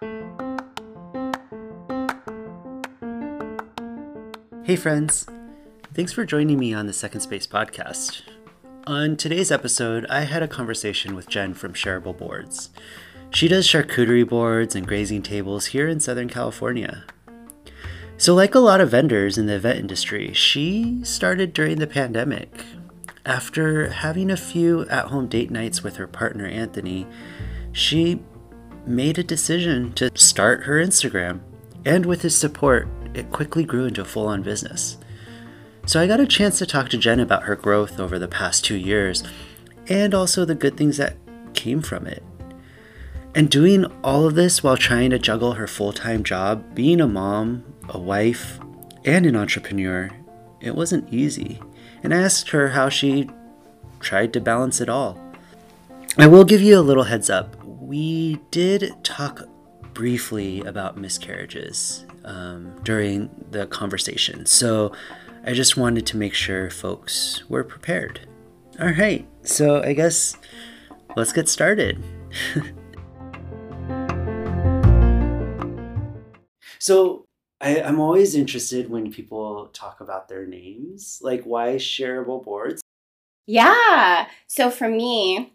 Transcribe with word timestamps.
Hey, 0.00 0.08
friends. 4.76 5.26
Thanks 5.92 6.14
for 6.14 6.24
joining 6.24 6.58
me 6.58 6.72
on 6.72 6.86
the 6.86 6.94
Second 6.94 7.20
Space 7.20 7.46
podcast. 7.46 8.22
On 8.86 9.14
today's 9.14 9.52
episode, 9.52 10.06
I 10.08 10.20
had 10.22 10.42
a 10.42 10.48
conversation 10.48 11.14
with 11.14 11.28
Jenn 11.28 11.52
from 11.52 11.74
Shareable 11.74 12.16
Boards. 12.16 12.70
She 13.28 13.46
does 13.46 13.66
charcuterie 13.66 14.26
boards 14.26 14.74
and 14.74 14.88
grazing 14.88 15.20
tables 15.20 15.66
here 15.66 15.86
in 15.86 16.00
Southern 16.00 16.30
California. 16.30 17.04
So, 18.16 18.34
like 18.34 18.54
a 18.54 18.58
lot 18.58 18.80
of 18.80 18.92
vendors 18.92 19.36
in 19.36 19.44
the 19.44 19.56
event 19.56 19.80
industry, 19.80 20.32
she 20.32 21.04
started 21.04 21.52
during 21.52 21.78
the 21.78 21.86
pandemic. 21.86 22.64
After 23.26 23.90
having 23.90 24.30
a 24.30 24.36
few 24.38 24.88
at 24.88 25.08
home 25.08 25.26
date 25.26 25.50
nights 25.50 25.82
with 25.82 25.96
her 25.96 26.06
partner 26.06 26.46
Anthony, 26.46 27.06
she 27.72 28.22
made 28.90 29.18
a 29.18 29.24
decision 29.24 29.92
to 29.94 30.10
start 30.14 30.64
her 30.64 30.74
Instagram. 30.74 31.40
And 31.84 32.04
with 32.04 32.22
his 32.22 32.36
support, 32.36 32.88
it 33.14 33.30
quickly 33.30 33.64
grew 33.64 33.86
into 33.86 34.02
a 34.02 34.04
full 34.04 34.26
on 34.26 34.42
business. 34.42 34.98
So 35.86 36.00
I 36.00 36.06
got 36.06 36.20
a 36.20 36.26
chance 36.26 36.58
to 36.58 36.66
talk 36.66 36.88
to 36.90 36.98
Jenn 36.98 37.20
about 37.20 37.44
her 37.44 37.56
growth 37.56 37.98
over 37.98 38.18
the 38.18 38.28
past 38.28 38.64
two 38.64 38.76
years 38.76 39.24
and 39.88 40.14
also 40.14 40.44
the 40.44 40.54
good 40.54 40.76
things 40.76 40.98
that 40.98 41.16
came 41.54 41.82
from 41.82 42.06
it. 42.06 42.22
And 43.34 43.50
doing 43.50 43.86
all 44.02 44.26
of 44.26 44.34
this 44.34 44.62
while 44.62 44.76
trying 44.76 45.10
to 45.10 45.18
juggle 45.18 45.52
her 45.52 45.66
full 45.66 45.92
time 45.92 46.22
job, 46.24 46.74
being 46.74 47.00
a 47.00 47.06
mom, 47.06 47.64
a 47.88 47.98
wife, 47.98 48.58
and 49.04 49.24
an 49.24 49.36
entrepreneur, 49.36 50.10
it 50.60 50.74
wasn't 50.74 51.12
easy. 51.12 51.60
And 52.02 52.12
I 52.12 52.18
asked 52.22 52.50
her 52.50 52.68
how 52.68 52.88
she 52.88 53.30
tried 54.00 54.32
to 54.32 54.40
balance 54.40 54.80
it 54.80 54.88
all. 54.88 55.18
I 56.18 56.26
will 56.26 56.44
give 56.44 56.60
you 56.60 56.78
a 56.78 56.80
little 56.80 57.04
heads 57.04 57.30
up. 57.30 57.56
We 57.90 58.38
did 58.52 58.94
talk 59.02 59.42
briefly 59.94 60.60
about 60.60 60.96
miscarriages 60.96 62.06
um, 62.24 62.72
during 62.84 63.28
the 63.50 63.66
conversation. 63.66 64.46
So 64.46 64.92
I 65.44 65.54
just 65.54 65.76
wanted 65.76 66.06
to 66.06 66.16
make 66.16 66.32
sure 66.32 66.70
folks 66.70 67.42
were 67.48 67.64
prepared. 67.64 68.28
All 68.78 68.92
right, 68.92 69.26
so 69.42 69.82
I 69.82 69.94
guess 69.94 70.36
let's 71.16 71.32
get 71.32 71.48
started. 71.48 72.00
so 76.78 77.24
I, 77.60 77.70
am 77.70 77.98
always 77.98 78.36
interested 78.36 78.88
when 78.88 79.10
people 79.10 79.66
talk 79.72 80.00
about 80.00 80.28
their 80.28 80.46
names, 80.46 81.18
like 81.24 81.42
why 81.42 81.70
shareable 81.74 82.44
boards? 82.44 82.82
Yeah. 83.46 84.28
So 84.46 84.70
for 84.70 84.88
me, 84.88 85.54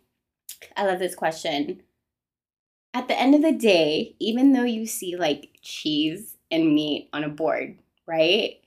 I 0.76 0.86
love 0.86 1.00
this 1.00 1.16
question. 1.16 1.82
At 2.96 3.10
the 3.10 3.20
end 3.20 3.36
of 3.36 3.42
the 3.42 3.52
day, 3.52 4.16
even 4.20 4.54
though 4.54 4.64
you 4.64 4.86
see 4.86 5.18
like 5.18 5.50
cheese 5.62 6.38
and 6.50 6.74
meat 6.74 7.10
on 7.12 7.26
a 7.26 7.30
board, 7.30 7.78
right? 8.08 8.62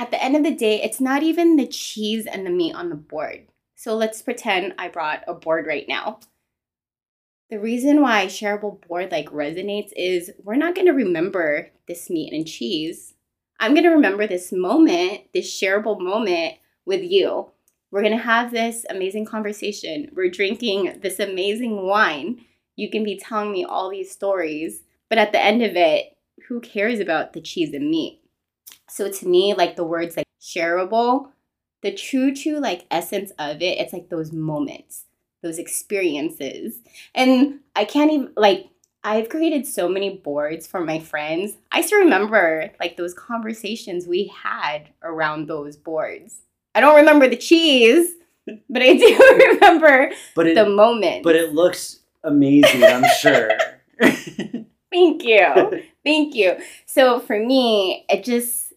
At 0.00 0.10
the 0.10 0.20
end 0.20 0.34
of 0.34 0.42
the 0.42 0.50
day, 0.50 0.82
it's 0.82 1.00
not 1.00 1.22
even 1.22 1.54
the 1.54 1.68
cheese 1.68 2.26
and 2.26 2.44
the 2.44 2.50
meat 2.50 2.74
on 2.74 2.88
the 2.88 2.96
board. 2.96 3.46
So 3.76 3.94
let's 3.94 4.22
pretend 4.22 4.74
I 4.76 4.88
brought 4.88 5.22
a 5.28 5.34
board 5.34 5.68
right 5.68 5.86
now. 5.86 6.18
The 7.48 7.60
reason 7.60 8.02
why 8.02 8.26
shareable 8.26 8.84
board 8.88 9.12
like 9.12 9.30
resonates 9.30 9.92
is 9.94 10.32
we're 10.42 10.56
not 10.56 10.74
going 10.74 10.88
to 10.88 10.92
remember 10.92 11.68
this 11.86 12.10
meat 12.10 12.32
and 12.32 12.48
cheese. 12.48 13.14
I'm 13.60 13.74
going 13.74 13.84
to 13.84 13.90
remember 13.90 14.26
this 14.26 14.50
moment, 14.50 15.32
this 15.32 15.48
shareable 15.48 16.00
moment 16.00 16.54
with 16.86 17.04
you. 17.04 17.52
We're 17.92 18.02
going 18.02 18.18
to 18.18 18.24
have 18.24 18.50
this 18.50 18.84
amazing 18.90 19.26
conversation. 19.26 20.10
We're 20.12 20.28
drinking 20.28 20.98
this 21.02 21.20
amazing 21.20 21.86
wine. 21.86 22.46
You 22.80 22.88
can 22.88 23.04
be 23.04 23.18
telling 23.18 23.52
me 23.52 23.62
all 23.62 23.90
these 23.90 24.10
stories, 24.10 24.84
but 25.10 25.18
at 25.18 25.32
the 25.32 25.38
end 25.38 25.62
of 25.62 25.76
it, 25.76 26.16
who 26.48 26.60
cares 26.60 26.98
about 26.98 27.34
the 27.34 27.40
cheese 27.42 27.74
and 27.74 27.90
meat? 27.90 28.22
So 28.88 29.10
to 29.10 29.28
me, 29.28 29.52
like 29.52 29.76
the 29.76 29.84
words 29.84 30.16
like 30.16 30.26
shareable, 30.40 31.28
the 31.82 31.92
true, 31.92 32.34
true 32.34 32.58
like 32.58 32.86
essence 32.90 33.32
of 33.38 33.60
it, 33.60 33.78
it's 33.78 33.92
like 33.92 34.08
those 34.08 34.32
moments, 34.32 35.04
those 35.42 35.58
experiences. 35.58 36.78
And 37.14 37.60
I 37.76 37.84
can't 37.84 38.10
even 38.12 38.32
like 38.34 38.70
I've 39.04 39.28
created 39.28 39.66
so 39.66 39.86
many 39.86 40.16
boards 40.16 40.66
for 40.66 40.80
my 40.80 41.00
friends. 41.00 41.58
I 41.70 41.82
still 41.82 42.00
remember 42.00 42.70
like 42.80 42.96
those 42.96 43.12
conversations 43.12 44.06
we 44.06 44.32
had 44.42 44.88
around 45.02 45.48
those 45.48 45.76
boards. 45.76 46.40
I 46.74 46.80
don't 46.80 46.96
remember 46.96 47.28
the 47.28 47.36
cheese, 47.36 48.14
but 48.46 48.80
I 48.82 48.96
do 48.96 49.36
remember 49.52 50.12
but 50.34 50.46
it, 50.46 50.54
the 50.54 50.68
moment. 50.68 51.24
But 51.24 51.36
it 51.36 51.52
looks 51.54 51.99
amazing, 52.22 52.84
I'm 52.84 53.04
sure. 53.18 53.50
Thank 54.00 55.24
you. 55.24 55.82
Thank 56.04 56.34
you. 56.34 56.56
So 56.86 57.20
for 57.20 57.38
me, 57.38 58.04
it 58.08 58.24
just 58.24 58.72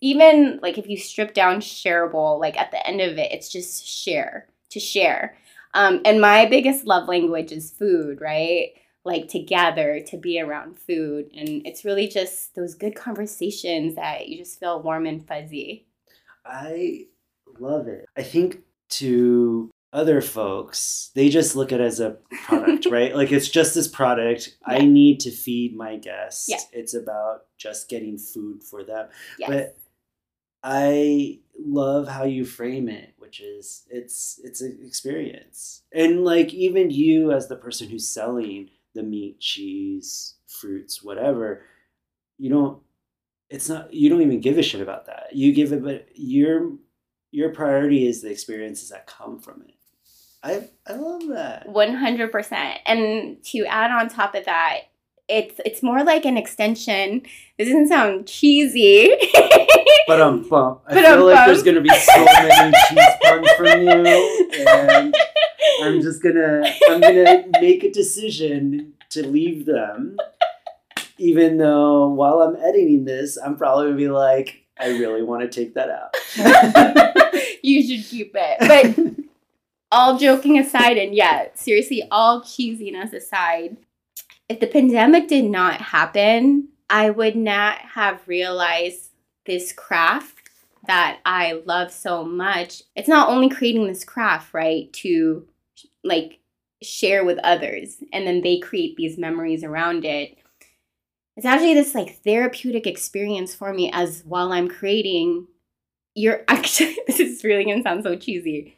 even 0.00 0.60
like 0.62 0.78
if 0.78 0.88
you 0.88 0.96
strip 0.96 1.34
down 1.34 1.60
shareable, 1.60 2.38
like 2.38 2.58
at 2.58 2.70
the 2.70 2.86
end 2.86 3.00
of 3.00 3.18
it, 3.18 3.32
it's 3.32 3.50
just 3.50 3.86
share 3.86 4.48
to 4.70 4.80
share. 4.80 5.36
Um, 5.72 6.00
and 6.04 6.20
my 6.20 6.46
biggest 6.46 6.86
love 6.86 7.08
language 7.08 7.50
is 7.50 7.70
food, 7.70 8.20
right? 8.20 8.72
Like 9.04 9.28
to 9.28 9.38
gather, 9.40 10.00
to 10.08 10.16
be 10.16 10.40
around 10.40 10.78
food. 10.78 11.30
And 11.34 11.66
it's 11.66 11.84
really 11.84 12.06
just 12.06 12.54
those 12.54 12.74
good 12.74 12.94
conversations 12.94 13.96
that 13.96 14.28
you 14.28 14.38
just 14.38 14.60
feel 14.60 14.80
warm 14.80 15.06
and 15.06 15.26
fuzzy. 15.26 15.86
I 16.44 17.06
love 17.58 17.88
it. 17.88 18.06
I 18.16 18.22
think 18.22 18.58
to 18.90 19.70
other 19.94 20.20
folks, 20.20 21.12
they 21.14 21.28
just 21.28 21.54
look 21.54 21.72
at 21.72 21.80
it 21.80 21.84
as 21.84 22.00
a 22.00 22.18
product, 22.46 22.86
right? 22.90 23.14
Like 23.14 23.30
it's 23.30 23.48
just 23.48 23.74
this 23.74 23.86
product. 23.88 24.56
Yeah. 24.68 24.74
I 24.74 24.78
need 24.84 25.20
to 25.20 25.30
feed 25.30 25.76
my 25.76 25.96
guests. 25.96 26.48
Yeah. 26.48 26.58
It's 26.72 26.94
about 26.94 27.42
just 27.56 27.88
getting 27.88 28.18
food 28.18 28.64
for 28.64 28.82
them. 28.82 29.08
Yes. 29.38 29.48
But 29.48 29.76
I 30.64 31.38
love 31.56 32.08
how 32.08 32.24
you 32.24 32.44
frame 32.44 32.88
it, 32.88 33.14
which 33.18 33.40
is 33.40 33.84
it's 33.88 34.40
it's 34.42 34.60
an 34.60 34.80
experience. 34.84 35.82
And 35.92 36.24
like 36.24 36.52
even 36.52 36.90
you 36.90 37.30
as 37.30 37.46
the 37.46 37.56
person 37.56 37.88
who's 37.88 38.08
selling 38.08 38.70
the 38.94 39.04
meat, 39.04 39.38
cheese, 39.38 40.34
fruits, 40.48 41.04
whatever, 41.04 41.62
you 42.36 42.50
don't 42.50 42.80
it's 43.48 43.68
not 43.68 43.94
you 43.94 44.10
don't 44.10 44.22
even 44.22 44.40
give 44.40 44.58
a 44.58 44.62
shit 44.62 44.80
about 44.80 45.06
that. 45.06 45.28
You 45.32 45.52
give 45.52 45.72
it 45.72 45.84
but 45.84 46.08
your 46.16 46.72
your 47.30 47.50
priority 47.50 48.08
is 48.08 48.22
the 48.22 48.30
experiences 48.30 48.88
that 48.88 49.06
come 49.06 49.38
from 49.38 49.62
it. 49.62 49.74
I 50.44 50.68
I 50.86 50.92
love 50.92 51.22
that. 51.28 51.68
One 51.68 51.94
hundred 51.94 52.30
percent. 52.30 52.78
And 52.84 53.42
to 53.44 53.64
add 53.64 53.90
on 53.90 54.08
top 54.08 54.34
of 54.34 54.44
that, 54.44 54.80
it's 55.26 55.58
it's 55.64 55.82
more 55.82 56.04
like 56.04 56.26
an 56.26 56.36
extension. 56.36 57.22
This 57.58 57.68
doesn't 57.68 57.88
sound 57.88 58.26
cheesy. 58.26 59.10
but 60.06 60.20
um, 60.20 60.46
bump. 60.46 60.82
I 60.86 60.94
but 60.94 61.04
feel 61.04 61.26
like 61.26 61.46
there's 61.46 61.62
gonna 61.62 61.80
be 61.80 61.88
so 61.88 62.24
many 62.24 62.72
cheese 62.88 63.04
puns 63.22 63.50
from 63.56 63.82
you, 63.82 64.66
and 64.68 65.14
I'm 65.82 66.02
just 66.02 66.22
gonna 66.22 66.62
I'm 66.90 67.00
gonna 67.00 67.44
make 67.60 67.82
a 67.82 67.90
decision 67.90 68.92
to 69.10 69.26
leave 69.26 69.64
them. 69.64 70.18
Even 71.16 71.56
though 71.56 72.08
while 72.08 72.42
I'm 72.42 72.56
editing 72.56 73.06
this, 73.06 73.38
I'm 73.38 73.56
probably 73.56 73.86
gonna 73.86 73.96
be 73.96 74.08
like, 74.08 74.64
I 74.78 74.88
really 74.88 75.22
want 75.22 75.42
to 75.42 75.48
take 75.48 75.74
that 75.74 75.88
out. 75.88 76.14
you 77.62 77.82
should 77.82 78.04
keep 78.06 78.32
it, 78.34 78.58
but 78.60 79.24
all 79.94 80.18
joking 80.18 80.58
aside, 80.58 80.98
and 80.98 81.14
yeah, 81.14 81.46
seriously, 81.54 82.02
all 82.10 82.42
cheesiness 82.42 83.12
aside, 83.12 83.76
if 84.48 84.58
the 84.58 84.66
pandemic 84.66 85.28
did 85.28 85.44
not 85.44 85.80
happen, 85.80 86.68
I 86.90 87.10
would 87.10 87.36
not 87.36 87.78
have 87.78 88.26
realized 88.26 89.10
this 89.46 89.72
craft 89.72 90.50
that 90.88 91.20
I 91.24 91.62
love 91.64 91.92
so 91.92 92.24
much. 92.24 92.82
It's 92.96 93.08
not 93.08 93.28
only 93.28 93.48
creating 93.48 93.86
this 93.86 94.04
craft, 94.04 94.52
right, 94.52 94.92
to 94.94 95.46
like 96.02 96.40
share 96.82 97.24
with 97.24 97.38
others 97.38 97.96
and 98.12 98.26
then 98.26 98.42
they 98.42 98.58
create 98.58 98.96
these 98.96 99.16
memories 99.16 99.64
around 99.64 100.04
it. 100.04 100.36
It's 101.36 101.46
actually 101.46 101.74
this 101.74 101.94
like 101.94 102.22
therapeutic 102.22 102.86
experience 102.86 103.54
for 103.54 103.72
me 103.72 103.90
as 103.92 104.22
while 104.26 104.52
I'm 104.52 104.68
creating, 104.68 105.46
you're 106.14 106.42
actually, 106.48 106.98
this 107.06 107.20
is 107.20 107.44
really 107.44 107.64
gonna 107.64 107.82
sound 107.82 108.02
so 108.02 108.16
cheesy 108.16 108.76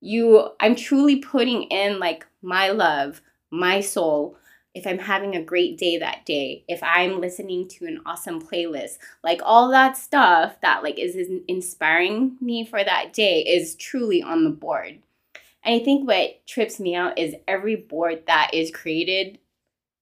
you 0.00 0.50
i'm 0.60 0.74
truly 0.74 1.16
putting 1.16 1.64
in 1.64 1.98
like 1.98 2.26
my 2.42 2.68
love 2.68 3.20
my 3.50 3.80
soul 3.80 4.36
if 4.74 4.86
i'm 4.86 4.98
having 4.98 5.34
a 5.34 5.42
great 5.42 5.76
day 5.76 5.98
that 5.98 6.24
day 6.24 6.64
if 6.68 6.80
i'm 6.82 7.20
listening 7.20 7.66
to 7.66 7.84
an 7.86 8.00
awesome 8.06 8.40
playlist 8.40 8.98
like 9.24 9.40
all 9.42 9.70
that 9.70 9.96
stuff 9.96 10.60
that 10.62 10.82
like 10.82 10.98
is 10.98 11.16
inspiring 11.48 12.36
me 12.40 12.64
for 12.64 12.82
that 12.84 13.12
day 13.12 13.40
is 13.40 13.74
truly 13.74 14.22
on 14.22 14.44
the 14.44 14.50
board. 14.50 14.98
And 15.64 15.80
i 15.80 15.84
think 15.84 16.06
what 16.06 16.46
trips 16.46 16.78
me 16.78 16.94
out 16.94 17.18
is 17.18 17.34
every 17.48 17.76
board 17.76 18.24
that 18.26 18.50
is 18.52 18.70
created 18.70 19.38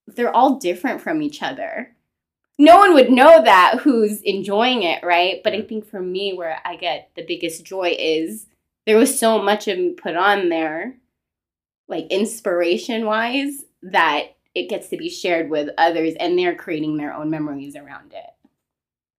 they're 0.07 0.35
all 0.35 0.61
different 0.61 1.01
from 1.01 1.21
each 1.21 1.43
other. 1.43 1.93
No 2.59 2.79
one 2.79 2.95
would 2.95 3.11
know 3.11 3.43
that 3.43 3.81
who's 3.81 4.21
enjoying 4.23 4.83
it 4.83 5.03
right? 5.03 5.41
But 5.43 5.55
i 5.55 5.63
think 5.63 5.87
for 5.87 6.01
me 6.01 6.35
where 6.35 6.61
i 6.65 6.77
get 6.77 7.11
the 7.17 7.25
biggest 7.25 7.65
joy 7.65 7.97
is 7.99 8.47
there 8.87 8.97
was 8.97 9.19
so 9.19 9.43
much 9.43 9.69
of 9.69 9.97
put 9.97 10.17
on 10.17 10.49
there, 10.49 10.95
like 11.89 12.07
inspiration 12.11 13.05
wise, 13.05 13.65
that 13.83 14.37
it 14.55 14.69
gets 14.69 14.89
to 14.89 14.97
be 14.97 15.11
shared 15.11 15.51
with 15.51 15.69
others 15.77 16.15
and 16.19 16.39
they're 16.39 16.55
creating 16.55 16.97
their 16.97 17.13
own 17.13 17.29
memories 17.29 17.77
around 17.77 18.13
it. 18.13 18.31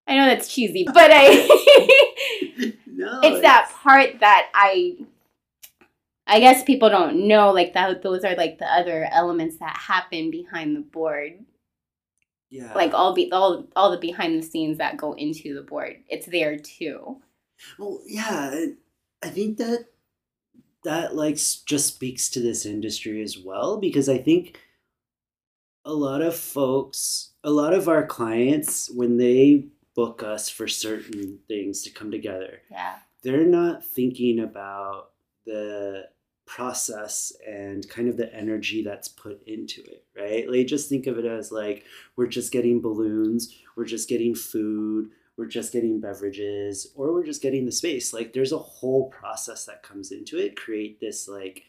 I 0.08 0.16
know 0.16 0.26
that's 0.26 0.54
cheesy, 0.54 0.86
but 0.86 1.12
I 1.14 1.28
no, 2.88 3.20
it's 3.24 3.42
that 3.42 3.72
part 3.84 4.22
that 4.22 4.50
I 4.54 4.98
I 6.26 6.40
guess 6.40 6.64
people 6.64 6.90
don't 6.90 7.28
know 7.28 7.52
like 7.52 7.74
that 7.74 8.02
those 8.02 8.24
are 8.24 8.36
like 8.36 8.58
the 8.58 8.66
other 8.66 9.08
elements 9.12 9.58
that 9.58 9.78
happen 9.78 10.32
behind 10.32 10.76
the 10.76 10.82
board. 10.82 11.34
yeah. 12.50 12.74
Like 12.74 12.94
all 12.94 13.14
be 13.14 13.30
all 13.32 13.68
all 13.76 13.92
the 13.92 13.98
behind 13.98 14.42
the 14.42 14.48
scenes 14.48 14.78
that 14.78 14.98
go 14.98 15.14
into 15.14 15.54
the 15.54 15.62
board. 15.62 15.98
It's 16.08 16.26
there 16.26 16.58
too. 16.58 17.18
Well, 17.78 18.02
yeah, 18.06 18.66
I- 19.24 19.30
think 19.30 19.58
that 19.58 19.88
that 20.84 21.16
like 21.16 21.36
just 21.36 21.88
speaks 21.96 22.30
to 22.30 22.40
this 22.40 22.66
industry 22.66 23.22
as 23.22 23.38
well 23.38 23.78
because 23.78 24.08
I 24.08 24.18
think 24.20 24.60
a 25.84 25.94
lot 25.94 26.22
of 26.22 26.36
folks, 26.36 27.32
a 27.44 27.50
lot 27.50 27.74
of 27.74 27.88
our 27.90 28.06
clients, 28.06 28.90
when 28.90 29.18
they 29.18 29.68
book 29.96 30.22
us 30.24 30.50
for 30.50 30.68
certain 30.68 31.40
things 31.48 31.82
to 31.84 31.90
come 31.90 32.12
together, 32.12 32.62
Yeah. 32.70 33.00
they're 33.24 33.46
not 33.46 33.84
thinking 33.86 34.40
about 34.40 35.12
the 35.46 36.10
process 36.46 37.34
and 37.46 37.88
kind 37.90 38.08
of 38.08 38.16
the 38.16 38.34
energy 38.34 38.82
that's 38.84 39.08
put 39.10 39.46
into 39.48 39.82
it, 39.84 40.06
right? 40.16 40.50
They 40.50 40.64
just 40.64 40.88
think 40.88 41.08
of 41.08 41.18
it 41.18 41.26
as 41.26 41.52
like 41.52 41.84
we're 42.16 42.28
just 42.28 42.52
getting 42.54 42.80
balloons, 42.82 43.54
we're 43.76 43.86
just 43.86 44.08
getting 44.08 44.36
food, 44.36 45.12
we're 45.38 45.46
just 45.46 45.72
getting 45.72 46.02
beverages, 46.02 46.92
or 46.96 47.14
we're 47.14 47.26
just 47.26 47.42
getting 47.42 47.66
the 47.66 47.72
space. 47.72 48.14
Like 48.14 48.34
there's 48.34 48.52
a 48.52 48.58
whole 48.58 49.10
process 49.10 49.66
that 49.66 49.84
comes 49.84 50.12
into 50.12 50.38
it, 50.38 50.56
create 50.56 51.00
this 51.00 51.28
like 51.28 51.64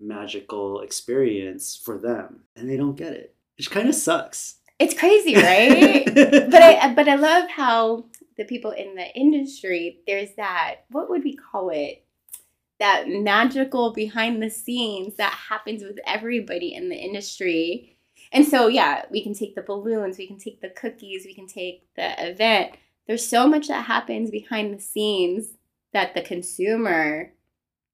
magical 0.00 0.80
experience 0.80 1.80
for 1.84 1.98
them, 1.98 2.40
and 2.56 2.68
they 2.68 2.76
don't 2.76 2.96
get 2.96 3.12
it. 3.12 3.34
Which 3.56 3.70
kind 3.70 3.88
of 3.88 3.94
sucks. 3.94 4.56
It's 4.78 4.98
crazy, 4.98 5.36
right? 5.36 6.04
but 6.14 6.62
I 6.62 6.94
but 6.94 7.08
I 7.08 7.16
love 7.16 7.50
how 7.50 8.06
the 8.38 8.44
people 8.46 8.70
in 8.70 8.94
the 8.94 9.14
industry 9.14 10.00
there's 10.06 10.34
that 10.36 10.76
what 10.90 11.10
would 11.10 11.22
we 11.22 11.36
call 11.36 11.68
it 11.68 12.02
that 12.78 13.06
magical 13.06 13.92
behind 13.92 14.42
the 14.42 14.48
scenes 14.48 15.16
that 15.16 15.32
happens 15.32 15.84
with 15.84 15.98
everybody 16.06 16.74
in 16.74 16.88
the 16.88 16.96
industry. 16.96 17.98
And 18.32 18.46
so 18.46 18.68
yeah, 18.68 19.04
we 19.10 19.22
can 19.22 19.34
take 19.34 19.54
the 19.54 19.62
balloons, 19.62 20.16
we 20.18 20.26
can 20.26 20.38
take 20.38 20.62
the 20.62 20.70
cookies, 20.70 21.24
we 21.26 21.34
can 21.34 21.46
take 21.46 21.86
the 21.94 22.30
event. 22.30 22.72
There's 23.10 23.26
so 23.26 23.48
much 23.48 23.66
that 23.66 23.86
happens 23.86 24.30
behind 24.30 24.72
the 24.72 24.80
scenes 24.80 25.54
that 25.92 26.14
the 26.14 26.22
consumer 26.22 27.32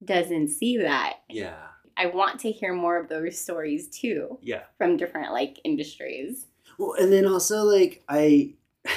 doesn't 0.05 0.49
see 0.49 0.77
that. 0.77 1.21
yeah, 1.27 1.55
I 1.97 2.05
want 2.05 2.39
to 2.41 2.51
hear 2.51 2.71
more 2.71 3.01
of 3.01 3.09
those 3.09 3.35
stories 3.35 3.87
too 3.87 4.37
yeah. 4.43 4.65
from 4.77 4.95
different 4.95 5.31
like 5.33 5.59
industries. 5.63 6.45
Well, 6.77 6.93
and 6.99 7.11
then 7.11 7.25
also 7.25 7.63
like 7.63 8.03
I, 8.07 8.53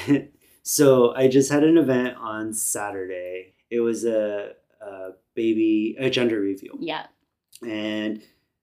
so 0.62 1.14
I 1.14 1.26
just 1.26 1.50
had 1.50 1.64
an 1.64 1.78
event 1.78 2.18
on 2.18 2.52
Saturday. 2.52 3.54
It 3.70 3.80
was 3.80 4.04
a, 4.04 4.50
a 4.82 5.12
baby 5.34 5.96
a 5.98 6.10
gender 6.10 6.38
reveal, 6.38 6.74
Yeah. 6.80 7.06
and 7.66 8.20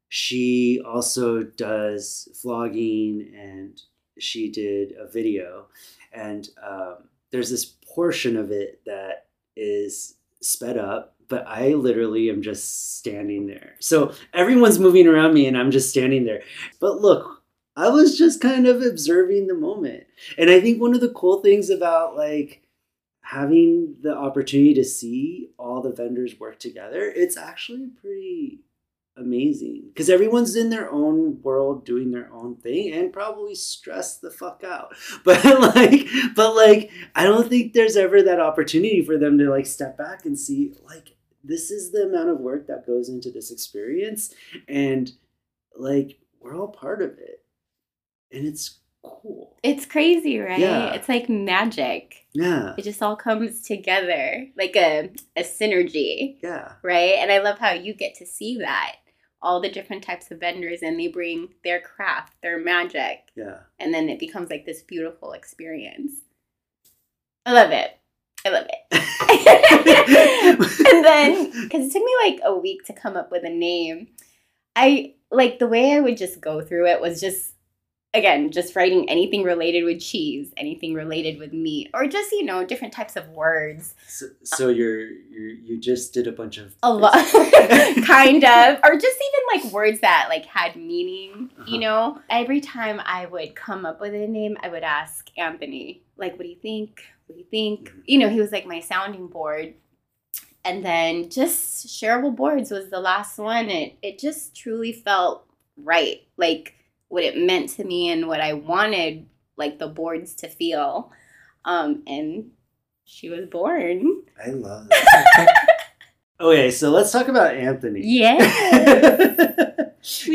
she 0.09 0.79
also 0.85 1.41
does 1.41 2.29
vlogging, 2.45 3.35
and 3.35 3.81
she 4.19 4.51
did 4.51 4.91
a 4.91 5.07
video, 5.11 5.69
and 6.13 6.47
um, 6.63 6.97
there's 7.31 7.49
this 7.49 7.65
portion 7.65 8.37
of 8.37 8.51
it 8.51 8.81
that 8.85 9.27
is 9.55 10.15
sped 10.41 10.77
up. 10.77 11.15
But 11.29 11.45
I 11.45 11.73
literally 11.73 12.29
am 12.29 12.41
just 12.41 12.97
standing 12.97 13.47
there. 13.47 13.75
So 13.79 14.13
everyone's 14.33 14.79
moving 14.79 15.07
around 15.07 15.33
me, 15.33 15.45
and 15.45 15.57
I'm 15.57 15.71
just 15.71 15.89
standing 15.89 16.23
there. 16.23 16.41
But 16.79 17.01
look, 17.01 17.43
I 17.75 17.89
was 17.89 18.17
just 18.17 18.39
kind 18.39 18.65
of 18.65 18.81
observing 18.81 19.47
the 19.47 19.53
moment. 19.53 20.05
And 20.37 20.49
I 20.49 20.61
think 20.61 20.79
one 20.79 20.93
of 20.93 21.01
the 21.01 21.09
cool 21.09 21.41
things 21.41 21.69
about 21.69 22.15
like 22.15 22.63
having 23.19 23.97
the 24.01 24.15
opportunity 24.15 24.73
to 24.75 24.85
see 24.85 25.49
all 25.59 25.81
the 25.81 25.91
vendors 25.91 26.39
work 26.39 26.59
together, 26.59 27.11
it's 27.13 27.35
actually 27.35 27.89
pretty 28.01 28.61
amazing 29.17 29.83
because 29.87 30.09
everyone's 30.09 30.55
in 30.55 30.69
their 30.69 30.91
own 30.91 31.41
world 31.41 31.85
doing 31.85 32.11
their 32.11 32.31
own 32.31 32.55
thing 32.57 32.93
and 32.93 33.11
probably 33.11 33.55
stressed 33.55 34.21
the 34.21 34.29
fuck 34.31 34.63
out. 34.63 34.93
But 35.23 35.43
like 35.43 36.07
but 36.35 36.55
like 36.55 36.91
I 37.15 37.23
don't 37.23 37.49
think 37.49 37.73
there's 37.73 37.97
ever 37.97 38.21
that 38.23 38.39
opportunity 38.39 39.01
for 39.01 39.17
them 39.17 39.37
to 39.39 39.49
like 39.49 39.65
step 39.65 39.97
back 39.97 40.25
and 40.25 40.37
see 40.39 40.73
like 40.85 41.15
this 41.43 41.71
is 41.71 41.91
the 41.91 42.03
amount 42.03 42.29
of 42.29 42.39
work 42.39 42.67
that 42.67 42.85
goes 42.85 43.09
into 43.09 43.31
this 43.31 43.51
experience 43.51 44.33
and 44.67 45.11
like 45.75 46.19
we're 46.39 46.55
all 46.55 46.67
part 46.67 47.01
of 47.01 47.11
it 47.17 47.43
and 48.31 48.45
it's 48.45 48.79
cool 49.03 49.55
It's 49.63 49.85
crazy, 49.85 50.37
right? 50.39 50.59
Yeah. 50.59 50.93
It's 50.93 51.07
like 51.09 51.29
magic. 51.29 52.27
yeah 52.33 52.73
It 52.77 52.83
just 52.83 53.01
all 53.01 53.15
comes 53.15 53.61
together 53.61 54.47
like 54.57 54.75
a, 54.75 55.09
a 55.35 55.43
synergy, 55.43 56.37
yeah 56.43 56.73
right? 56.83 57.15
And 57.19 57.31
I 57.31 57.39
love 57.39 57.59
how 57.59 57.71
you 57.71 57.93
get 57.93 58.15
to 58.15 58.25
see 58.25 58.57
that. 58.59 58.97
All 59.41 59.61
the 59.61 59.69
different 59.69 60.03
types 60.03 60.31
of 60.31 60.39
vendors, 60.39 60.81
and 60.81 60.99
they 60.99 61.07
bring 61.07 61.49
their 61.63 61.79
craft, 61.79 62.33
their 62.41 62.59
magic, 62.59 63.29
yeah 63.35 63.59
and 63.79 63.93
then 63.93 64.09
it 64.09 64.19
becomes 64.19 64.49
like 64.49 64.65
this 64.65 64.81
beautiful 64.81 65.33
experience. 65.33 66.21
I 67.45 67.53
love 67.53 67.71
it. 67.71 67.97
I 68.45 68.49
love 68.49 68.65
it. 68.67 68.91
and 70.93 71.05
then, 71.05 71.51
because 71.63 71.85
it 71.85 71.93
took 71.93 72.03
me 72.03 72.15
like 72.23 72.39
a 72.43 72.57
week 72.57 72.83
to 72.85 72.93
come 72.93 73.15
up 73.15 73.31
with 73.31 73.43
a 73.43 73.49
name, 73.49 74.07
I 74.75 75.13
like 75.31 75.59
the 75.59 75.67
way 75.67 75.93
I 75.93 75.99
would 75.99 76.17
just 76.17 76.41
go 76.41 76.61
through 76.61 76.87
it 76.87 77.01
was 77.01 77.21
just, 77.21 77.53
again, 78.13 78.51
just 78.51 78.75
writing 78.75 79.09
anything 79.09 79.43
related 79.43 79.83
with 79.83 79.99
cheese, 80.01 80.51
anything 80.57 80.93
related 80.93 81.37
with 81.39 81.53
meat, 81.53 81.89
or 81.93 82.07
just, 82.07 82.31
you 82.31 82.43
know, 82.43 82.65
different 82.65 82.93
types 82.93 83.15
of 83.15 83.27
words. 83.29 83.93
so, 84.07 84.25
so 84.43 84.69
you're 84.69 85.01
you 85.09 85.57
you 85.63 85.79
just 85.79 86.13
did 86.13 86.25
a 86.27 86.31
bunch 86.31 86.57
of 86.57 86.75
A 86.83 86.91
lot, 86.93 87.13
kind 88.05 88.43
of, 88.55 88.79
or 88.83 88.95
just 88.97 89.17
even 89.21 89.63
like 89.63 89.71
words 89.73 89.99
that 90.01 90.27
like 90.29 90.45
had 90.45 90.75
meaning, 90.75 91.49
Uh-huh. 91.57 91.65
you 91.67 91.79
know? 91.79 92.19
Every 92.29 92.61
time 92.61 93.01
I 93.05 93.25
would 93.25 93.55
come 93.55 93.85
up 93.85 93.99
with 94.01 94.13
a 94.13 94.27
name, 94.27 94.57
I 94.63 94.69
would 94.69 94.83
ask 94.83 95.29
Anthony, 95.37 96.01
like, 96.17 96.33
what 96.33 96.43
do 96.43 96.49
you 96.49 96.55
think? 96.61 97.01
What 97.27 97.35
do 97.35 97.39
you 97.41 97.47
think? 97.51 97.89
Mhm. 97.91 98.01
You 98.05 98.19
know, 98.19 98.29
he 98.29 98.39
was 98.39 98.51
like 98.51 98.65
my 98.65 98.79
sounding 98.79 99.27
board. 99.27 99.73
And 100.65 100.83
then 100.85 101.29
just 101.29 101.87
shareable 101.87 102.35
boards 102.35 102.71
was 102.71 102.89
the 102.89 102.99
last 102.99 103.37
one. 103.37 103.69
It 103.69 103.97
it 104.01 104.19
just 104.19 104.55
truly 104.55 104.91
felt 104.91 105.45
right. 105.77 106.21
Like 106.35 106.73
what 107.09 107.23
it 107.23 107.37
meant 107.37 107.69
to 107.69 107.83
me 107.83 108.09
and 108.09 108.27
what 108.27 108.41
I 108.41 108.53
wanted 108.53 109.27
like 109.55 109.79
the 109.79 109.87
boards 109.87 110.33
to 110.35 110.47
feel. 110.47 111.11
Um 111.65 112.03
and 112.07 112.51
she 113.05 113.29
was 113.29 113.45
born. 113.47 114.23
I 114.43 114.49
love 114.49 114.89
that. 114.89 115.67
okay, 116.39 116.71
so 116.71 116.89
let's 116.91 117.11
talk 117.11 117.27
about 117.27 117.55
Anthony. 117.55 118.01
Yeah. 118.03 118.37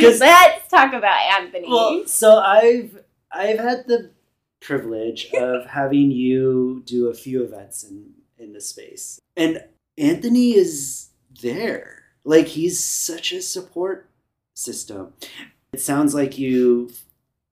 Let's 0.02 0.69
talk 0.69 0.93
about 0.93 1.21
Anthony. 1.41 1.69
well, 1.69 2.07
so 2.07 2.37
I've 2.38 3.02
I've 3.31 3.59
had 3.59 3.87
the 3.87 4.11
privilege 4.61 5.33
of 5.35 5.67
having 5.71 6.11
you 6.11 6.83
do 6.85 7.09
a 7.09 7.14
few 7.14 7.43
events 7.43 7.85
in 7.85 8.11
in 8.38 8.52
the 8.52 8.61
space, 8.61 9.21
and 9.37 9.62
Anthony 9.97 10.57
is 10.57 11.11
there. 11.41 12.05
Like 12.25 12.49
he's 12.49 12.83
such 12.83 13.33
a 13.33 13.41
support 13.43 14.09
system. 14.55 15.14
It 15.73 15.81
sounds 15.81 16.14
like 16.14 16.38
you 16.38 16.91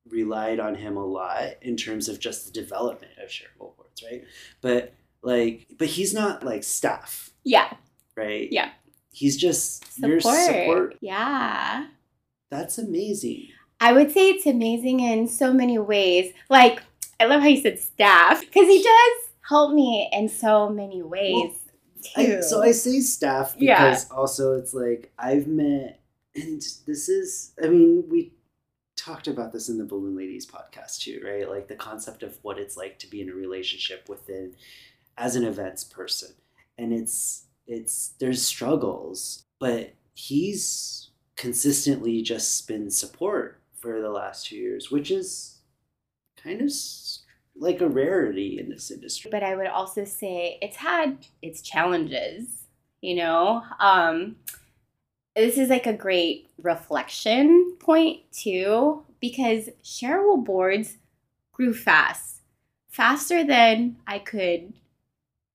relied 0.09 0.61
on 0.61 0.75
him 0.75 0.97
a 0.97 1.05
lot 1.05 1.55
in 1.63 1.77
terms 1.77 2.09
of 2.09 2.19
just 2.19 2.47
the 2.47 2.53
development 2.53 3.13
of 3.23 3.31
shareable 3.31 3.77
boards, 3.77 4.03
right? 4.05 4.25
But 4.61 4.95
like, 5.23 5.67
but 5.79 5.89
he's 5.89 6.13
not 6.13 6.45
like 6.45 6.65
staff, 6.65 7.31
yeah. 7.45 7.73
right? 8.17 8.49
Yeah. 8.51 8.71
He's 9.13 9.37
just 9.37 9.93
Support. 9.95 10.11
your 10.11 10.21
support. 10.21 10.97
Yeah. 11.01 11.87
That's 12.51 12.79
amazing. 12.79 13.49
I 13.81 13.93
would 13.93 14.11
say 14.13 14.31
it's 14.31 14.47
amazing 14.47 15.01
in 15.01 15.27
so 15.29 15.53
many 15.53 15.79
ways. 15.79 16.33
Like, 16.49 16.83
I 17.19 17.25
love 17.27 17.41
how 17.41 17.49
you 17.49 17.61
said 17.61 17.79
staff 17.79 18.41
because 18.41 18.67
he 18.67 18.83
does 18.83 19.31
help 19.49 19.73
me 19.73 20.09
in 20.13 20.29
so 20.29 20.69
many 20.69 21.03
ways 21.03 21.57
too. 22.15 22.39
I, 22.39 22.41
so 22.41 22.63
I 22.63 22.73
say 22.73 23.01
staff 23.01 23.55
Yeah. 23.59 23.91
because 23.91 24.11
also 24.11 24.59
it's 24.59 24.75
like 24.75 25.13
I've 25.19 25.47
met, 25.47 26.00
and 26.35 26.63
this 26.87 27.09
is, 27.09 27.53
I 27.63 27.69
mean, 27.69 28.05
we 28.09 28.33
talked 28.97 29.29
about 29.29 29.53
this 29.53 29.69
in 29.69 29.79
the 29.79 29.85
Balloon 29.85 30.17
Ladies 30.17 30.47
podcast 30.47 31.01
too, 31.01 31.21
right? 31.25 31.49
Like 31.49 31.69
the 31.69 31.75
concept 31.75 32.23
of 32.23 32.39
what 32.43 32.59
it's 32.59 32.77
like 32.77 32.99
to 33.01 33.07
be 33.09 33.21
in 33.21 33.31
a 33.31 33.35
relationship 33.35 34.09
within 34.09 34.55
as 35.17 35.37
an 35.37 35.45
events 35.45 35.85
person, 35.85 36.31
and 36.79 36.93
it's 36.93 37.45
it's 37.67 38.15
there's 38.21 38.45
struggles, 38.45 39.45
but 39.59 39.95
he's 40.15 41.11
consistently 41.37 42.21
just 42.23 42.69
been 42.69 42.91
support 42.91 43.61
for 43.77 44.01
the 44.01 44.11
last 44.11 44.47
two 44.47 44.57
years, 44.57 44.91
which 44.91 45.11
is 45.11 45.59
kind 46.37 46.61
of 46.61 46.71
like 47.57 47.81
a 47.81 47.89
rarity 47.89 48.59
in 48.59 48.69
this 48.69 48.91
industry. 48.91 49.31
but 49.31 49.43
I 49.43 49.57
would 49.57 49.67
also 49.67 50.05
say 50.05 50.59
it's 50.63 50.77
had 50.77 51.27
its 51.43 51.63
challenges, 51.63 52.65
you 53.01 53.15
know. 53.17 53.63
Um 53.79 54.37
this 55.37 55.59
is 55.59 55.69
like 55.69 55.87
a 55.87 55.93
great 55.93 56.49
reflection 56.63 57.77
point 57.79 58.21
too, 58.33 59.05
because 59.21 59.71
shareable 59.83 60.45
boards 60.45 60.97
grew 61.53 61.75
fast, 61.75 62.41
faster 62.89 63.45
than 63.45 63.97
I 64.07 64.19
could 64.19 64.73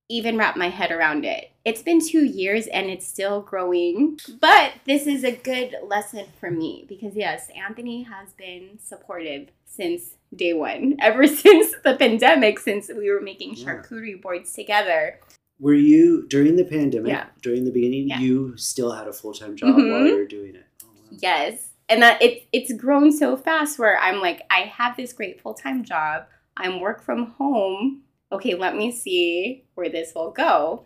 even 0.08 0.38
wrap 0.38 0.56
my 0.56 0.70
head 0.70 0.92
around 0.92 1.26
it. 1.26 1.52
It's 1.64 1.82
been 1.82 2.00
two 2.00 2.24
years 2.24 2.68
and 2.68 2.88
it's 2.88 3.08
still 3.08 3.42
growing. 3.42 4.20
But 4.40 4.74
this 4.86 5.08
is 5.08 5.24
a 5.24 5.32
good 5.32 5.76
lesson 5.84 6.28
for 6.40 6.52
me 6.52 6.86
because, 6.88 7.16
yes, 7.16 7.50
Anthony 7.56 8.04
has 8.04 8.34
been 8.34 8.78
supportive 8.82 9.50
since 9.66 10.16
day 10.36 10.54
one, 10.54 10.98
ever 11.00 11.26
since 11.28 11.74
the 11.84 11.96
pandemic, 11.96 12.60
since 12.60 12.90
we 12.90 13.10
were 13.10 13.22
making 13.22 13.56
charcuterie 13.56 14.22
boards 14.22 14.54
together. 14.54 15.20
Were 15.60 15.74
you 15.74 16.28
during 16.28 16.56
the 16.58 16.66
pandemic? 16.66 17.12
Yeah. 17.12 17.28
During 17.42 17.66
the 17.66 17.72
beginning, 17.72 18.10
Yeah. 18.10 18.20
you 18.20 18.58
still 18.58 18.92
had 18.92 19.08
a 19.08 19.14
full 19.14 19.34
time 19.34 19.56
job 19.56 19.76
Mhm. 19.76 19.92
while 19.92 20.06
you 20.06 20.16
were 20.16 20.26
doing 20.26 20.56
it. 20.56 20.66
Oh, 20.84 20.88
wow. 20.88 21.18
Yes. 21.22 21.72
And 21.88 22.02
that 22.02 22.22
it, 22.22 22.44
it's 22.52 22.74
grown 22.74 23.12
so 23.12 23.38
fast 23.38 23.78
where 23.80 23.98
I'm 24.00 24.20
like, 24.20 24.42
I 24.50 24.62
have 24.62 24.98
this 24.98 25.14
great 25.14 25.40
full 25.42 25.54
time 25.54 25.84
job. 25.84 26.26
I'm 26.58 26.80
work 26.80 27.04
from 27.04 27.28
home. 27.38 28.02
Okay, 28.32 28.56
let 28.56 28.76
me 28.76 28.92
see 28.92 29.66
where 29.76 29.90
this 29.90 30.14
will 30.16 30.32
go. 30.32 30.86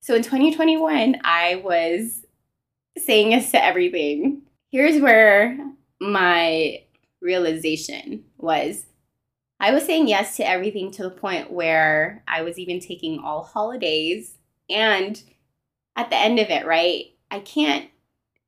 So 0.00 0.14
in 0.14 0.22
2021, 0.22 1.20
I 1.24 1.56
was 1.64 2.24
saying 2.98 3.30
yes 3.32 3.50
to 3.52 3.64
everything. 3.64 4.42
Here's 4.70 5.00
where 5.00 5.58
my 6.00 6.82
realization 7.20 8.24
was 8.38 8.86
I 9.58 9.72
was 9.72 9.84
saying 9.84 10.08
yes 10.08 10.36
to 10.36 10.48
everything 10.48 10.90
to 10.92 11.02
the 11.02 11.10
point 11.10 11.50
where 11.50 12.22
I 12.28 12.42
was 12.42 12.58
even 12.58 12.78
taking 12.80 13.18
all 13.20 13.42
holidays. 13.42 14.38
And 14.68 15.22
at 15.96 16.10
the 16.10 16.16
end 16.16 16.38
of 16.38 16.50
it, 16.50 16.66
right, 16.66 17.06
I 17.30 17.40
can't 17.40 17.88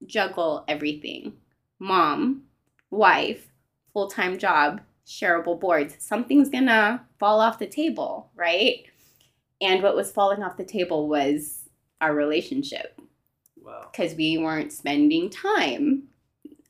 juggle 0.06 0.64
everything 0.68 1.34
mom, 1.80 2.42
wife, 2.90 3.48
full 3.92 4.08
time 4.08 4.36
job, 4.38 4.80
shareable 5.06 5.58
boards. 5.58 5.96
Something's 5.98 6.50
gonna 6.50 7.06
fall 7.18 7.40
off 7.40 7.58
the 7.58 7.66
table, 7.66 8.30
right? 8.34 8.84
And 9.60 9.82
what 9.82 9.96
was 9.96 10.12
falling 10.12 10.42
off 10.42 10.56
the 10.56 10.64
table 10.64 11.08
was 11.08 11.68
our 12.00 12.14
relationship 12.14 13.00
Wow. 13.56 13.88
because 13.90 14.14
we 14.14 14.38
weren't 14.38 14.72
spending 14.72 15.30
time. 15.30 16.04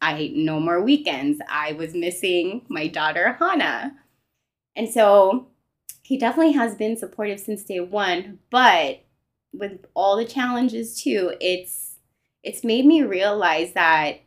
I 0.00 0.30
no 0.34 0.60
more 0.60 0.80
weekends. 0.82 1.40
I 1.48 1.72
was 1.72 1.94
missing 1.94 2.64
my 2.68 2.86
daughter 2.86 3.32
Hannah. 3.38 3.96
And 4.78 4.88
so 4.88 5.48
he 6.02 6.16
definitely 6.16 6.52
has 6.52 6.74
been 6.74 6.96
supportive 6.96 7.38
since 7.40 7.64
day 7.64 7.80
one, 7.80 8.38
but 8.50 9.04
with 9.52 9.84
all 9.92 10.16
the 10.16 10.24
challenges 10.24 11.02
too, 11.02 11.34
it's 11.40 11.96
it's 12.42 12.64
made 12.64 12.86
me 12.86 13.02
realize 13.02 13.74
that 13.74 14.20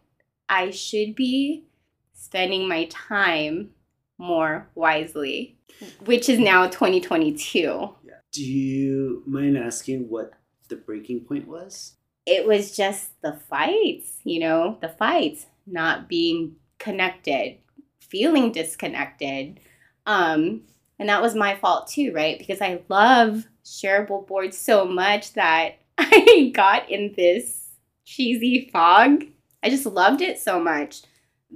I 0.47 0.69
should 0.69 1.15
be 1.15 1.65
spending 2.13 2.67
my 2.67 2.85
time 2.85 3.71
more 4.19 4.69
wisely, 4.75 5.57
which 6.05 6.29
is 6.29 6.37
now 6.37 6.67
2022. 6.67 7.59
Yeah. 8.03 8.13
Do 8.31 8.43
you 8.43 9.23
mind 9.25 9.57
asking 9.57 10.09
what 10.09 10.33
the 10.67 10.75
breaking 10.75 11.21
point 11.21 11.47
was? 11.47 11.95
it 12.25 12.45
was 12.45 12.75
just 12.75 13.19
the 13.21 13.33
fights, 13.33 14.19
you 14.23 14.39
know, 14.39 14.77
the 14.81 14.89
fights, 14.89 15.47
not 15.65 16.07
being 16.07 16.55
connected, 16.77 17.57
feeling 17.99 18.51
disconnected. 18.51 19.59
Um, 20.05 20.61
and 20.99 21.09
that 21.09 21.21
was 21.21 21.35
my 21.35 21.55
fault 21.55 21.87
too, 21.87 22.13
right? 22.13 22.37
Because 22.37 22.61
I 22.61 22.81
love 22.89 23.47
shareable 23.65 24.27
boards 24.27 24.57
so 24.57 24.85
much 24.85 25.33
that 25.33 25.75
I 25.97 26.51
got 26.53 26.89
in 26.89 27.13
this 27.15 27.69
cheesy 28.05 28.69
fog. 28.71 29.25
I 29.63 29.69
just 29.69 29.85
loved 29.85 30.21
it 30.21 30.39
so 30.39 30.59
much 30.59 31.01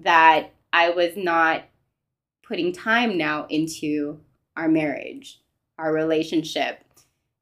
that 0.04 0.52
I 0.74 0.90
was 0.90 1.16
not 1.16 1.64
putting 2.44 2.74
time 2.74 3.18
now 3.18 3.46
into 3.50 4.20
our 4.56 4.68
marriage, 4.68 5.42
our 5.78 5.92
relationship. 5.94 6.84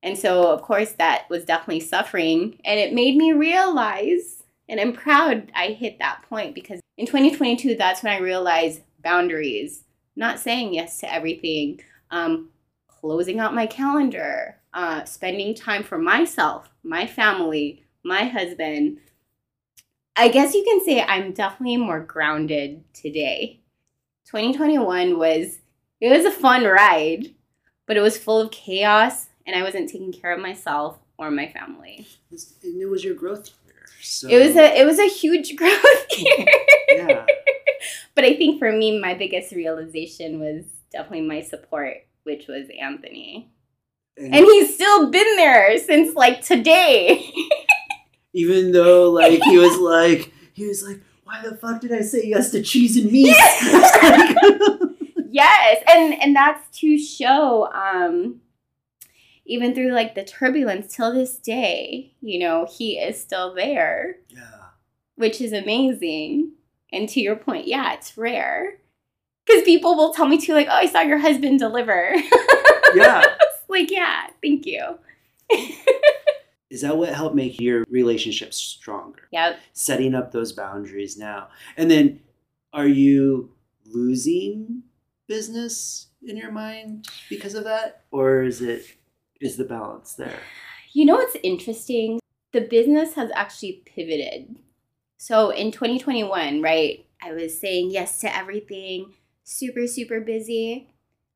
And 0.01 0.17
so, 0.17 0.51
of 0.51 0.61
course, 0.61 0.93
that 0.93 1.29
was 1.29 1.45
definitely 1.45 1.81
suffering. 1.81 2.59
And 2.65 2.79
it 2.79 2.93
made 2.93 3.15
me 3.15 3.31
realize, 3.31 4.43
and 4.67 4.79
I'm 4.79 4.93
proud 4.93 5.51
I 5.55 5.67
hit 5.67 5.99
that 5.99 6.23
point 6.29 6.55
because 6.55 6.81
in 6.97 7.05
2022, 7.05 7.75
that's 7.75 8.03
when 8.03 8.13
I 8.13 8.19
realized 8.19 8.81
boundaries, 9.03 9.83
not 10.15 10.39
saying 10.39 10.73
yes 10.73 10.99
to 10.99 11.13
everything, 11.13 11.81
um, 12.11 12.49
closing 12.87 13.39
out 13.39 13.55
my 13.55 13.65
calendar, 13.65 14.57
uh, 14.73 15.03
spending 15.05 15.53
time 15.55 15.83
for 15.83 15.97
myself, 15.97 16.69
my 16.83 17.05
family, 17.05 17.85
my 18.03 18.25
husband. 18.25 18.99
I 20.15 20.27
guess 20.27 20.53
you 20.53 20.63
can 20.63 20.83
say 20.83 21.01
I'm 21.01 21.33
definitely 21.33 21.77
more 21.77 21.99
grounded 21.99 22.83
today. 22.93 23.61
2021 24.25 25.17
was 25.17 25.59
it 25.99 26.09
was 26.09 26.25
a 26.25 26.31
fun 26.31 26.65
ride, 26.65 27.33
but 27.85 27.97
it 27.97 28.01
was 28.01 28.17
full 28.17 28.41
of 28.41 28.51
chaos 28.51 29.27
and 29.45 29.55
I 29.55 29.63
wasn't 29.63 29.89
taking 29.89 30.11
care 30.11 30.33
of 30.33 30.39
myself 30.39 30.99
or 31.17 31.31
my 31.31 31.47
family. 31.47 32.07
And 32.31 32.81
it 32.81 32.89
was 32.89 33.03
your 33.03 33.15
growth. 33.15 33.51
So 34.01 34.27
It 34.29 34.37
was 34.45 34.55
a 34.55 34.79
it 34.79 34.85
was 34.85 34.99
a 34.99 35.07
huge 35.09 35.55
growth 35.59 36.05
year. 36.17 36.45
yeah. 36.89 37.25
but 38.15 38.23
I 38.23 38.35
think 38.35 38.59
for 38.59 38.71
me 38.71 38.99
my 38.99 39.13
biggest 39.13 39.51
realization 39.53 40.39
was 40.39 40.65
definitely 40.91 41.27
my 41.27 41.41
support, 41.41 41.97
which 42.23 42.47
was 42.47 42.67
Anthony. 42.79 43.49
And, 44.17 44.35
And 44.35 44.45
he's 44.45 44.73
still 44.75 45.09
been 45.09 45.35
there 45.37 45.77
since 45.79 46.15
like 46.15 46.41
today. 46.41 47.31
even 48.33 48.71
though 48.71 49.09
like 49.11 49.41
he 49.43 49.57
was 49.57 49.77
like 49.77 50.31
he 50.53 50.67
was 50.67 50.83
like, 50.87 51.01
why 51.23 51.41
the 51.43 51.55
fuck 51.55 51.81
did 51.81 51.91
I 51.91 52.01
say 52.01 52.21
yes 52.25 52.51
to 52.51 52.61
cheese 52.61 52.95
and 52.97 53.11
meat? 53.11 53.35
yes, 55.31 55.83
and 55.91 56.13
and 56.21 56.35
that's 56.35 56.77
to 56.79 56.97
show 56.97 57.71
um 57.73 58.41
even 59.45 59.73
through 59.75 59.91
like 59.91 60.15
the 60.15 60.23
turbulence 60.23 60.95
till 60.95 61.13
this 61.13 61.37
day, 61.37 62.13
you 62.21 62.39
know, 62.39 62.65
he 62.69 62.97
is 62.97 63.19
still 63.19 63.53
there. 63.53 64.17
yeah. 64.29 64.41
which 65.15 65.41
is 65.41 65.51
amazing. 65.53 66.51
And 66.91 67.09
to 67.09 67.19
your 67.19 67.35
point, 67.35 67.67
yeah, 67.67 67.93
it's 67.93 68.17
rare. 68.17 68.77
Because 69.45 69.63
people 69.63 69.95
will 69.97 70.13
tell 70.13 70.27
me 70.27 70.37
too, 70.39 70.53
like, 70.53 70.67
oh, 70.69 70.75
I 70.75 70.85
saw 70.85 71.01
your 71.01 71.17
husband 71.17 71.59
deliver. 71.59 72.13
Yeah. 72.95 73.23
Like, 73.69 73.89
yeah, 73.89 74.27
thank 74.43 74.67
you. 74.67 74.99
Is 76.69 76.81
that 76.81 76.95
what 76.95 77.09
helped 77.09 77.35
make 77.35 77.59
your 77.59 77.83
relationship 77.89 78.53
stronger? 78.53 79.27
Yep. 79.31 79.59
Setting 79.73 80.13
up 80.13 80.31
those 80.31 80.51
boundaries 80.51 81.17
now. 81.17 81.47
And 81.75 81.89
then 81.89 82.19
are 82.71 82.87
you 82.87 83.51
losing 83.85 84.83
business 85.27 86.07
in 86.21 86.37
your 86.37 86.51
mind 86.51 87.07
because 87.29 87.55
of 87.55 87.63
that? 87.63 88.03
Or 88.11 88.43
is 88.43 88.61
it 88.61 88.85
is 89.43 89.57
the 89.57 89.65
balance 89.65 90.13
there? 90.13 90.39
You 90.93 91.05
know 91.05 91.15
what's 91.15 91.37
interesting? 91.43 92.19
The 92.51 92.61
business 92.61 93.13
has 93.15 93.31
actually 93.35 93.83
pivoted. 93.85 94.57
So 95.17 95.49
in 95.49 95.71
2021, 95.71 96.61
right, 96.61 97.05
I 97.21 97.33
was 97.33 97.59
saying 97.59 97.91
yes 97.91 98.19
to 98.19 98.35
everything, 98.35 99.13
super, 99.43 99.87
super 99.87 100.19
busy. 100.19 100.93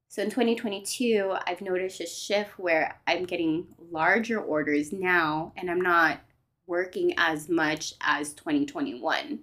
So 0.10 0.22
in 0.22 0.30
2022, 0.30 1.36
I've 1.46 1.62
noticed 1.62 2.02
a 2.02 2.06
shift 2.06 2.58
where 2.58 3.00
I'm 3.08 3.26
getting 3.26 3.68
larger 3.92 4.40
orders 4.40 4.94
now 4.94 5.54
and 5.58 5.70
I'm 5.70 5.82
not 5.82 6.20
working 6.66 7.14
as 7.18 7.50
much 7.50 7.94
as 8.02 8.34
2021. 8.34 9.40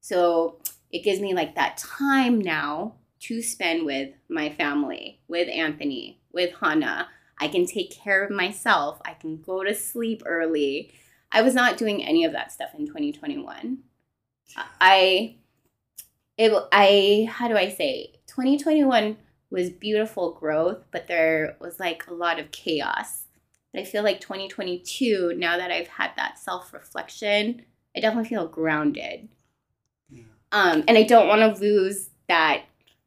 So 0.00 0.58
it 0.90 1.04
gives 1.04 1.20
me 1.20 1.34
like 1.34 1.54
that 1.56 1.76
time 1.76 2.40
now 2.40 2.94
to 3.20 3.42
spend 3.42 3.84
with 3.84 4.10
my 4.28 4.50
family, 4.50 5.20
with 5.28 5.48
Anthony, 5.48 6.20
with 6.32 6.54
Hannah. 6.60 7.08
I 7.40 7.48
can 7.48 7.66
take 7.66 7.90
care 7.90 8.24
of 8.24 8.30
myself. 8.30 9.00
I 9.04 9.14
can 9.14 9.40
go 9.40 9.62
to 9.62 9.74
sleep 9.74 10.22
early. 10.26 10.92
I 11.30 11.42
was 11.42 11.54
not 11.54 11.76
doing 11.76 12.04
any 12.04 12.24
of 12.24 12.32
that 12.32 12.52
stuff 12.52 12.70
in 12.76 12.86
2021. 12.86 13.78
I 14.80 15.36
it 16.36 16.52
I 16.72 17.28
how 17.30 17.48
do 17.48 17.56
I 17.56 17.68
say 17.68 18.12
2021 18.26 19.16
was 19.50 19.70
beautiful 19.70 20.32
growth, 20.32 20.84
but 20.90 21.06
there 21.06 21.56
was 21.60 21.80
like 21.80 22.06
a 22.06 22.14
lot 22.14 22.38
of 22.38 22.50
chaos. 22.50 23.24
But 23.72 23.80
I 23.80 23.84
feel 23.84 24.02
like 24.02 24.20
2022, 24.20 25.34
now 25.36 25.56
that 25.56 25.70
I've 25.70 25.88
had 25.88 26.12
that 26.16 26.38
self-reflection, 26.38 27.62
I 27.96 28.00
definitely 28.00 28.28
feel 28.28 28.46
grounded. 28.46 29.28
Yeah. 30.10 30.22
Um, 30.52 30.84
and 30.88 30.96
I 30.96 31.02
don't 31.02 31.28
want 31.28 31.40
to 31.40 31.60
lose 31.60 32.10
that 32.28 32.62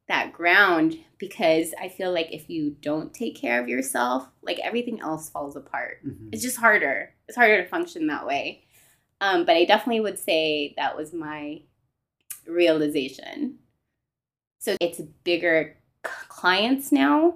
that 0.08 0.34
ground 0.34 0.98
because 1.22 1.72
I 1.80 1.88
feel 1.88 2.12
like 2.12 2.34
if 2.34 2.50
you 2.50 2.76
don't 2.82 3.14
take 3.14 3.36
care 3.36 3.62
of 3.62 3.70
yourself, 3.70 4.28
like 4.42 4.58
everything 4.60 5.00
else 5.02 5.30
falls 5.30 5.56
apart. 5.56 6.04
Mhm. 6.04 6.30
It's 6.34 6.42
just 6.42 6.58
harder. 6.58 7.14
It's 7.28 7.38
harder 7.38 7.62
to 7.62 7.70
function 7.70 8.08
that 8.08 8.26
way. 8.26 8.66
Um, 9.22 9.46
but 9.46 9.56
I 9.56 9.66
definitely 9.66 10.02
would 10.02 10.18
say 10.18 10.74
that 10.78 10.98
was 10.98 11.14
my 11.14 11.62
realization. 12.48 13.60
So 14.58 14.76
it's 14.82 15.00
bigger 15.24 15.78
clients 16.02 16.92
now, 16.92 17.36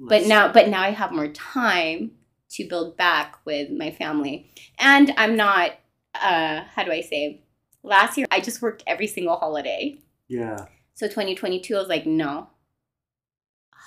but 0.00 0.26
now 0.26 0.52
but 0.52 0.68
now 0.68 0.82
I 0.82 0.90
have 0.90 1.12
more 1.12 1.28
time 1.28 2.10
to 2.50 2.68
build 2.68 2.96
back 2.96 3.38
with 3.44 3.70
my 3.70 3.92
family. 3.92 4.52
And 4.78 5.14
I'm 5.16 5.36
not 5.36 5.72
uh, 6.14 6.64
how 6.74 6.82
do 6.82 6.90
I 6.90 7.02
say? 7.02 7.44
Last 7.84 8.18
year, 8.18 8.26
I 8.32 8.40
just 8.40 8.62
worked 8.62 8.82
every 8.84 9.06
single 9.06 9.36
holiday. 9.36 10.00
Yeah. 10.26 10.66
So 10.94 11.06
2022, 11.06 11.76
I 11.76 11.78
was 11.78 11.88
like, 11.88 12.04
no. 12.04 12.48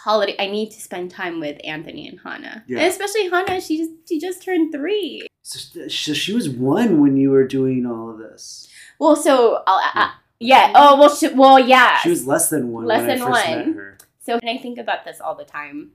Holiday, 0.03 0.35
I 0.39 0.47
need 0.47 0.71
to 0.71 0.79
spend 0.81 1.11
time 1.11 1.39
with 1.39 1.57
Anthony 1.63 2.07
and 2.07 2.19
Hannah. 2.23 2.63
Yeah. 2.67 2.79
And 2.79 2.87
especially 2.87 3.29
Hannah, 3.29 3.59
she 3.59 3.77
just, 3.77 3.91
she 4.07 4.19
just 4.19 4.41
turned 4.43 4.71
three. 4.71 5.27
So, 5.41 5.87
so 5.87 6.13
she 6.13 6.33
was 6.33 6.47
one 6.49 7.01
when 7.01 7.17
you 7.17 7.31
were 7.31 7.45
doing 7.47 7.85
all 7.85 8.09
of 8.09 8.17
this. 8.17 8.67
Well, 8.99 9.15
so 9.15 9.61
I'll, 9.67 9.79
Yeah. 9.81 10.01
uh, 10.03 10.09
yeah. 10.39 10.71
Oh, 10.75 10.97
well, 10.99 11.13
she, 11.13 11.27
well, 11.33 11.59
yeah. 11.59 11.97
She 11.99 12.09
was 12.09 12.25
less 12.25 12.49
than 12.49 12.71
one 12.71 12.85
Less 12.85 13.01
when 13.01 13.09
I 13.09 13.15
than 13.15 13.27
first 13.27 13.47
one. 13.47 13.57
met 13.67 13.75
her. 13.75 13.97
So, 14.19 14.39
and 14.41 14.49
I 14.49 14.57
think 14.61 14.77
about 14.77 15.03
this 15.05 15.19
all 15.19 15.35
the 15.35 15.43
time. 15.45 15.91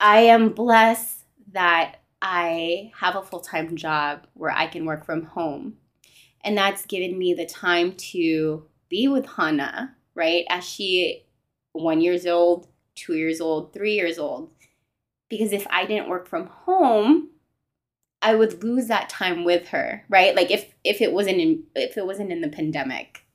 I 0.00 0.20
am 0.20 0.48
blessed 0.50 1.18
that 1.52 1.96
I 2.20 2.90
have 2.98 3.14
a 3.14 3.22
full 3.22 3.40
time 3.40 3.76
job 3.76 4.26
where 4.34 4.50
I 4.50 4.66
can 4.66 4.84
work 4.84 5.04
from 5.04 5.24
home. 5.24 5.76
And 6.42 6.56
that's 6.58 6.84
given 6.86 7.16
me 7.18 7.34
the 7.34 7.46
time 7.46 7.92
to 8.12 8.64
be 8.88 9.06
with 9.08 9.26
Hannah, 9.26 9.94
right? 10.14 10.44
As 10.50 10.64
she 10.64 11.24
one 11.72 12.00
years 12.00 12.26
old, 12.26 12.66
two 12.94 13.14
years 13.14 13.40
old, 13.40 13.72
three 13.72 13.94
years 13.94 14.18
old. 14.18 14.50
Because 15.28 15.52
if 15.52 15.66
I 15.70 15.86
didn't 15.86 16.08
work 16.08 16.28
from 16.28 16.46
home, 16.46 17.30
I 18.22 18.34
would 18.34 18.64
lose 18.64 18.86
that 18.86 19.08
time 19.08 19.44
with 19.44 19.68
her, 19.68 20.04
right? 20.08 20.34
Like 20.34 20.50
if 20.50 20.74
if 20.82 21.02
it 21.02 21.12
wasn't 21.12 21.38
in 21.38 21.64
if 21.74 21.96
it 21.96 22.06
wasn't 22.06 22.32
in 22.32 22.40
the 22.40 22.48
pandemic. 22.48 23.26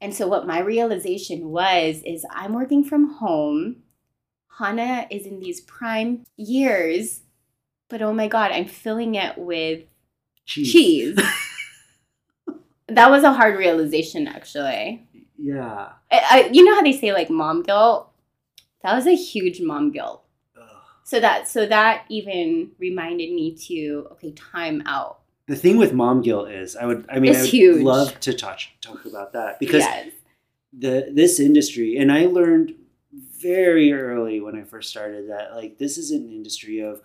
And 0.00 0.14
so 0.14 0.28
what 0.28 0.46
my 0.46 0.60
realization 0.60 1.48
was 1.48 2.02
is 2.04 2.26
I'm 2.30 2.52
working 2.52 2.84
from 2.84 3.14
home. 3.14 3.82
Hannah 4.58 5.06
is 5.10 5.26
in 5.26 5.40
these 5.40 5.60
prime 5.60 6.24
years, 6.36 7.22
but 7.88 8.02
oh 8.02 8.12
my 8.12 8.28
god, 8.28 8.52
I'm 8.52 8.66
filling 8.66 9.16
it 9.16 9.38
with 9.38 9.84
Cheese. 10.44 10.72
cheese. 10.72 11.18
that 12.88 13.10
was 13.10 13.24
a 13.24 13.32
hard 13.32 13.58
realization 13.58 14.28
actually. 14.28 15.08
Yeah. 15.36 15.90
I, 16.12 16.20
I, 16.30 16.50
you 16.52 16.64
know 16.64 16.74
how 16.74 16.82
they 16.82 16.92
say 16.92 17.12
like 17.12 17.30
mom 17.30 17.62
guilt? 17.62 18.10
That 18.84 18.94
was 18.94 19.06
a 19.06 19.16
huge 19.16 19.62
mom 19.62 19.90
guilt. 19.92 20.22
Ugh. 20.56 20.68
So 21.04 21.18
that 21.18 21.48
so 21.48 21.66
that 21.66 22.04
even 22.10 22.70
reminded 22.78 23.32
me 23.32 23.56
to 23.68 24.08
okay, 24.12 24.32
time 24.32 24.82
out. 24.86 25.20
The 25.48 25.56
thing 25.56 25.78
with 25.78 25.92
mom 25.92 26.22
guilt 26.22 26.50
is, 26.50 26.76
I 26.76 26.86
would, 26.86 27.06
I 27.10 27.18
mean, 27.18 27.30
It's 27.30 27.40
I 27.40 27.42
would 27.42 27.50
huge. 27.50 27.82
love 27.82 28.20
to 28.20 28.32
talk 28.32 28.60
talk 28.80 29.04
about 29.04 29.32
that 29.32 29.58
because 29.58 29.80
yes. 29.80 30.10
the 30.72 31.10
this 31.12 31.40
industry, 31.40 31.96
and 31.96 32.12
I 32.12 32.26
learned 32.26 32.74
very 33.40 33.92
early 33.92 34.40
when 34.40 34.54
I 34.54 34.64
first 34.64 34.90
started 34.90 35.30
that 35.30 35.54
like 35.54 35.78
this 35.78 35.96
is 35.96 36.10
an 36.10 36.28
industry 36.28 36.80
of 36.80 37.00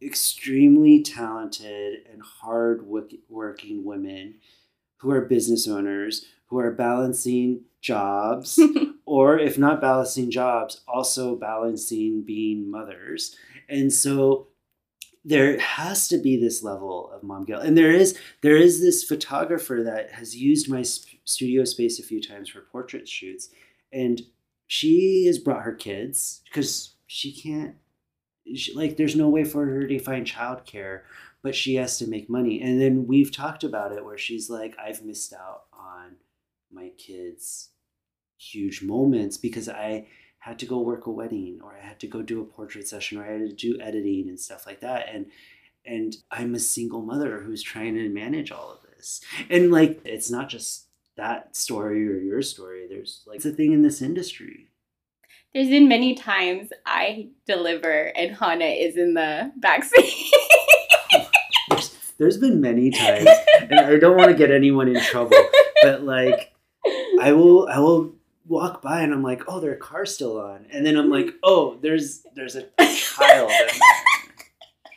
extremely 0.00 1.02
talented 1.02 2.06
and 2.12 2.22
hard 2.22 2.86
working 3.28 3.84
women 3.84 4.36
who 4.98 5.10
are 5.10 5.22
business 5.22 5.66
owners 5.66 6.26
who 6.46 6.58
are 6.58 6.70
balancing 6.70 7.62
jobs 7.80 8.60
or 9.14 9.38
if 9.38 9.56
not 9.56 9.80
balancing 9.80 10.28
jobs 10.28 10.80
also 10.88 11.36
balancing 11.36 12.20
being 12.26 12.68
mothers. 12.68 13.36
And 13.68 13.92
so 13.92 14.48
there 15.24 15.56
has 15.60 16.08
to 16.08 16.18
be 16.18 16.36
this 16.36 16.64
level 16.64 17.12
of 17.12 17.22
mom 17.22 17.44
guilt. 17.44 17.62
And 17.62 17.78
there 17.78 17.92
is 17.92 18.18
there 18.42 18.56
is 18.56 18.80
this 18.80 19.04
photographer 19.04 19.84
that 19.84 20.10
has 20.10 20.34
used 20.34 20.68
my 20.68 20.82
sp- 20.82 21.22
studio 21.24 21.64
space 21.64 22.00
a 22.00 22.02
few 22.02 22.20
times 22.20 22.48
for 22.48 22.62
portrait 22.62 23.06
shoots. 23.08 23.50
And 23.92 24.20
she 24.66 25.26
has 25.26 25.38
brought 25.38 25.62
her 25.62 25.74
kids 25.74 26.42
because 26.46 26.96
she 27.06 27.32
can't 27.32 27.76
she, 28.52 28.74
like 28.74 28.96
there's 28.96 29.14
no 29.14 29.28
way 29.28 29.44
for 29.44 29.64
her 29.64 29.86
to 29.86 29.98
find 30.00 30.26
childcare 30.26 31.02
but 31.40 31.54
she 31.54 31.76
has 31.76 31.98
to 31.98 32.08
make 32.08 32.28
money. 32.28 32.60
And 32.60 32.80
then 32.80 33.06
we've 33.06 33.30
talked 33.30 33.62
about 33.62 33.92
it 33.92 34.04
where 34.04 34.18
she's 34.18 34.50
like 34.50 34.74
i've 34.84 35.04
missed 35.04 35.32
out 35.32 35.66
on 35.72 36.16
my 36.72 36.88
kids 36.98 37.68
huge 38.52 38.82
moments 38.82 39.36
because 39.36 39.68
i 39.68 40.06
had 40.44 40.58
to 40.58 40.66
go 40.66 40.78
work 40.78 41.06
a 41.06 41.10
wedding 41.10 41.58
or 41.62 41.74
i 41.74 41.84
had 41.84 41.98
to 41.98 42.06
go 42.06 42.20
do 42.20 42.42
a 42.42 42.44
portrait 42.44 42.86
session 42.86 43.18
or 43.18 43.24
i 43.24 43.32
had 43.32 43.48
to 43.48 43.54
do 43.54 43.80
editing 43.80 44.28
and 44.28 44.38
stuff 44.38 44.66
like 44.66 44.80
that. 44.80 45.08
And 45.10 45.26
and 45.86 46.16
i'm 46.30 46.54
a 46.54 46.58
single 46.58 47.00
mother 47.00 47.40
who's 47.40 47.62
trying 47.62 47.94
to 47.94 48.08
manage 48.10 48.52
all 48.52 48.70
of 48.70 48.78
this. 48.90 49.22
And 49.48 49.72
like 49.72 50.02
it's 50.04 50.30
not 50.30 50.50
just 50.50 50.86
that 51.16 51.56
story 51.56 52.06
or 52.08 52.18
your 52.18 52.42
story. 52.42 52.86
There's 52.88 53.22
like 53.26 53.36
it's 53.36 53.46
a 53.46 53.52
thing 53.52 53.72
in 53.72 53.82
this 53.82 54.02
industry. 54.02 54.68
There's 55.54 55.68
been 55.68 55.88
many 55.88 56.14
times 56.14 56.70
I 56.84 57.28
deliver 57.46 58.12
and 58.16 58.36
Hannah 58.36 58.64
is 58.64 58.96
in 58.98 59.14
the 59.14 59.52
backseat. 59.60 60.30
there's, 61.70 61.96
there's 62.18 62.36
been 62.36 62.60
many 62.60 62.90
times 62.90 63.28
and 63.60 63.80
i 63.80 63.96
don't 63.96 64.16
want 64.16 64.30
to 64.30 64.36
get 64.36 64.50
anyone 64.50 64.88
in 64.88 65.00
trouble 65.02 65.36
but 65.82 66.02
like 66.02 66.52
i 67.20 67.32
will 67.32 67.68
i 67.68 67.78
will 67.78 68.14
walk 68.46 68.82
by 68.82 69.00
and 69.00 69.12
i'm 69.12 69.22
like 69.22 69.42
oh 69.48 69.60
their 69.60 69.76
car's 69.76 70.14
still 70.14 70.40
on. 70.40 70.66
And 70.70 70.84
then 70.84 70.96
i'm 70.96 71.10
like 71.10 71.34
oh 71.42 71.78
there's 71.80 72.24
there's 72.34 72.56
a 72.56 72.66
child. 72.94 73.50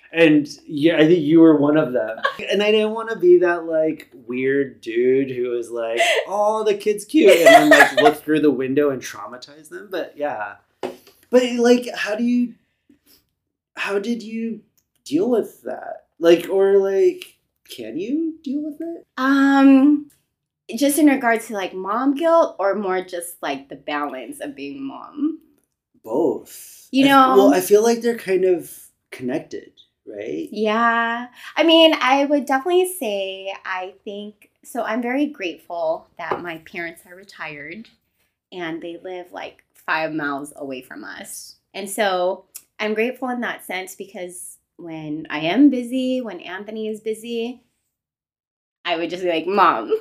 And 0.09 0.47
yeah 0.65 0.95
i 0.97 1.05
think 1.05 1.19
you 1.19 1.41
were 1.41 1.57
one 1.57 1.77
of 1.77 1.91
them. 1.91 2.17
And 2.49 2.63
i 2.63 2.71
didn't 2.71 2.93
want 2.93 3.09
to 3.09 3.17
be 3.17 3.39
that 3.39 3.65
like 3.65 4.09
weird 4.25 4.81
dude 4.81 5.29
who 5.29 5.49
was 5.49 5.69
like 5.69 5.99
oh 6.27 6.63
the 6.63 6.73
kid's 6.73 7.05
cute. 7.05 7.37
And 7.37 7.45
then 7.45 7.69
like 7.69 8.01
look 8.01 8.15
through 8.23 8.39
the 8.39 8.51
window 8.51 8.89
and 8.89 9.01
traumatize 9.01 9.69
them 9.69 9.89
but 9.91 10.13
yeah. 10.17 10.55
But 11.29 11.43
like 11.57 11.87
how 11.93 12.15
do 12.15 12.23
you 12.23 12.55
how 13.75 13.99
did 13.99 14.23
you 14.23 14.61
deal 15.03 15.29
with 15.29 15.61
that? 15.63 16.05
Like 16.19 16.47
or 16.49 16.77
like 16.77 17.35
can 17.69 17.97
you 17.97 18.39
deal 18.43 18.63
with 18.63 18.79
it? 18.79 19.05
Um 19.17 20.09
just 20.75 20.99
in 20.99 21.07
regards 21.07 21.47
to 21.47 21.53
like 21.53 21.73
mom 21.73 22.15
guilt 22.15 22.55
or 22.59 22.75
more 22.75 23.01
just 23.01 23.41
like 23.41 23.69
the 23.69 23.75
balance 23.75 24.39
of 24.41 24.55
being 24.55 24.83
mom. 24.83 25.39
both 26.03 26.87
You 26.91 27.05
I- 27.05 27.07
know- 27.09 27.35
well 27.37 27.47
um 27.47 27.53
i 27.53 27.61
feel 27.61 27.83
like 27.83 28.01
they're 28.01 28.17
kind 28.17 28.45
of 28.45 28.71
connected 29.11 29.71
right 30.05 30.47
Yeah. 30.51 31.27
I 31.55 31.63
mean, 31.63 31.93
I 31.99 32.25
would 32.25 32.45
definitely 32.45 32.91
say 32.93 33.53
I 33.65 33.93
think 34.05 34.51
so 34.63 34.83
I'm 34.83 35.01
very 35.01 35.25
grateful 35.27 36.07
that 36.17 36.41
my 36.41 36.57
parents 36.59 37.01
are 37.05 37.15
retired 37.15 37.87
and 38.51 38.81
they 38.81 38.97
live 38.97 39.31
like 39.31 39.63
5 39.73 40.13
miles 40.13 40.53
away 40.55 40.81
from 40.81 41.03
us. 41.03 41.55
And 41.73 41.89
so 41.89 42.45
I'm 42.79 42.93
grateful 42.93 43.29
in 43.29 43.41
that 43.41 43.65
sense 43.65 43.95
because 43.95 44.57
when 44.77 45.27
I 45.29 45.39
am 45.39 45.69
busy, 45.69 46.21
when 46.21 46.39
Anthony 46.39 46.87
is 46.87 47.01
busy, 47.01 47.63
I 48.85 48.95
would 48.97 49.09
just 49.09 49.23
be 49.23 49.29
like, 49.29 49.47
"Mom, 49.47 49.91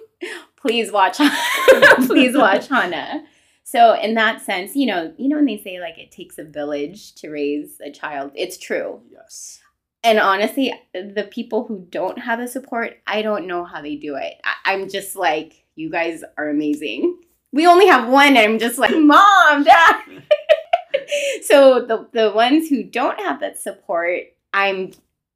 please 0.66 0.92
watch 0.92 1.16
please 2.06 2.36
watch 2.36 2.68
Hannah." 2.68 3.24
So 3.64 3.94
in 3.94 4.14
that 4.14 4.40
sense, 4.42 4.76
you 4.76 4.86
know, 4.86 5.12
you 5.16 5.28
know 5.28 5.36
when 5.36 5.46
they 5.46 5.58
say 5.58 5.80
like 5.80 5.98
it 5.98 6.10
takes 6.12 6.38
a 6.38 6.44
village 6.44 7.14
to 7.16 7.30
raise 7.30 7.80
a 7.84 7.90
child, 7.90 8.32
it's 8.34 8.58
true 8.58 9.00
yes 9.10 9.60
and 10.06 10.20
honestly, 10.20 10.72
the 10.94 11.28
people 11.32 11.66
who 11.66 11.84
don't 11.90 12.20
have 12.20 12.38
the 12.38 12.46
support, 12.46 12.98
I 13.08 13.22
don't 13.22 13.48
know 13.48 13.64
how 13.64 13.82
they 13.82 13.96
do 13.96 14.14
it. 14.14 14.34
I- 14.44 14.72
I'm 14.72 14.88
just 14.88 15.16
like, 15.16 15.64
you 15.74 15.90
guys 15.90 16.22
are 16.38 16.48
amazing. 16.48 17.18
We 17.52 17.66
only 17.66 17.88
have 17.88 18.08
one, 18.08 18.28
and 18.28 18.38
I'm 18.38 18.58
just 18.60 18.78
like, 18.78 18.96
mom, 18.96 19.64
dad. 19.64 20.02
so 21.42 21.80
the 21.84 22.08
the 22.12 22.30
ones 22.30 22.68
who 22.68 22.84
don't 22.84 23.18
have 23.18 23.40
that 23.40 23.58
support, 23.58 24.20
I'm 24.52 24.92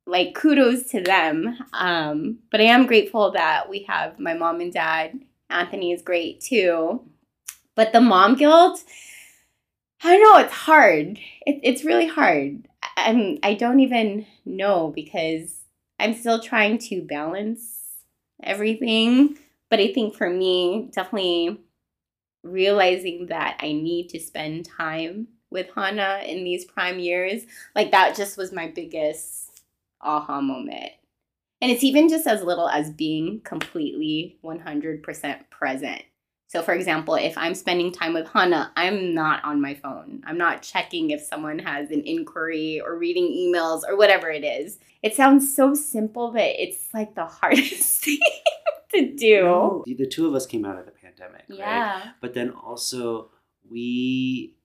like 0.06 0.34
kudos 0.34 0.90
to 0.90 1.00
them. 1.00 1.58
Um, 1.72 2.38
but 2.50 2.60
I 2.60 2.64
am 2.64 2.86
grateful 2.86 3.32
that 3.32 3.68
we 3.68 3.84
have 3.84 4.18
my 4.18 4.34
mom 4.34 4.60
and 4.60 4.72
dad. 4.72 5.20
Anthony 5.48 5.92
is 5.92 6.02
great 6.02 6.40
too. 6.40 7.02
But 7.74 7.92
the 7.92 8.00
mom 8.00 8.34
guilt, 8.34 8.82
I 10.02 10.16
know, 10.16 10.38
it's 10.38 10.52
hard. 10.52 11.18
It, 11.46 11.60
it's 11.62 11.84
really 11.84 12.08
hard. 12.08 12.68
I'm 12.96 13.38
I 13.42 13.54
don't 13.54 13.80
even 13.80 14.26
know 14.44 14.92
because 14.94 15.60
I'm 15.98 16.14
still 16.14 16.40
trying 16.40 16.78
to 16.78 17.02
balance 17.02 17.78
everything. 18.42 19.38
But 19.68 19.80
I 19.80 19.92
think 19.92 20.14
for 20.14 20.28
me, 20.28 20.90
definitely 20.92 21.60
realizing 22.42 23.26
that 23.26 23.58
I 23.60 23.72
need 23.72 24.08
to 24.10 24.20
spend 24.20 24.66
time 24.66 25.28
with 25.50 25.68
Hannah 25.74 26.22
in 26.26 26.44
these 26.44 26.64
prime 26.64 26.98
years, 26.98 27.42
like 27.74 27.90
that 27.90 28.16
just 28.16 28.36
was 28.36 28.52
my 28.52 28.68
biggest 28.68 29.49
aha 30.00 30.40
moment. 30.40 30.92
And 31.62 31.70
it's 31.70 31.84
even 31.84 32.08
just 32.08 32.26
as 32.26 32.42
little 32.42 32.68
as 32.68 32.90
being 32.90 33.40
completely 33.42 34.38
100% 34.42 35.50
present. 35.50 36.02
So, 36.46 36.62
for 36.62 36.72
example, 36.74 37.14
if 37.14 37.38
I'm 37.38 37.54
spending 37.54 37.92
time 37.92 38.12
with 38.12 38.28
Hannah, 38.28 38.72
I'm 38.76 39.14
not 39.14 39.44
on 39.44 39.60
my 39.60 39.74
phone. 39.74 40.22
I'm 40.26 40.38
not 40.38 40.62
checking 40.62 41.10
if 41.10 41.20
someone 41.20 41.60
has 41.60 41.90
an 41.90 42.02
inquiry 42.04 42.80
or 42.80 42.98
reading 42.98 43.24
emails 43.24 43.82
or 43.86 43.96
whatever 43.96 44.30
it 44.30 44.42
is. 44.42 44.78
It 45.02 45.14
sounds 45.14 45.54
so 45.54 45.74
simple, 45.74 46.32
but 46.32 46.42
it's 46.42 46.88
like 46.92 47.14
the 47.14 47.26
hardest 47.26 48.02
thing 48.04 48.18
to 48.92 49.14
do. 49.14 49.42
No, 49.42 49.84
the 49.86 50.06
two 50.06 50.26
of 50.26 50.34
us 50.34 50.46
came 50.46 50.64
out 50.64 50.76
of 50.78 50.86
the 50.86 50.90
pandemic 50.90 51.44
right 51.48 51.58
Yeah. 51.58 52.12
but 52.20 52.34
then 52.34 52.50
also 52.50 53.30
we 53.70 54.56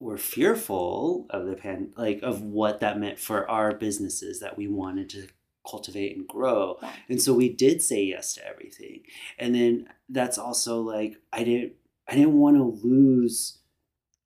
were 0.00 0.16
fearful 0.16 1.26
of 1.28 1.46
the 1.46 1.54
pan 1.54 1.92
like 1.96 2.20
of 2.22 2.40
what 2.40 2.80
that 2.80 2.98
meant 2.98 3.18
for 3.18 3.48
our 3.48 3.74
businesses 3.74 4.40
that 4.40 4.56
we 4.56 4.66
wanted 4.66 5.10
to 5.10 5.28
cultivate 5.68 6.16
and 6.16 6.26
grow. 6.26 6.78
And 7.08 7.20
so 7.20 7.34
we 7.34 7.50
did 7.50 7.82
say 7.82 8.04
yes 8.04 8.34
to 8.34 8.46
everything. 8.46 9.02
And 9.38 9.54
then 9.54 9.88
that's 10.08 10.38
also 10.38 10.80
like 10.80 11.16
I 11.32 11.44
didn't 11.44 11.74
I 12.08 12.14
didn't 12.14 12.38
want 12.38 12.56
to 12.56 12.80
lose 12.82 13.58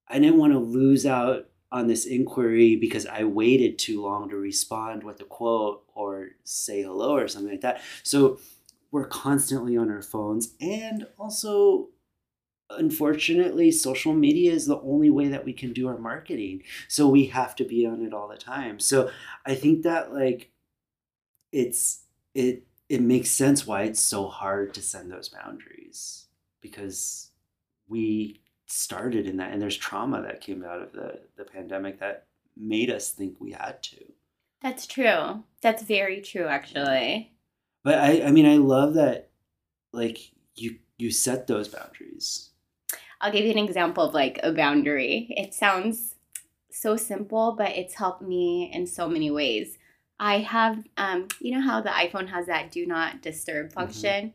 I 0.09 0.19
didn't 0.19 0.39
want 0.39 0.53
to 0.53 0.59
lose 0.59 1.05
out 1.05 1.49
on 1.73 1.89
this 1.89 2.07
inquiry 2.07 2.77
because 2.77 3.05
I 3.07 3.25
waited 3.25 3.79
too 3.79 4.01
long 4.01 4.29
to 4.29 4.37
respond 4.37 5.03
with 5.03 5.21
a 5.21 5.25
quote 5.25 5.83
or 5.95 6.29
say 6.45 6.83
hello 6.83 7.17
or 7.17 7.27
something 7.27 7.51
like 7.51 7.63
that. 7.63 7.81
So 8.05 8.39
we're 8.93 9.09
constantly 9.09 9.77
on 9.77 9.91
our 9.91 10.03
phones 10.03 10.55
and 10.61 11.09
also 11.19 11.89
unfortunately 12.71 13.71
social 13.71 14.15
media 14.15 14.53
is 14.53 14.67
the 14.67 14.81
only 14.81 15.11
way 15.11 15.29
that 15.29 15.45
we 15.45 15.53
can 15.53 15.73
do 15.73 15.87
our 15.87 15.99
marketing 15.99 16.63
so 16.89 17.09
we 17.09 17.27
have 17.27 17.55
to 17.55 17.65
be 17.65 17.87
on 17.87 18.03
it 18.03 18.15
all 18.15 18.27
the 18.27 18.37
time 18.37 18.81
so 18.81 19.11
i 19.47 19.55
think 19.55 19.83
that 19.83 20.13
like 20.13 20.51
it's 21.53 22.01
it 22.35 22.67
it 22.89 23.01
makes 23.01 23.31
sense 23.31 23.67
why 23.67 23.83
it's 23.83 24.01
so 24.01 24.27
hard 24.29 24.73
to 24.75 24.83
send 24.83 25.11
those 25.11 25.29
boundaries 25.29 26.27
because 26.61 27.31
we 27.89 28.41
started 28.67 29.27
in 29.27 29.37
that 29.37 29.53
and 29.53 29.61
there's 29.61 29.77
trauma 29.77 30.23
that 30.23 30.41
came 30.41 30.65
out 30.65 30.81
of 30.81 30.93
the 30.93 31.21
the 31.37 31.45
pandemic 31.45 32.01
that 32.01 32.27
made 32.57 32.91
us 32.91 33.11
think 33.11 33.37
we 33.41 33.53
had 33.53 33.83
to 33.83 33.97
That's 34.63 34.87
true. 34.87 35.43
That's 35.61 35.83
very 35.83 36.23
true, 36.23 36.47
actually. 36.47 37.33
but 37.83 37.97
i 37.99 38.23
i 38.23 38.31
mean 38.31 38.47
i 38.47 38.57
love 38.57 38.95
that 38.95 39.29
like 39.93 40.19
you 40.55 40.79
you 40.97 41.11
set 41.11 41.47
those 41.47 41.69
boundaries 41.69 42.51
I'll 43.25 43.33
give 43.33 43.47
you 43.47 43.53
an 43.53 43.59
example 43.59 44.05
of 44.05 44.13
like 44.13 44.39
a 44.43 44.53
boundary. 44.53 45.29
It 45.31 45.55
sounds 45.55 46.15
so 46.71 46.95
simple, 46.95 47.55
but 47.57 47.71
it's 47.71 47.95
helped 47.95 48.21
me 48.21 48.71
in 48.71 48.87
so 48.87 49.09
many 49.09 49.31
ways. 49.31 49.79
I 50.21 50.41
have, 50.41 50.85
um, 50.99 51.29
you 51.41 51.53
know 51.53 51.63
how 51.63 51.81
the 51.81 51.89
iPhone 51.89 52.29
has 52.29 52.45
that 52.49 52.71
do 52.71 52.85
not 52.85 53.23
disturb 53.23 53.73
function? 53.73 54.35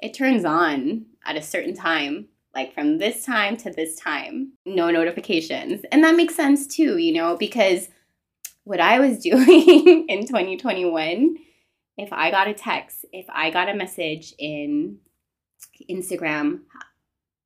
It 0.00 0.14
turns 0.14 0.46
on 0.46 1.04
at 1.26 1.36
a 1.36 1.42
certain 1.42 1.74
time, 1.74 2.28
like 2.54 2.72
from 2.72 2.96
this 2.96 3.22
time 3.22 3.58
to 3.58 3.70
this 3.70 3.96
time, 3.96 4.52
no 4.64 4.90
notifications. 4.90 5.82
And 5.92 6.02
that 6.02 6.16
makes 6.16 6.34
sense 6.34 6.66
too, 6.66 6.96
you 6.96 7.12
know, 7.12 7.36
because 7.36 7.90
what 8.64 8.80
I 8.80 8.98
was 8.98 9.18
doing 9.22 10.06
in 10.08 10.26
2021, 10.26 11.36
if 11.98 12.10
I 12.10 12.30
got 12.30 12.48
a 12.48 12.54
text, 12.54 13.04
if 13.12 13.26
I 13.28 13.50
got 13.50 13.68
a 13.68 13.74
message 13.74 14.32
in 14.38 15.00
Instagram, 15.90 16.60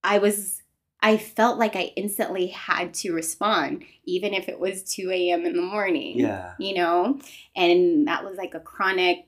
I 0.05 0.19
was 0.19 0.63
I 1.01 1.19
felt 1.19 1.59
like 1.59 1.77
I 1.77 1.93
instantly 1.97 2.49
had 2.49 2.95
to 2.95 3.13
respond, 3.13 3.85
even 4.05 4.35
if 4.35 4.49
it 4.49 4.59
was 4.59 4.83
2 4.83 5.11
a.m. 5.11 5.45
in 5.45 5.55
the 5.55 5.63
morning. 5.63 6.19
yeah 6.19 6.55
You 6.59 6.75
know? 6.75 7.21
And 7.55 8.09
that 8.09 8.25
was 8.25 8.37
like 8.37 8.55
a 8.55 8.61
chronic, 8.61 9.27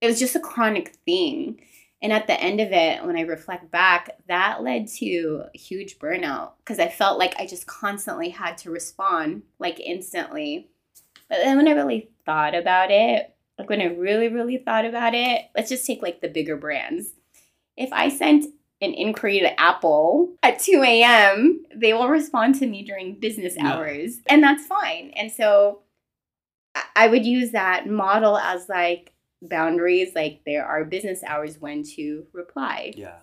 it 0.00 0.06
was 0.06 0.18
just 0.18 0.36
a 0.36 0.40
chronic 0.40 0.96
thing. 1.06 1.60
And 2.00 2.12
at 2.12 2.28
the 2.28 2.40
end 2.40 2.60
of 2.60 2.70
it, 2.70 3.04
when 3.04 3.16
I 3.16 3.22
reflect 3.22 3.70
back, 3.72 4.16
that 4.28 4.62
led 4.62 4.86
to 4.98 5.44
huge 5.54 5.98
burnout 5.98 6.52
because 6.58 6.78
I 6.78 6.88
felt 6.88 7.18
like 7.18 7.34
I 7.38 7.46
just 7.46 7.66
constantly 7.66 8.28
had 8.28 8.56
to 8.58 8.70
respond, 8.70 9.42
like 9.58 9.80
instantly. 9.80 10.68
But 11.28 11.38
then 11.38 11.56
when 11.56 11.66
I 11.66 11.72
really 11.72 12.10
thought 12.24 12.54
about 12.54 12.90
it, 12.92 13.34
like 13.58 13.68
when 13.68 13.80
I 13.80 13.86
really, 13.86 14.28
really 14.28 14.58
thought 14.58 14.84
about 14.84 15.14
it, 15.14 15.46
let's 15.56 15.68
just 15.68 15.84
take 15.84 16.00
like 16.00 16.20
the 16.20 16.28
bigger 16.28 16.56
brands. 16.56 17.14
If 17.76 17.92
I 17.92 18.08
sent 18.08 18.46
an 18.80 18.94
inquiry 18.94 19.40
to 19.40 19.60
Apple 19.60 20.34
at 20.42 20.60
2 20.60 20.82
a.m., 20.84 21.64
they 21.74 21.92
will 21.92 22.08
respond 22.08 22.54
to 22.56 22.66
me 22.66 22.82
during 22.84 23.18
business 23.18 23.54
Yeah. 23.56 23.74
hours. 23.74 24.20
And 24.28 24.42
that's 24.42 24.66
fine. 24.66 25.12
And 25.16 25.30
so 25.32 25.82
I- 26.74 26.84
I 26.96 27.08
would 27.08 27.26
use 27.26 27.50
that 27.52 27.86
model 27.88 28.36
as 28.38 28.68
like 28.68 29.12
boundaries, 29.42 30.14
like 30.14 30.42
there 30.46 30.64
are 30.66 30.84
business 30.84 31.22
hours 31.24 31.60
when 31.60 31.82
to 31.96 32.26
reply. 32.32 32.92
Yeah. 32.96 33.18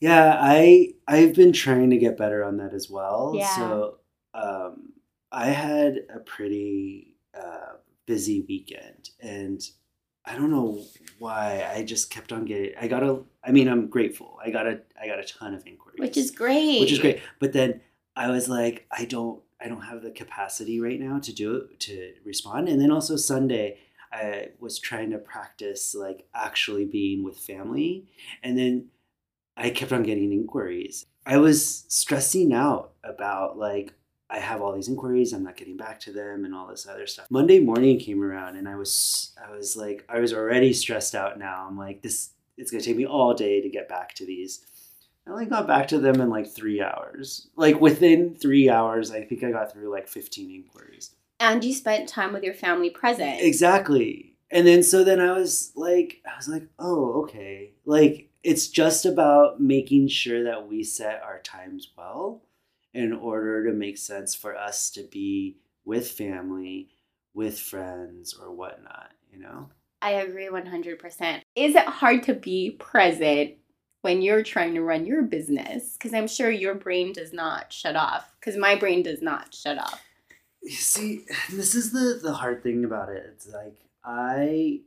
Yeah, 0.00 0.36
I 0.40 0.94
I've 1.06 1.34
been 1.34 1.52
trying 1.52 1.90
to 1.90 1.96
get 1.96 2.16
better 2.18 2.42
on 2.44 2.56
that 2.56 2.74
as 2.74 2.90
well. 2.90 3.34
Yeah. 3.36 3.54
So 3.54 3.98
um 4.34 4.92
I 5.30 5.46
had 5.50 6.00
a 6.12 6.18
pretty 6.18 7.14
uh 7.34 7.74
busy 8.06 8.44
weekend 8.48 9.10
and 9.20 9.60
I 10.24 10.36
don't 10.36 10.50
know 10.50 10.84
why 11.18 11.68
I 11.74 11.82
just 11.84 12.10
kept 12.10 12.32
on 12.32 12.44
getting 12.44 12.74
I 12.80 12.86
got 12.86 13.02
a 13.02 13.22
I 13.44 13.50
mean 13.50 13.68
I'm 13.68 13.88
grateful. 13.88 14.38
I 14.44 14.50
got 14.50 14.66
a 14.66 14.80
I 15.00 15.06
got 15.06 15.18
a 15.18 15.24
ton 15.24 15.54
of 15.54 15.66
inquiries. 15.66 15.98
Which 15.98 16.16
is 16.16 16.30
great. 16.30 16.80
which 16.80 16.92
is 16.92 16.98
great. 16.98 17.20
But 17.38 17.52
then 17.52 17.80
I 18.16 18.30
was 18.30 18.48
like, 18.48 18.86
I 18.90 19.04
don't, 19.04 19.42
I 19.60 19.68
don't 19.68 19.82
have 19.82 20.02
the 20.02 20.10
capacity 20.10 20.80
right 20.80 21.00
now 21.00 21.18
to 21.20 21.32
do 21.32 21.56
it 21.56 21.80
to 21.80 22.12
respond. 22.24 22.68
And 22.68 22.80
then 22.80 22.90
also 22.90 23.16
Sunday, 23.16 23.78
I 24.12 24.48
was 24.58 24.78
trying 24.78 25.10
to 25.10 25.18
practice 25.18 25.94
like 25.94 26.26
actually 26.34 26.84
being 26.84 27.24
with 27.24 27.38
family, 27.38 28.06
and 28.42 28.58
then 28.58 28.88
I 29.56 29.70
kept 29.70 29.92
on 29.92 30.02
getting 30.02 30.32
inquiries. 30.32 31.06
I 31.24 31.38
was 31.38 31.84
stressing 31.88 32.52
out 32.52 32.92
about 33.02 33.56
like 33.56 33.94
I 34.32 34.38
have 34.38 34.62
all 34.62 34.72
these 34.72 34.88
inquiries, 34.88 35.34
I'm 35.34 35.44
not 35.44 35.58
getting 35.58 35.76
back 35.76 36.00
to 36.00 36.12
them, 36.12 36.46
and 36.46 36.54
all 36.54 36.66
this 36.66 36.88
other 36.88 37.06
stuff. 37.06 37.26
Monday 37.30 37.60
morning 37.60 37.98
came 37.98 38.22
around, 38.22 38.56
and 38.56 38.66
I 38.66 38.76
was, 38.76 39.36
I 39.46 39.54
was 39.54 39.76
like, 39.76 40.06
I 40.08 40.20
was 40.20 40.32
already 40.32 40.72
stressed 40.72 41.14
out. 41.14 41.38
Now 41.38 41.66
I'm 41.68 41.76
like, 41.76 42.00
this, 42.00 42.30
it's 42.56 42.70
gonna 42.70 42.82
take 42.82 42.96
me 42.96 43.04
all 43.04 43.34
day 43.34 43.60
to 43.60 43.68
get 43.68 43.90
back 43.90 44.14
to 44.14 44.26
these. 44.26 44.64
I 45.26 45.30
only 45.30 45.44
got 45.46 45.66
back 45.66 45.86
to 45.88 45.98
them 45.98 46.18
in 46.20 46.30
like 46.30 46.48
three 46.48 46.80
hours. 46.80 47.48
Like 47.56 47.78
within 47.78 48.34
three 48.34 48.70
hours, 48.70 49.10
I 49.10 49.22
think 49.22 49.44
I 49.44 49.50
got 49.50 49.70
through 49.70 49.90
like 49.90 50.08
15 50.08 50.50
inquiries. 50.50 51.14
and 51.38 51.62
you 51.62 51.74
spent 51.74 52.08
time 52.08 52.32
with 52.32 52.42
your 52.42 52.54
family 52.54 52.88
present. 52.88 53.40
Exactly. 53.40 54.34
And 54.50 54.66
then 54.66 54.82
so 54.82 55.04
then 55.04 55.20
I 55.20 55.32
was 55.32 55.72
like, 55.76 56.22
I 56.26 56.36
was 56.36 56.48
like, 56.48 56.68
oh, 56.78 57.22
okay. 57.22 57.72
Like 57.84 58.30
it's 58.42 58.68
just 58.68 59.04
about 59.04 59.60
making 59.60 60.08
sure 60.08 60.44
that 60.44 60.66
we 60.66 60.82
set 60.82 61.22
our 61.22 61.40
times 61.40 61.88
well 61.96 62.42
in 62.94 63.12
order 63.12 63.66
to 63.66 63.72
make 63.72 63.98
sense 63.98 64.34
for 64.34 64.56
us 64.56 64.90
to 64.90 65.02
be 65.04 65.56
with 65.84 66.10
family, 66.10 66.88
with 67.34 67.58
friends, 67.58 68.34
or 68.38 68.52
whatnot, 68.52 69.10
you 69.32 69.38
know? 69.38 69.68
I 70.00 70.12
agree 70.12 70.48
100%. 70.48 71.42
Is 71.54 71.74
it 71.74 71.86
hard 71.86 72.24
to 72.24 72.34
be 72.34 72.72
present 72.72 73.54
when 74.02 74.20
you're 74.20 74.42
trying 74.42 74.74
to 74.74 74.82
run 74.82 75.06
your 75.06 75.22
business? 75.22 75.94
Because 75.94 76.12
I'm 76.12 76.28
sure 76.28 76.50
your 76.50 76.74
brain 76.74 77.12
does 77.12 77.32
not 77.32 77.72
shut 77.72 77.96
off. 77.96 78.34
Because 78.38 78.56
my 78.56 78.74
brain 78.74 79.02
does 79.02 79.22
not 79.22 79.54
shut 79.54 79.78
off. 79.78 80.02
You 80.62 80.70
see, 80.70 81.24
this 81.52 81.74
is 81.74 81.92
the 81.92 82.20
the 82.22 82.32
hard 82.32 82.62
thing 82.62 82.84
about 82.84 83.10
it. 83.10 83.24
It's 83.32 83.48
like 83.48 83.76
I 84.04 84.80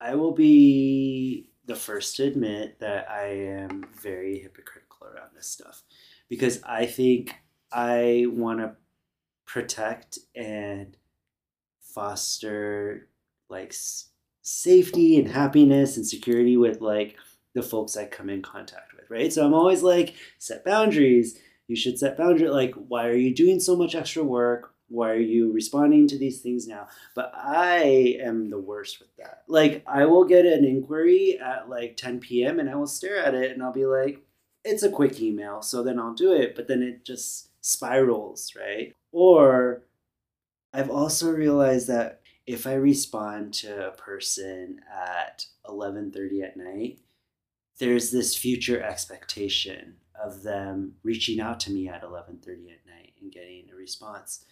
I 0.00 0.14
will 0.14 0.32
be 0.32 1.50
the 1.66 1.74
first 1.74 2.16
to 2.16 2.24
admit 2.24 2.78
that 2.80 3.10
I 3.10 3.26
am 3.26 3.86
very 4.00 4.38
hypocritical 4.38 5.06
around 5.06 5.30
this 5.34 5.46
stuff 5.46 5.82
because 6.28 6.62
I 6.64 6.86
think 6.86 7.34
I 7.72 8.26
want 8.28 8.60
to 8.60 8.76
protect 9.46 10.18
and 10.34 10.96
foster 11.80 13.08
like 13.48 13.68
s- 13.68 14.08
safety 14.42 15.16
and 15.18 15.28
happiness 15.28 15.96
and 15.96 16.06
security 16.06 16.56
with 16.56 16.80
like 16.80 17.16
the 17.54 17.62
folks 17.62 17.96
I 17.96 18.06
come 18.06 18.28
in 18.28 18.42
contact 18.42 18.92
with, 18.94 19.08
right? 19.10 19.32
So 19.32 19.44
I'm 19.46 19.54
always 19.54 19.82
like 19.82 20.14
set 20.38 20.64
boundaries. 20.64 21.38
You 21.68 21.76
should 21.76 21.98
set 21.98 22.16
boundaries. 22.18 22.50
like 22.50 22.74
why 22.74 23.06
are 23.06 23.14
you 23.16 23.34
doing 23.34 23.60
so 23.60 23.76
much 23.76 23.94
extra 23.94 24.22
work? 24.24 24.72
Why 24.88 25.10
are 25.10 25.16
you 25.18 25.52
responding 25.52 26.06
to 26.08 26.18
these 26.18 26.40
things 26.40 26.66
now? 26.66 26.88
But 27.14 27.32
I 27.34 28.18
am 28.20 28.50
the 28.50 28.58
worst 28.58 29.00
with 29.00 29.14
that. 29.16 29.44
Like 29.48 29.82
I 29.86 30.04
will 30.04 30.24
get 30.24 30.44
an 30.46 30.64
inquiry 30.64 31.38
at 31.40 31.68
like 31.70 31.96
10 31.96 32.20
p.m. 32.20 32.58
and 32.60 32.68
I 32.68 32.74
will 32.74 32.86
stare 32.86 33.18
at 33.18 33.34
it 33.34 33.52
and 33.52 33.62
I'll 33.62 33.72
be 33.72 33.86
like, 33.86 34.23
it's 34.64 34.82
a 34.82 34.90
quick 34.90 35.20
email, 35.20 35.62
so 35.62 35.82
then 35.82 35.98
I'll 35.98 36.14
do 36.14 36.32
it. 36.32 36.54
But 36.54 36.68
then 36.68 36.82
it 36.82 37.04
just 37.04 37.50
spirals, 37.60 38.52
right? 38.56 38.94
Or 39.12 39.82
I've 40.72 40.90
also 40.90 41.30
realized 41.30 41.88
that 41.88 42.20
if 42.46 42.66
I 42.66 42.74
respond 42.74 43.54
to 43.54 43.88
a 43.88 43.92
person 43.92 44.80
at 44.92 45.46
11:30 45.66 46.42
at 46.42 46.56
night, 46.56 47.00
there's 47.78 48.10
this 48.10 48.36
future 48.36 48.82
expectation 48.82 49.96
of 50.22 50.42
them 50.42 50.96
reaching 51.02 51.40
out 51.40 51.60
to 51.60 51.70
me 51.70 51.88
at 51.88 52.02
11:30 52.02 52.70
at 52.72 52.86
night 52.86 53.14
and 53.20 53.32
getting 53.32 53.70
a 53.70 53.76
response. 53.76 54.44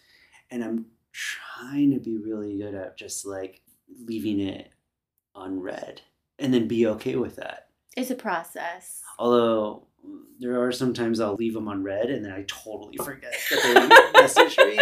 And 0.49 0.63
I'm 0.63 0.87
trying 1.11 1.91
to 1.91 1.99
be 1.99 2.17
really 2.17 2.57
good 2.57 2.75
at 2.75 2.97
just 2.97 3.25
like 3.25 3.61
leaving 4.05 4.39
it 4.39 4.71
unread 5.35 6.01
and 6.39 6.53
then 6.53 6.67
be 6.67 6.87
okay 6.87 7.15
with 7.15 7.35
that. 7.35 7.69
It's 7.95 8.11
a 8.11 8.15
process. 8.15 9.01
Although 9.19 9.87
there 10.39 10.61
are 10.63 10.71
sometimes 10.71 11.19
I'll 11.19 11.35
leave 11.35 11.53
them 11.53 11.67
unread 11.67 12.09
and 12.09 12.25
then 12.25 12.31
I 12.31 12.43
totally 12.47 12.97
forget 12.97 13.33
that 13.49 13.61
they 14.13 14.19
messaged 14.21 14.57
me. 14.65 14.79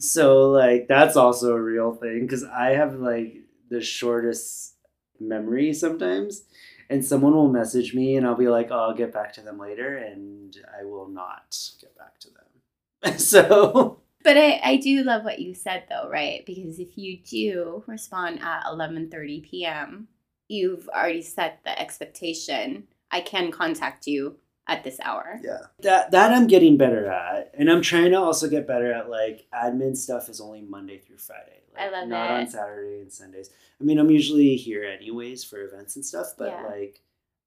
So 0.00 0.50
like 0.50 0.88
that's 0.88 1.16
also 1.16 1.54
a 1.54 1.60
real 1.60 1.94
thing 1.94 2.22
because 2.22 2.44
I 2.44 2.70
have 2.70 2.94
like 2.94 3.36
the 3.70 3.80
shortest 3.80 4.74
memory 5.20 5.72
sometimes, 5.72 6.42
and 6.90 7.04
someone 7.04 7.34
will 7.34 7.48
message 7.48 7.94
me 7.94 8.16
and 8.16 8.26
I'll 8.26 8.34
be 8.34 8.48
like, 8.48 8.68
"Oh, 8.70 8.78
I'll 8.78 8.94
get 8.94 9.12
back 9.12 9.32
to 9.34 9.42
them 9.42 9.58
later," 9.58 9.96
and 9.96 10.56
I 10.78 10.84
will 10.84 11.08
not 11.08 11.56
get 11.80 11.96
back 11.96 12.18
to 12.20 12.28
them. 12.30 13.18
so 13.18 14.00
But 14.24 14.36
I, 14.36 14.60
I 14.62 14.76
do 14.76 15.02
love 15.02 15.24
what 15.24 15.38
you 15.38 15.54
said 15.54 15.84
though, 15.88 16.08
right? 16.10 16.44
Because 16.46 16.78
if 16.78 16.98
you 16.98 17.18
do 17.18 17.84
respond 17.86 18.40
at 18.42 18.64
11:30 18.64 19.42
p.m., 19.48 20.08
you've 20.48 20.88
already 20.88 21.22
set 21.22 21.60
the 21.64 21.78
expectation. 21.80 22.88
I 23.12 23.20
can 23.20 23.50
contact 23.52 24.06
you 24.06 24.36
at 24.66 24.84
this 24.84 24.98
hour. 25.02 25.38
Yeah. 25.44 25.58
That 25.80 26.10
that 26.12 26.32
I'm 26.32 26.46
getting 26.46 26.76
better 26.76 27.06
at. 27.06 27.52
And 27.56 27.70
I'm 27.70 27.82
trying 27.82 28.10
to 28.12 28.18
also 28.18 28.48
get 28.48 28.66
better 28.66 28.92
at 28.92 29.10
like 29.10 29.46
admin 29.54 29.96
stuff 29.96 30.28
is 30.28 30.40
only 30.40 30.62
Monday 30.62 30.98
through 30.98 31.18
Friday. 31.18 31.60
Like, 31.74 31.82
I 31.84 31.90
love 31.90 32.08
not 32.08 32.30
it. 32.30 32.34
on 32.34 32.48
Saturday 32.48 33.00
and 33.00 33.12
Sundays. 33.12 33.50
I 33.80 33.84
mean, 33.84 33.98
I'm 33.98 34.10
usually 34.10 34.56
here 34.56 34.84
anyways 34.84 35.44
for 35.44 35.62
events 35.62 35.96
and 35.96 36.04
stuff, 36.04 36.34
but 36.38 36.48
Yeah. 36.48 36.66
like 36.66 37.02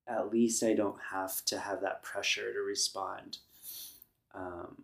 at 0.07 0.29
least 0.29 0.63
I 0.63 0.73
don't 0.73 0.99
have 1.11 1.43
to 1.45 1.57
have 1.57 1.81
that 1.81 2.03
pressure 2.03 2.53
to 2.53 2.59
respond. 2.59 3.39
Um, 4.35 4.83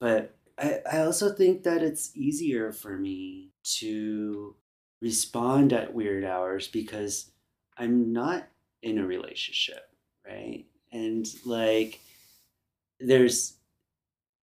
but 0.00 0.34
I, 0.58 0.80
I 0.90 0.98
also 1.00 1.32
think 1.32 1.64
that 1.64 1.82
it's 1.82 2.16
easier 2.16 2.72
for 2.72 2.96
me 2.96 3.50
to 3.78 4.54
respond 5.02 5.72
at 5.72 5.92
weird 5.92 6.24
hours 6.24 6.68
because 6.68 7.30
I'm 7.76 8.12
not 8.12 8.48
in 8.82 8.98
a 8.98 9.06
relationship, 9.06 9.90
right? 10.26 10.64
And 10.92 11.26
like 11.44 12.00
there's 13.00 13.54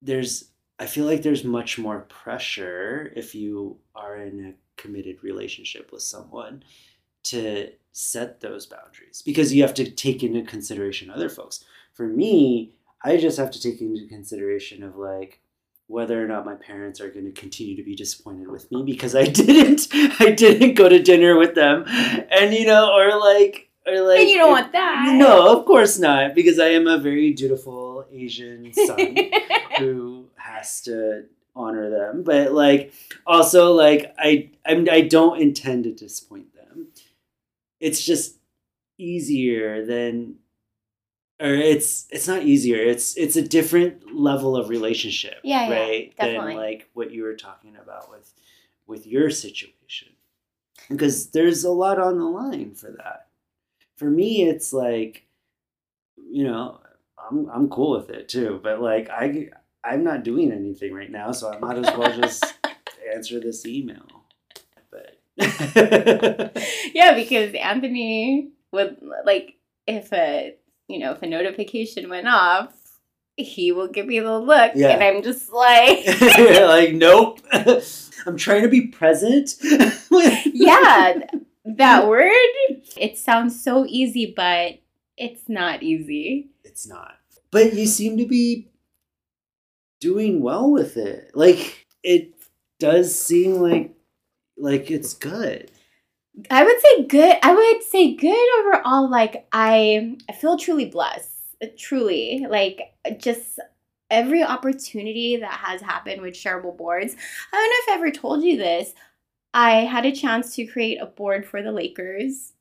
there's 0.01 0.45
I 0.79 0.87
feel 0.87 1.05
like 1.05 1.21
there's 1.21 1.43
much 1.43 1.77
more 1.77 2.01
pressure 2.01 3.13
if 3.15 3.35
you 3.35 3.77
are 3.95 4.17
in 4.17 4.45
a 4.45 4.81
committed 4.81 5.23
relationship 5.23 5.91
with 5.91 6.01
someone 6.01 6.63
to 7.23 7.69
set 7.91 8.39
those 8.39 8.65
boundaries 8.65 9.21
because 9.23 9.53
you 9.53 9.61
have 9.61 9.75
to 9.75 9.89
take 9.91 10.23
into 10.23 10.41
consideration 10.43 11.09
other 11.09 11.29
folks. 11.29 11.63
For 11.93 12.07
me, 12.07 12.73
I 13.03 13.17
just 13.17 13.37
have 13.37 13.51
to 13.51 13.61
take 13.61 13.81
into 13.81 14.07
consideration 14.07 14.83
of 14.83 14.95
like 14.95 15.41
whether 15.87 16.23
or 16.23 16.27
not 16.27 16.45
my 16.45 16.55
parents 16.55 17.01
are 17.01 17.09
going 17.09 17.25
to 17.25 17.31
continue 17.31 17.75
to 17.75 17.83
be 17.83 17.95
disappointed 17.95 18.47
with 18.47 18.71
me 18.71 18.83
because 18.83 19.13
I 19.13 19.23
didn't 19.25 19.87
I 20.19 20.31
didn't 20.31 20.75
go 20.75 20.87
to 20.87 21.01
dinner 21.01 21.37
with 21.37 21.53
them 21.53 21.83
and 21.87 22.53
you 22.53 22.65
know 22.65 22.91
or 22.93 23.19
like 23.19 23.69
or 23.87 24.01
like 24.01 24.19
and 24.19 24.29
you 24.29 24.37
don't 24.37 24.49
if- 24.57 24.61
want 24.63 24.71
that. 24.73 25.15
no, 25.17 25.57
of 25.57 25.65
course 25.65 25.97
not, 25.99 26.35
because 26.35 26.59
I 26.59 26.67
am 26.69 26.87
a 26.87 26.97
very 26.97 27.31
dutiful 27.33 28.05
Asian 28.11 28.71
son 28.87 29.17
who 29.79 30.25
has 30.35 30.81
to 30.81 31.25
honor 31.55 31.89
them. 31.89 32.23
But 32.23 32.51
like, 32.53 32.93
also 33.25 33.73
like, 33.73 34.13
I 34.17 34.49
I'm, 34.65 34.87
I 34.89 35.01
don't 35.01 35.41
intend 35.41 35.83
to 35.85 35.93
disappoint 35.93 36.53
them. 36.55 36.87
It's 37.79 38.03
just 38.05 38.37
easier 38.97 39.83
than, 39.85 40.35
or 41.39 41.53
it's 41.55 42.05
it's 42.11 42.27
not 42.27 42.43
easier. 42.43 42.77
It's 42.77 43.17
it's 43.17 43.35
a 43.35 43.41
different 43.41 44.13
level 44.15 44.55
of 44.55 44.69
relationship, 44.69 45.39
Yeah, 45.43 45.67
yeah, 45.67 45.79
right? 45.79 46.15
definitely. 46.17 46.53
Than 46.53 46.61
like 46.61 46.89
what 46.93 47.11
you 47.11 47.23
were 47.23 47.35
talking 47.35 47.75
about 47.75 48.11
with 48.11 48.31
with 48.85 49.07
your 49.07 49.31
situation, 49.31 50.09
because 50.89 51.31
there's 51.31 51.63
a 51.63 51.71
lot 51.71 51.97
on 51.99 52.19
the 52.19 52.25
line 52.25 52.75
for 52.75 52.91
that 52.91 53.27
for 54.01 54.09
me 54.09 54.41
it's 54.49 54.73
like 54.73 55.27
you 56.17 56.43
know 56.43 56.79
i'm 57.29 57.47
i'm 57.53 57.69
cool 57.69 57.91
with 57.91 58.09
it 58.09 58.27
too 58.27 58.59
but 58.63 58.81
like 58.81 59.07
i 59.11 59.47
i'm 59.83 60.03
not 60.03 60.23
doing 60.23 60.51
anything 60.51 60.91
right 60.91 61.11
now 61.11 61.31
so 61.31 61.51
i 61.53 61.59
might 61.59 61.77
as 61.77 61.95
well 61.95 62.11
just 62.19 62.43
answer 63.15 63.39
this 63.39 63.63
email 63.63 64.23
but 64.89 65.17
yeah, 66.93 67.13
because 67.15 67.53
Anthony 67.53 68.49
would 68.71 68.97
like 69.25 69.55
if 69.87 70.11
a 70.11 70.55
you 70.87 70.99
know 70.99 71.11
if 71.13 71.21
a 71.21 71.27
notification 71.27 72.09
went 72.09 72.27
off, 72.27 72.73
he 73.37 73.71
will 73.71 73.87
give 73.87 74.07
me 74.07 74.19
the 74.19 74.37
look, 74.39 74.73
Yeah. 74.75 74.89
and 74.89 75.03
I'm 75.03 75.23
just 75.23 75.51
like, 75.51 76.05
like 76.37 76.93
nope 76.93 77.39
i'm 78.27 78.37
trying 78.37 78.61
to 78.63 78.67
be 78.69 78.87
present 78.87 79.55
yeah, 80.45 81.13
that 81.65 82.03
mm. 82.03 82.07
word. 82.07 82.83
It 82.97 83.17
sounds 83.17 83.63
so 83.63 83.85
easy, 83.87 84.33
but 84.35 84.79
it's 85.17 85.47
not 85.47 85.83
easy. 85.83 86.49
it's 86.63 86.87
not 86.87 87.15
but 87.51 87.73
you 87.73 87.85
seem 87.85 88.17
to 88.17 88.25
be 88.25 88.69
doing 89.99 90.41
well 90.41 90.71
with 90.71 90.97
it 90.97 91.31
like 91.35 91.85
it 92.01 92.33
does 92.79 93.17
seem 93.17 93.57
like 93.57 93.93
like 94.57 94.89
it's 94.89 95.13
good 95.13 95.69
I 96.49 96.63
would 96.63 96.79
say 96.79 97.03
good. 97.07 97.37
I 97.43 97.53
would 97.53 97.83
say 97.83 98.15
good 98.15 98.49
overall. 98.59 99.11
Like 99.11 99.47
I, 99.51 100.15
I 100.29 100.31
feel 100.31 100.57
truly 100.57 100.85
blessed. 100.85 101.29
Truly, 101.77 102.45
like 102.49 102.93
just 103.19 103.59
every 104.09 104.41
opportunity 104.41 105.35
that 105.35 105.51
has 105.51 105.81
happened 105.81 106.21
with 106.21 106.33
shareable 106.33 106.75
boards. 106.75 107.15
I 107.51 107.55
don't 107.57 107.69
know 107.69 107.75
if 107.79 107.89
I 107.89 107.95
ever 107.95 108.11
told 108.17 108.43
you 108.43 108.55
this. 108.55 108.93
I 109.53 109.81
had 109.85 110.05
a 110.05 110.11
chance 110.11 110.55
to 110.55 110.65
create 110.65 110.97
a 111.01 111.05
board 111.05 111.45
for 111.45 111.61
the 111.61 111.71
Lakers. 111.71 112.53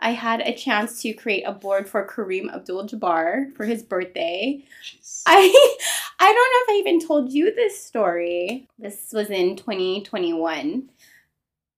I 0.00 0.10
had 0.12 0.40
a 0.42 0.54
chance 0.54 1.02
to 1.02 1.12
create 1.12 1.42
a 1.44 1.52
board 1.52 1.88
for 1.88 2.06
Kareem 2.06 2.52
Abdul-Jabbar 2.54 3.56
for 3.56 3.64
his 3.64 3.82
birthday. 3.82 4.62
Jeez. 4.82 5.22
I 5.26 5.76
I 6.20 6.24
don't 6.26 6.34
know 6.34 6.74
if 6.74 6.76
I 6.76 6.88
even 6.88 7.06
told 7.06 7.32
you 7.32 7.54
this 7.54 7.82
story. 7.82 8.68
This 8.78 9.10
was 9.12 9.30
in 9.30 9.56
2021. 9.56 10.88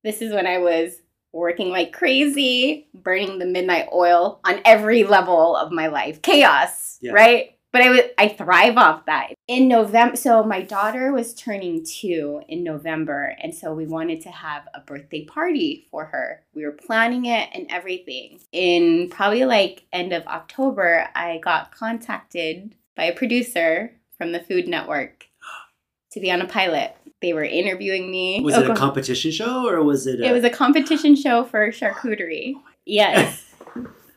This 0.02 0.22
is 0.22 0.32
when 0.32 0.46
I 0.46 0.58
was 0.58 1.00
working 1.32 1.68
like 1.70 1.92
crazy, 1.92 2.88
burning 2.94 3.38
the 3.38 3.46
midnight 3.46 3.88
oil 3.92 4.40
on 4.44 4.60
every 4.64 5.04
level 5.04 5.54
of 5.56 5.70
my 5.72 5.86
life. 5.88 6.22
Chaos, 6.22 6.98
Yeah. 7.00 7.12
right? 7.12 7.56
But 7.72 7.82
I 7.82 7.90
was 7.90 8.00
I 8.18 8.28
thrive 8.28 8.76
off 8.76 9.06
that. 9.06 9.34
In 9.46 9.68
November, 9.68 10.16
so 10.16 10.42
my 10.42 10.60
daughter 10.60 11.12
was 11.12 11.34
turning 11.34 11.84
2 11.84 12.42
in 12.48 12.64
November, 12.64 13.36
and 13.40 13.54
so 13.54 13.72
we 13.72 13.86
wanted 13.86 14.20
to 14.22 14.30
have 14.30 14.66
a 14.74 14.80
birthday 14.80 15.24
party 15.24 15.86
for 15.90 16.06
her. 16.06 16.42
We 16.54 16.64
were 16.64 16.72
planning 16.72 17.26
it 17.26 17.48
and 17.54 17.66
everything. 17.70 18.40
In 18.50 19.08
probably 19.08 19.44
like 19.44 19.86
end 19.92 20.12
of 20.12 20.26
October, 20.26 21.08
I 21.14 21.38
got 21.38 21.70
contacted 21.72 22.74
by 22.96 23.04
a 23.04 23.14
producer 23.14 23.92
from 24.18 24.32
the 24.32 24.40
Food 24.40 24.66
Network 24.66 25.26
to 26.12 26.20
be 26.20 26.30
on 26.30 26.40
a 26.40 26.48
pilot. 26.48 26.96
They 27.22 27.32
were 27.32 27.44
interviewing 27.44 28.10
me. 28.10 28.40
Was 28.42 28.56
it 28.56 28.68
a 28.68 28.74
competition 28.74 29.30
show 29.30 29.68
or 29.68 29.82
was 29.84 30.06
it? 30.06 30.20
A, 30.20 30.24
It 30.24 30.32
was 30.32 30.44
a 30.44 30.50
competition 30.50 31.14
show 31.14 31.44
for 31.44 31.68
charcuterie. 31.70 32.54
Oh 32.56 32.62
yes. 32.84 33.54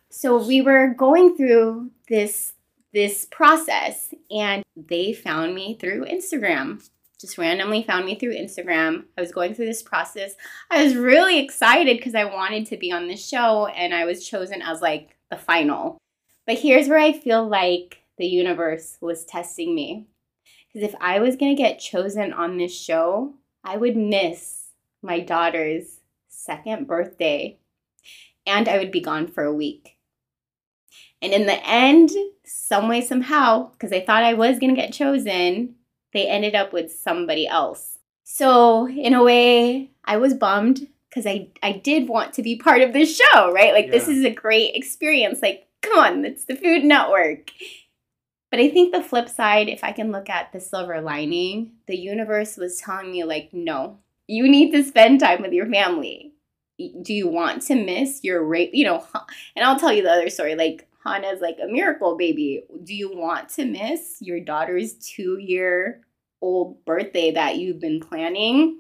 so 0.10 0.44
we 0.46 0.62
were 0.62 0.94
going 0.98 1.36
through 1.36 1.92
this 2.08 2.54
this 2.94 3.26
process 3.26 4.14
and 4.30 4.64
they 4.76 5.14
found 5.14 5.56
me 5.56 5.78
through 5.80 6.06
Instagram. 6.06 6.88
Just 7.20 7.38
randomly 7.38 7.84
found 7.84 8.06
me 8.06 8.16
through 8.16 8.36
Instagram. 8.36 9.06
I 9.18 9.22
was 9.22 9.32
going 9.32 9.56
through 9.56 9.66
this 9.66 9.82
process. 9.82 10.34
I 10.70 10.84
was 10.84 10.96
really 10.96 11.40
excited 11.40 11.98
because 11.98 12.16
I 12.16 12.26
wanted 12.26 12.66
to 12.68 12.78
be 12.78 12.92
on 12.92 13.08
this 13.08 13.26
show 13.26 13.68
and 13.68 13.94
I 13.94 14.06
was 14.06 14.28
chosen 14.28 14.62
as 14.62 14.82
like 14.82 15.16
the 15.32 15.38
final. 15.38 15.98
But 16.46 16.60
here's 16.60 16.90
where 16.90 17.00
I 17.00 17.14
feel 17.14 17.48
like 17.48 18.04
the 18.18 18.28
universe 18.28 18.98
was 19.02 19.26
testing 19.26 19.74
me. 19.74 20.08
Because 20.68 20.90
if 20.90 20.96
I 21.00 21.20
was 21.20 21.36
going 21.36 21.56
to 21.56 21.62
get 21.62 21.80
chosen 21.80 22.34
on 22.34 22.58
this 22.58 22.78
show, 22.78 23.34
I 23.64 23.78
would 23.78 23.96
miss 23.96 24.66
my 25.02 25.20
daughter's 25.20 26.00
second 26.28 26.88
birthday 26.88 27.58
and 28.46 28.68
I 28.68 28.78
would 28.78 28.92
be 28.92 29.00
gone 29.00 29.28
for 29.28 29.44
a 29.44 29.54
week. 29.54 29.93
And 31.24 31.32
in 31.32 31.46
the 31.46 31.66
end, 31.66 32.12
some 32.44 32.90
way, 32.90 33.00
somehow, 33.00 33.72
because 33.72 33.94
I 33.94 34.02
thought 34.02 34.24
I 34.24 34.34
was 34.34 34.60
going 34.60 34.76
to 34.76 34.82
get 34.82 34.92
chosen, 34.92 35.76
they 36.12 36.28
ended 36.28 36.54
up 36.54 36.74
with 36.74 36.92
somebody 36.92 37.48
else. 37.48 37.98
So, 38.26 38.90
in 38.90 39.14
a 39.14 39.24
way, 39.24 39.92
I 40.04 40.18
was 40.18 40.34
bummed 40.34 40.88
because 41.10 41.26
I, 41.26 41.48
I 41.64 41.72
did 41.72 42.10
want 42.10 42.34
to 42.34 42.44
be 42.44 42.58
part 42.58 42.82
of 42.82 42.92
this 42.92 43.16
show, 43.16 43.54
right? 43.54 43.74
Like, 43.74 43.90
this 43.90 44.10
is 44.10 44.26
a 44.26 44.32
great 44.32 44.76
experience. 44.76 45.42
Like, 45.42 45.68
come 45.82 45.98
on, 45.98 46.26
it's 46.26 46.44
the 46.46 46.56
Food 46.56 46.84
Network. 46.84 47.52
But 48.52 48.60
I 48.60 48.70
think 48.70 48.94
the 48.94 49.02
flip 49.02 49.30
side, 49.30 49.70
if 49.70 49.84
I 49.84 49.94
can 49.94 50.12
look 50.12 50.30
at 50.30 50.52
the 50.52 50.60
silver 50.60 51.00
lining, 51.00 51.72
the 51.88 51.98
universe 51.98 52.58
was 52.58 52.78
telling 52.78 53.12
me, 53.12 53.24
like, 53.24 53.50
no, 53.54 54.00
you 54.28 54.50
need 54.50 54.72
to 54.74 54.84
spend 54.84 55.22
time 55.22 55.42
with 55.42 55.54
your 55.54 55.70
family. 55.70 56.34
Do 56.78 57.14
you 57.14 57.30
want 57.30 57.62
to 57.64 57.76
miss 57.76 58.24
your 58.24 58.44
rape? 58.44 58.72
You 58.74 58.86
know, 58.86 59.08
and 59.56 59.66
I'll 59.66 59.80
tell 59.80 59.94
you 59.94 60.04
the 60.04 60.12
other 60.12 60.30
story. 60.30 60.56
Like, 60.56 60.88
Hannah's 61.04 61.42
like 61.42 61.58
a 61.62 61.68
miracle 61.68 62.18
baby. 62.18 62.64
Do 62.84 62.94
you 62.94 63.16
want 63.16 63.50
to 63.50 63.66
miss 63.66 64.18
your 64.20 64.40
daughter's 64.40 64.94
two 64.96 65.38
year 65.40 66.02
old 66.42 66.84
birthday 66.86 67.32
that 67.32 67.58
you've 67.58 67.80
been 67.80 68.00
planning? 68.00 68.80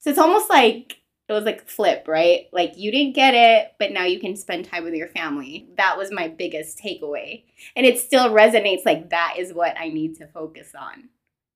So 0.00 0.10
it's 0.10 0.18
almost 0.18 0.50
like 0.50 0.98
it 1.28 1.32
was 1.32 1.44
like 1.44 1.62
a 1.62 1.66
flip, 1.66 2.06
right? 2.08 2.46
Like 2.52 2.72
you 2.76 2.90
didn't 2.90 3.14
get 3.14 3.34
it, 3.34 3.72
but 3.78 3.92
now 3.92 4.04
you 4.04 4.20
can 4.20 4.36
spend 4.36 4.66
time 4.66 4.84
with 4.84 4.94
your 4.94 5.08
family. 5.08 5.68
That 5.76 5.96
was 5.96 6.10
my 6.10 6.28
biggest 6.28 6.78
takeaway. 6.78 7.44
And 7.74 7.86
it 7.86 7.98
still 7.98 8.30
resonates 8.30 8.84
like 8.84 9.10
that 9.10 9.36
is 9.38 9.54
what 9.54 9.78
I 9.78 9.88
need 9.88 10.16
to 10.16 10.26
focus 10.26 10.72
on. 10.78 11.08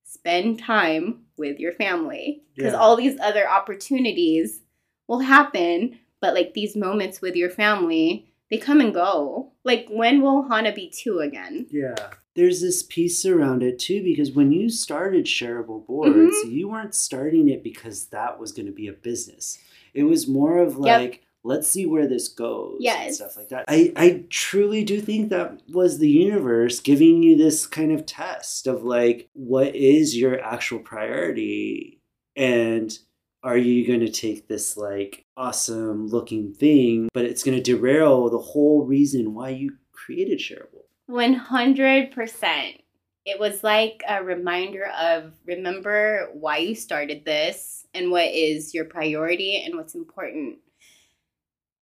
Spend 0.03 0.59
time 0.59 1.25
with 1.37 1.59
your 1.59 1.73
family. 1.73 2.43
Because 2.55 2.73
Yeah. 2.73 2.79
all 2.79 2.95
these 2.95 3.19
other 3.19 3.47
opportunities 3.47 4.61
will 5.07 5.19
happen, 5.19 5.99
but 6.21 6.33
like 6.33 6.53
these 6.53 6.75
moments 6.75 7.21
with 7.21 7.35
your 7.35 7.49
family, 7.49 8.26
they 8.49 8.57
come 8.57 8.79
and 8.81 8.93
go. 8.93 9.51
Like 9.63 9.87
when 9.89 10.21
will 10.21 10.47
Hannah 10.49 10.73
be 10.73 10.89
two 10.89 11.19
again? 11.19 11.67
Yeah. 11.71 11.95
there's 12.35 12.61
this 12.61 12.83
piece 12.83 13.25
around 13.25 13.63
it 13.63 13.79
too 13.79 14.03
because 14.03 14.31
when 14.31 14.51
you 14.51 14.69
started 14.69 15.25
shareable 15.25 15.83
boards 15.87 16.35
Mhm. 16.45 16.51
you 16.51 16.69
weren't 16.69 16.93
starting 16.93 17.49
it 17.49 17.63
because 17.63 18.05
that 18.07 18.39
was 18.39 18.51
going 18.51 18.67
to 18.67 18.71
be 18.71 18.87
a 18.87 18.93
business 18.93 19.57
it 19.95 20.03
was 20.03 20.27
more 20.27 20.59
of 20.59 20.73
Yep. 20.73 20.99
like 21.01 21.23
let's 21.43 21.67
see 21.67 21.87
where 21.87 22.07
this 22.07 22.27
goes 22.27 22.79
and 22.85 23.15
stuff 23.15 23.37
like 23.37 23.49
that 23.49 23.65
I, 23.67 23.91
I 23.95 24.25
truly 24.29 24.83
do 24.83 25.01
think 25.01 25.29
that 25.29 25.61
was 25.67 25.97
the 25.97 26.09
universe 26.09 26.79
giving 26.79 27.23
you 27.23 27.35
this 27.37 27.65
kind 27.65 27.91
of 27.91 28.05
test 28.05 28.67
of 28.67 28.83
like 28.83 29.29
what 29.33 29.75
is 29.75 30.15
your 30.15 30.39
actual 30.39 30.77
priority 30.79 32.01
and 32.35 32.97
are 33.43 33.57
you 33.57 33.87
going 33.87 33.99
to 33.99 34.11
take 34.11 34.47
this 34.47 34.77
like 34.77 35.25
awesome 35.35 36.07
looking 36.07 36.53
thing 36.53 37.09
but 37.13 37.25
it's 37.25 37.43
going 37.43 37.55
to 37.55 37.63
derail 37.63 38.29
the 38.29 38.37
whole 38.37 38.85
reason 38.85 39.33
why 39.33 39.49
you 39.49 39.75
created 39.91 40.39
shareable 40.39 40.87
100%. 41.09 42.81
It 43.25 43.39
was 43.39 43.63
like 43.63 44.03
a 44.07 44.23
reminder 44.23 44.85
of 44.85 45.33
remember 45.45 46.29
why 46.33 46.57
you 46.57 46.75
started 46.75 47.25
this 47.25 47.85
and 47.93 48.11
what 48.11 48.27
is 48.27 48.73
your 48.73 48.85
priority 48.85 49.63
and 49.63 49.75
what's 49.75 49.95
important. 49.95 50.59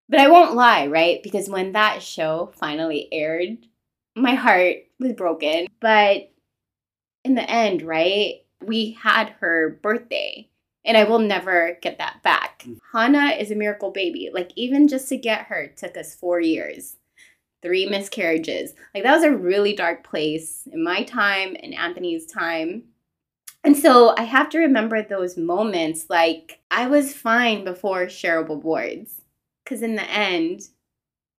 But 0.10 0.20
I 0.20 0.30
won't 0.30 0.56
lie, 0.56 0.88
right? 0.88 1.22
Because 1.24 1.50
when 1.50 1.72
that 1.72 2.02
show 2.02 2.52
finally 2.56 3.08
aired, 3.12 3.58
my 4.15 4.36
heart 4.36 4.78
was 5.00 5.13
broken. 5.13 5.68
But 5.80 6.32
in 7.24 7.36
the 7.36 7.50
end, 7.50 7.82
right, 7.82 8.44
we 8.63 8.91
had 8.91 9.30
her 9.39 9.80
birthday. 9.82 10.50
And 10.86 10.95
I 10.95 11.04
will 11.04 11.19
never 11.19 11.78
get 11.82 11.98
that 11.98 12.21
back. 12.24 12.63
Mm. 12.67 12.78
Hannah 12.93 13.36
is 13.38 13.52
a 13.52 13.56
miracle 13.56 13.91
baby. 13.91 14.30
Like, 14.32 14.52
even 14.56 14.88
just 14.88 15.10
to 15.10 15.17
get 15.17 15.48
her 15.48 15.67
took 15.67 15.98
us 15.98 16.15
four 16.15 16.39
years 16.39 16.98
three 17.65 17.88
miscarriages. 17.88 18.76
Like 18.93 19.04
that 19.04 19.15
was 19.15 19.24
a 19.24 19.36
really 19.36 19.74
dark 19.74 20.04
place 20.04 20.67
in 20.71 20.84
my 20.84 21.02
time 21.02 21.58
and 21.63 21.74
Anthony's 21.74 22.28
time. 22.28 22.84
And 23.63 23.76
so 23.76 24.13
I 24.15 24.21
have 24.21 24.50
to 24.50 24.60
remember 24.60 25.02
those 25.02 25.36
moments 25.36 26.06
like 26.08 26.60
I 26.69 26.86
was 26.86 27.15
fine 27.15 27.63
before 27.63 28.06
shareable 28.06 28.62
boards. 28.62 29.19
Cause 29.65 29.82
in 29.82 29.95
the 29.95 30.04
end, 30.04 30.62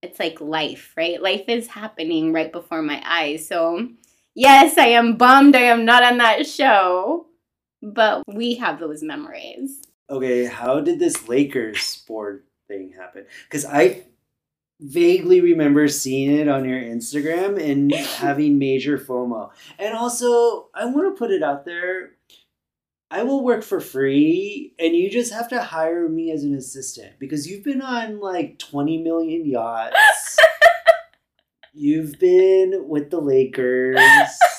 it's 0.02 0.18
like 0.18 0.40
life, 0.40 0.92
right? 0.96 1.22
Life 1.22 1.44
is 1.46 1.68
happening 1.68 2.32
right 2.32 2.50
before 2.50 2.82
my 2.82 3.00
eyes. 3.06 3.46
So 3.46 3.88
yes, 4.34 4.76
I 4.76 4.86
am 4.88 5.16
bummed 5.16 5.54
I 5.54 5.60
am 5.60 5.84
not 5.84 6.02
on 6.02 6.18
that 6.18 6.44
show. 6.44 7.26
But 7.94 8.22
we 8.26 8.56
have 8.56 8.80
those 8.80 9.02
memories. 9.02 9.82
okay 10.10 10.44
how 10.46 10.80
did 10.80 10.98
this 10.98 11.28
lakers 11.28 12.02
board 12.06 12.42
thing 12.68 12.92
happen? 12.98 13.26
Because 13.48 13.64
i 13.64 14.04
vaguely 14.80 15.40
remember 15.40 15.88
seeing 15.88 16.30
it 16.36 16.48
on 16.48 16.68
your 16.68 16.80
instagram 16.80 17.58
and 17.62 17.94
having 18.20 18.58
major 18.58 18.98
fomo. 18.98 19.50
And 19.78 19.94
also 19.94 20.68
i 20.74 20.84
want 20.84 21.06
to 21.14 21.18
put 21.18 21.30
it 21.30 21.42
out 21.42 21.64
there 21.64 22.10
i 23.10 23.22
will 23.22 23.42
work 23.44 23.62
for 23.62 23.80
free 23.80 24.74
and 24.78 24.94
you 24.94 25.08
just 25.10 25.32
have 25.32 25.48
to 25.48 25.62
hire 25.62 26.08
me 26.08 26.30
as 26.32 26.42
an 26.44 26.54
assistant 26.54 27.12
because 27.20 27.46
you've 27.48 27.64
been 27.64 27.80
on 27.82 28.20
like 28.20 28.58
20 28.58 28.98
million 29.02 29.46
yachts. 29.46 30.36
You've 31.78 32.18
been 32.18 32.88
with 32.88 33.10
the 33.10 33.20
lakers 33.20 33.98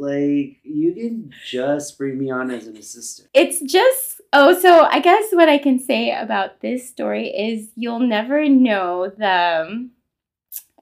like 0.00 0.58
you 0.62 0.94
can 0.94 1.32
just 1.44 1.98
bring 1.98 2.18
me 2.18 2.30
on 2.30 2.50
as 2.50 2.66
an 2.66 2.76
assistant 2.76 3.28
It's 3.34 3.60
just 3.60 4.20
oh, 4.32 4.58
so 4.58 4.84
I 4.84 5.00
guess 5.00 5.24
what 5.32 5.48
I 5.48 5.58
can 5.58 5.78
say 5.78 6.12
about 6.12 6.60
this 6.60 6.88
story 6.88 7.28
is 7.28 7.68
you'll 7.74 8.00
never 8.00 8.48
know 8.48 9.12
the 9.16 9.66
um, 9.66 9.90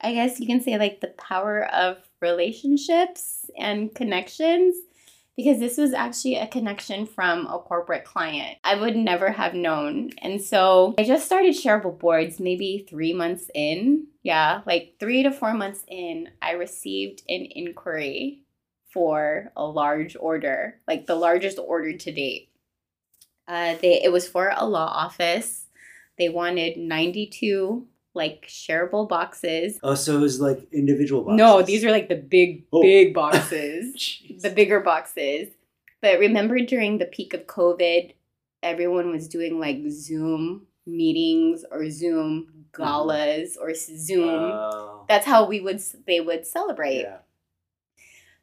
I 0.00 0.14
guess 0.14 0.38
you 0.38 0.46
can 0.46 0.60
say 0.60 0.78
like 0.78 1.00
the 1.00 1.08
power 1.08 1.66
of 1.66 1.98
relationships 2.20 3.50
and 3.58 3.94
connections 3.94 4.76
because 5.36 5.60
this 5.60 5.78
was 5.78 5.92
actually 5.92 6.34
a 6.34 6.48
connection 6.48 7.06
from 7.06 7.46
a 7.46 7.60
corporate 7.60 8.04
client. 8.04 8.58
I 8.64 8.74
would 8.74 8.96
never 8.96 9.30
have 9.30 9.54
known. 9.54 10.10
And 10.20 10.42
so 10.42 10.96
I 10.98 11.04
just 11.04 11.26
started 11.26 11.54
shareable 11.54 11.96
boards 11.96 12.40
maybe 12.40 12.84
3 12.90 13.14
months 13.14 13.48
in. 13.54 14.08
Yeah, 14.24 14.62
like 14.66 14.94
3 14.98 15.22
to 15.22 15.30
4 15.30 15.54
months 15.54 15.84
in, 15.86 16.30
I 16.42 16.52
received 16.52 17.22
an 17.28 17.46
inquiry 17.52 18.42
for 18.98 19.52
a 19.56 19.64
large 19.64 20.16
order, 20.18 20.74
like 20.88 21.06
the 21.06 21.14
largest 21.14 21.56
order 21.56 21.92
to 21.96 22.10
date. 22.12 22.48
Uh, 23.46 23.76
they 23.80 24.02
it 24.02 24.10
was 24.10 24.26
for 24.26 24.52
a 24.56 24.66
law 24.66 24.86
office. 24.92 25.66
They 26.18 26.28
wanted 26.28 26.76
92 26.76 27.86
like 28.14 28.46
shareable 28.48 29.08
boxes. 29.08 29.78
Oh, 29.84 29.94
so 29.94 30.16
it 30.16 30.20
was 30.20 30.40
like 30.40 30.66
individual 30.72 31.22
boxes. 31.22 31.38
No, 31.38 31.62
these 31.62 31.84
are 31.84 31.92
like 31.92 32.08
the 32.08 32.16
big 32.16 32.64
Oh. 32.72 32.82
big 32.82 33.14
boxes. 33.22 33.94
The 34.42 34.50
bigger 34.50 34.80
boxes. 34.80 35.48
But 36.02 36.18
remember 36.18 36.58
during 36.58 36.98
the 36.98 37.04
peak 37.06 37.34
of 37.34 37.46
COVID, 37.46 38.14
everyone 38.64 39.12
was 39.12 39.28
doing 39.28 39.60
like 39.60 39.78
Zoom 39.90 40.66
meetings 40.86 41.64
or 41.70 41.88
Zoom 41.90 42.64
galas 42.76 43.56
or 43.60 43.72
Zoom. 43.74 44.28
Oh. 44.52 45.04
That's 45.08 45.24
how 45.26 45.46
we 45.46 45.60
would 45.60 45.80
they 46.08 46.18
would 46.20 46.44
celebrate. 46.46 47.02
yeah. 47.02 47.18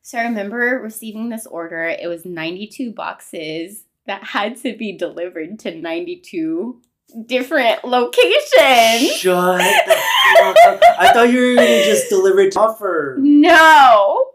So 0.06 0.20
I 0.20 0.26
remember 0.26 0.80
receiving 0.84 1.30
this 1.30 1.48
order. 1.48 1.88
It 1.88 2.08
was 2.08 2.26
92 2.26 2.92
boxes 2.92 3.86
that 4.06 4.24
had 4.24 4.56
to 4.58 4.78
be 4.78 4.96
delivered 4.96 5.58
to 5.62 5.74
92 5.74 6.80
different 7.26 7.84
locations. 7.84 9.14
Shut 9.16 9.58
the 9.58 9.98
fuck 10.38 10.58
up. 10.68 10.80
I 11.00 11.12
thought 11.12 11.32
you 11.32 11.40
were 11.40 11.56
gonna 11.56 11.86
just 11.86 12.08
deliver 12.10 12.42
it 12.42 12.52
to 12.52 12.60
offer. 12.60 13.18
No. 13.20 14.28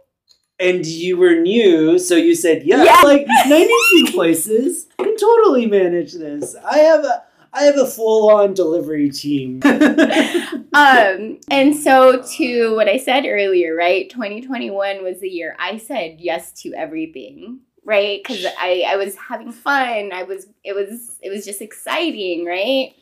And 0.59 0.85
you 0.85 1.17
were 1.17 1.37
new, 1.37 2.01
so 2.01 2.17
you 2.17 2.35
said 2.35 2.65
yeah. 2.65 2.83
Yeah. 2.83 3.03
Like 3.05 3.29
92 3.47 4.11
places. 4.11 4.89
I 4.99 5.05
can 5.05 5.17
totally 5.17 5.67
manage 5.67 6.15
this. 6.15 6.57
I 6.69 6.79
have 6.79 7.05
a 7.05 7.23
I 7.53 7.65
have 7.65 7.77
a 7.77 7.87
full 7.87 8.31
on 8.31 8.55
delivery 8.55 9.11
team. 9.11 9.61
Um, 10.73 11.41
and 11.51 11.75
so 11.75 12.23
to 12.23 12.77
what 12.77 12.89
I 12.89 12.97
said 12.97 13.27
earlier, 13.27 13.75
right? 13.75 14.09
2021 14.09 15.03
was 15.03 15.21
the 15.21 15.29
year 15.29 15.57
I 15.59 15.79
said 15.79 16.21
yes 16.21 16.53
to 16.63 16.73
everything, 16.75 17.61
right? 17.85 18.23
Because 18.23 18.47
I, 18.59 18.85
I 18.87 18.97
was 18.97 19.17
having 19.17 19.51
fun. 19.51 20.13
I 20.13 20.23
was 20.23 20.47
it 20.63 20.75
was 20.75 21.19
it 21.21 21.31
was 21.31 21.45
just 21.45 21.61
exciting, 21.61 22.45
right? 22.45 22.95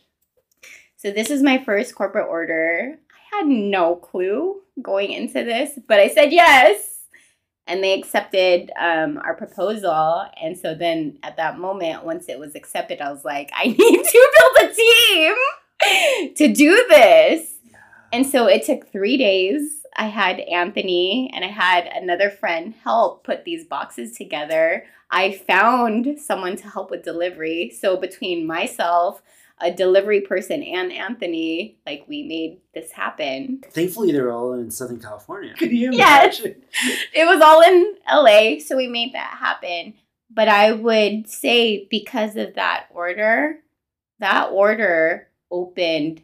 So 0.96 1.10
this 1.10 1.30
is 1.30 1.42
my 1.42 1.62
first 1.62 1.94
corporate 1.94 2.28
order. 2.28 2.98
I 3.12 3.36
had 3.36 3.46
no 3.46 3.96
clue 3.96 4.62
going 4.80 5.12
into 5.12 5.44
this, 5.44 5.78
but 5.86 6.00
I 6.00 6.08
said 6.08 6.32
yes. 6.32 6.97
And 7.68 7.84
they 7.84 7.92
accepted 7.92 8.72
um, 8.80 9.18
our 9.18 9.34
proposal. 9.34 10.24
And 10.42 10.58
so 10.58 10.74
then 10.74 11.18
at 11.22 11.36
that 11.36 11.58
moment, 11.58 12.04
once 12.04 12.28
it 12.28 12.38
was 12.38 12.54
accepted, 12.54 13.00
I 13.00 13.12
was 13.12 13.24
like, 13.24 13.50
I 13.54 13.64
need 13.78 14.04
to 14.04 14.32
build 14.38 14.70
a 14.70 14.74
team 14.74 16.34
to 16.34 16.52
do 16.52 16.86
this. 16.88 17.54
And 18.12 18.26
so 18.26 18.46
it 18.46 18.64
took 18.64 18.90
three 18.90 19.16
days. 19.16 19.84
I 19.96 20.06
had 20.06 20.40
Anthony 20.40 21.30
and 21.34 21.44
I 21.44 21.48
had 21.48 21.86
another 21.86 22.30
friend 22.30 22.74
help 22.84 23.24
put 23.24 23.44
these 23.44 23.64
boxes 23.64 24.16
together. 24.16 24.84
I 25.10 25.32
found 25.32 26.18
someone 26.18 26.56
to 26.56 26.68
help 26.68 26.90
with 26.90 27.02
delivery. 27.02 27.70
So 27.70 27.96
between 27.96 28.46
myself, 28.46 29.22
a 29.60 29.72
delivery 29.72 30.20
person, 30.20 30.62
and 30.62 30.92
Anthony, 30.92 31.78
like 31.86 32.04
we 32.08 32.22
made 32.22 32.60
this 32.74 32.92
happen. 32.92 33.62
Thankfully, 33.70 34.12
they're 34.12 34.32
all 34.32 34.52
in 34.52 34.70
Southern 34.70 35.00
California. 35.00 35.54
Can 35.54 35.74
you 35.74 35.92
Yes. 35.92 36.40
imagine? 36.40 36.62
It 37.14 37.24
was 37.24 37.40
all 37.40 37.62
in 37.62 37.96
LA, 38.08 38.58
so 38.60 38.76
we 38.76 38.86
made 38.86 39.12
that 39.14 39.38
happen. 39.38 39.94
But 40.30 40.48
I 40.48 40.72
would 40.72 41.28
say 41.28 41.86
because 41.90 42.36
of 42.36 42.54
that 42.54 42.86
order, 42.92 43.60
that 44.20 44.50
order 44.50 45.28
opened 45.50 46.22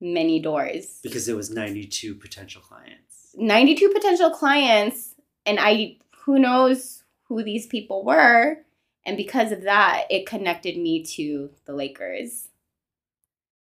many 0.00 0.40
doors. 0.40 0.98
Because 1.02 1.28
it 1.28 1.36
was 1.36 1.50
92 1.50 2.14
potential 2.16 2.60
clients. 2.60 3.34
92 3.36 3.90
potential 3.90 4.30
clients 4.30 5.14
and 5.46 5.58
I 5.60 5.96
who 6.24 6.38
knows 6.38 7.02
who 7.24 7.42
these 7.42 7.66
people 7.66 8.04
were 8.04 8.58
and 9.04 9.16
because 9.16 9.50
of 9.50 9.62
that 9.62 10.04
it 10.10 10.26
connected 10.26 10.76
me 10.76 11.02
to 11.04 11.50
the 11.66 11.72
Lakers. 11.74 12.48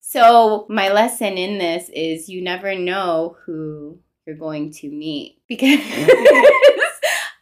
So 0.09 0.65
my 0.69 0.87
lesson 0.87 1.37
in 1.37 1.57
this 1.57 1.89
is 1.93 2.29
you 2.29 2.41
never 2.41 2.75
know 2.75 3.35
who 3.45 3.99
you're 4.25 4.37
going 4.37 4.71
to 4.71 4.89
meet 4.89 5.41
because 5.49 5.81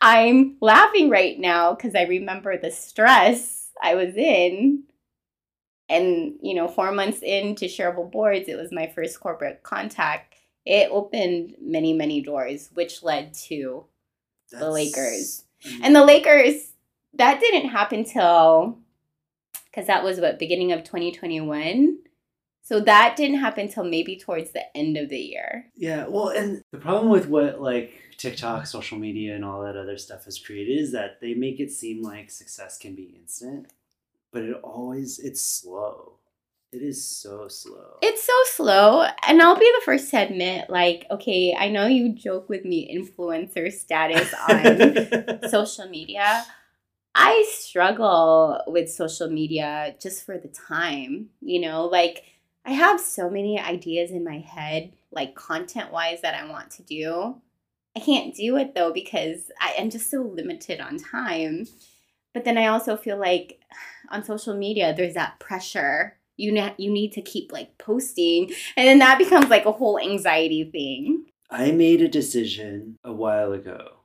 I'm 0.01 0.57
laughing 0.61 1.11
right 1.11 1.39
now 1.39 1.75
cuz 1.75 1.93
I 1.93 2.05
remember 2.05 2.57
the 2.57 2.71
stress 2.71 3.69
I 3.79 3.93
was 3.93 4.17
in. 4.17 4.85
And 5.89 6.39
you 6.41 6.55
know 6.55 6.67
4 6.67 6.91
months 6.91 7.19
into 7.21 7.65
shareable 7.65 8.11
boards 8.11 8.49
it 8.49 8.57
was 8.57 8.71
my 8.71 8.87
first 8.87 9.19
corporate 9.19 9.61
contact. 9.61 10.33
It 10.65 10.89
opened 10.89 11.57
many 11.61 11.93
many 11.93 12.19
doors 12.19 12.71
which 12.73 13.03
led 13.03 13.35
to 13.49 13.85
the 14.49 14.57
That's- 14.57 14.73
lakers. 14.73 15.43
And 15.83 15.95
the 15.95 16.03
lakers 16.03 16.73
that 17.13 17.39
didn't 17.39 17.69
happen 17.69 18.05
till 18.05 18.79
because 19.65 19.85
that 19.85 20.03
was 20.03 20.19
what 20.19 20.39
beginning 20.39 20.71
of 20.71 20.83
2021 20.83 21.99
so 22.65 22.79
that 22.79 23.15
didn't 23.15 23.37
happen 23.37 23.67
till 23.67 23.83
maybe 23.83 24.17
towards 24.17 24.51
the 24.51 24.75
end 24.75 24.97
of 24.97 25.09
the 25.09 25.19
year 25.19 25.71
Yeah, 25.75 26.07
well, 26.07 26.29
and 26.29 26.61
the 26.71 26.79
problem 26.79 27.11
with 27.11 27.27
what 27.27 27.61
like 27.61 27.93
TikTok, 28.17 28.65
social 28.65 28.97
media, 28.97 29.35
and 29.35 29.45
all 29.45 29.63
that 29.63 29.77
other 29.77 29.97
stuff 29.97 30.25
has 30.25 30.39
created 30.39 30.79
is 30.79 30.91
that 30.91 31.21
they 31.21 31.33
make 31.33 31.59
it 31.59 31.71
seem 31.71 32.01
like 32.01 32.31
success 32.31 32.77
can 32.77 32.95
be 32.95 33.15
instant, 33.19 33.71
but 34.31 34.43
it 34.43 34.59
always 34.63 35.19
it's 35.19 35.41
slow. 35.41 36.13
It 36.71 36.81
is 36.81 37.05
so 37.05 37.47
slow. 37.47 37.99
It's 38.01 38.23
so 38.23 38.33
slow, 38.47 39.07
and 39.27 39.41
I'll 39.41 39.57
be 39.57 39.71
the 39.77 39.85
first 39.85 40.09
to 40.11 40.23
admit, 40.23 40.69
like, 40.69 41.05
okay, 41.09 41.55
I 41.57 41.69
know 41.69 41.85
you 41.85 42.13
joke 42.13 42.49
with 42.49 42.65
me 42.65 42.93
influencer 42.93 43.71
status 43.71 44.33
on 44.49 45.49
social 45.49 45.87
media. 45.87 46.45
I 47.13 47.45
struggle 47.49 48.61
with 48.67 48.91
social 48.91 49.29
media 49.29 49.95
just 50.01 50.25
for 50.25 50.37
the 50.37 50.49
time, 50.49 51.29
you 51.39 51.61
know, 51.61 51.85
like 51.85 52.23
I 52.65 52.71
have 52.71 52.99
so 52.99 53.29
many 53.29 53.59
ideas 53.59 54.11
in 54.11 54.23
my 54.23 54.39
head, 54.39 54.93
like 55.11 55.35
content 55.35 55.91
wise, 55.91 56.21
that 56.21 56.33
I 56.33 56.49
want 56.49 56.71
to 56.71 56.83
do. 56.83 57.41
I 57.95 57.99
can't 57.99 58.35
do 58.35 58.57
it 58.57 58.73
though 58.75 58.91
because 58.91 59.51
I 59.61 59.73
am 59.77 59.89
just 59.89 60.09
so 60.09 60.21
limited 60.21 60.81
on 60.81 60.97
time. 60.97 61.67
But 62.33 62.43
then 62.43 62.57
I 62.57 62.67
also 62.67 62.97
feel 62.97 63.17
like 63.17 63.61
on 64.09 64.23
social 64.23 64.55
media, 64.55 64.93
there's 64.95 65.13
that 65.13 65.39
pressure. 65.39 66.17
You 66.37 66.51
ne- 66.51 66.75
you 66.77 66.91
need 66.91 67.13
to 67.13 67.21
keep 67.21 67.51
like 67.53 67.77
posting, 67.77 68.51
and 68.75 68.87
then 68.87 68.99
that 68.99 69.17
becomes 69.17 69.49
like 69.49 69.65
a 69.65 69.71
whole 69.71 69.97
anxiety 69.97 70.65
thing. 70.65 71.25
I 71.49 71.71
made 71.71 72.01
a 72.01 72.09
decision 72.09 72.97
a 73.03 73.13
while 73.13 73.53
ago 73.53 73.99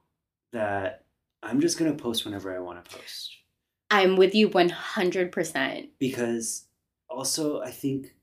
that 0.53 1.05
I'm 1.43 1.61
just 1.61 1.79
going 1.79 1.95
to 1.95 2.01
post 2.01 2.25
whenever 2.25 2.55
I 2.55 2.61
want 2.61 2.85
to 2.85 2.97
post. 2.97 3.37
I'm 3.91 4.17
with 4.17 4.35
you 4.35 4.49
100%. 4.49 5.89
Because 5.99 6.67
also 7.09 7.61
I 7.61 7.71
think 7.71 8.15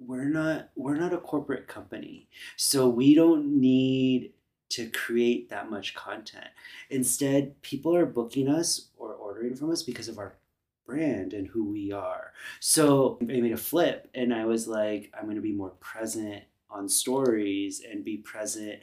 we're 0.00 0.28
not 0.28 0.70
we're 0.74 0.96
not 0.96 1.12
a 1.12 1.18
corporate 1.18 1.68
company. 1.68 2.28
So 2.56 2.88
we 2.88 3.14
don't 3.14 3.60
need 3.60 4.32
to 4.70 4.88
create 4.88 5.50
that 5.50 5.70
much 5.70 5.94
content. 5.94 6.46
Instead, 6.88 7.60
people 7.62 7.94
are 7.94 8.06
booking 8.06 8.48
us 8.48 8.88
or 8.96 9.12
ordering 9.12 9.54
from 9.56 9.70
us 9.70 9.82
because 9.82 10.08
of 10.08 10.18
our 10.18 10.36
brand 10.86 11.32
and 11.32 11.46
who 11.48 11.70
we 11.70 11.92
are. 11.92 12.32
So 12.60 13.18
I 13.20 13.24
made 13.24 13.52
a 13.52 13.56
flip 13.56 14.08
and 14.14 14.32
I 14.32 14.44
was 14.44 14.66
like, 14.66 15.12
I'm 15.16 15.24
going 15.24 15.36
to 15.36 15.42
be 15.42 15.52
more 15.52 15.70
present 15.80 16.44
on 16.70 16.88
stories 16.88 17.82
and 17.88 18.04
be 18.04 18.18
present 18.18 18.80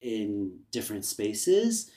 in 0.00 0.58
different 0.70 1.04
spaces. 1.04 1.90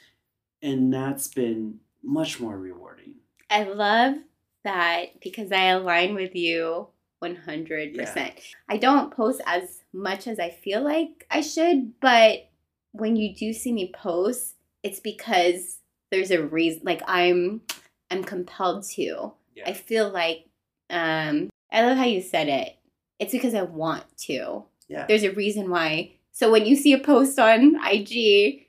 And 0.62 0.94
that's 0.94 1.28
been 1.28 1.80
much 2.04 2.40
more 2.40 2.58
rewarding. 2.58 3.16
I 3.50 3.64
love 3.64 4.16
that 4.64 5.20
because 5.22 5.52
I 5.52 5.68
align 5.68 6.16
with 6.16 6.36
you 6.36 6.88
100%. 7.24 7.96
Yeah. 7.96 8.32
I 8.70 8.78
don't 8.78 9.12
post 9.12 9.42
as 9.46 9.84
much 9.94 10.28
as 10.28 10.40
I 10.40 10.50
feel 10.50 10.82
like 10.82 11.26
I 11.32 11.42
should, 11.42 12.00
but 12.00 12.50
when 12.92 13.16
you 13.16 13.36
do 13.36 13.54
see 13.54 13.72
me 13.72 13.92
post, 13.94 14.56
it's 14.84 15.00
because 15.00 15.80
there's 16.12 16.32
a 16.32 16.44
reason 16.44 16.82
like 16.84 17.02
I'm 17.08 17.62
I'm 18.10 18.24
compelled 18.24 18.84
to. 18.92 19.34
Yeah. 19.56 19.64
I 19.66 19.74
feel 19.74 20.10
like 20.10 20.46
um 20.90 21.50
I 21.72 21.82
love 21.82 21.98
how 21.98 22.06
you 22.06 22.22
said 22.22 22.48
it. 22.48 22.76
It's 23.20 23.32
because 23.32 23.54
I 23.54 23.64
want 23.64 24.06
to. 24.26 24.64
Yeah. 24.88 25.06
There's 25.08 25.24
a 25.24 25.32
reason 25.32 25.70
why. 25.70 26.14
So 26.32 26.52
when 26.52 26.66
you 26.66 26.76
see 26.76 26.94
a 26.94 27.00
post 27.00 27.38
on 27.40 27.78
IG, 27.84 28.68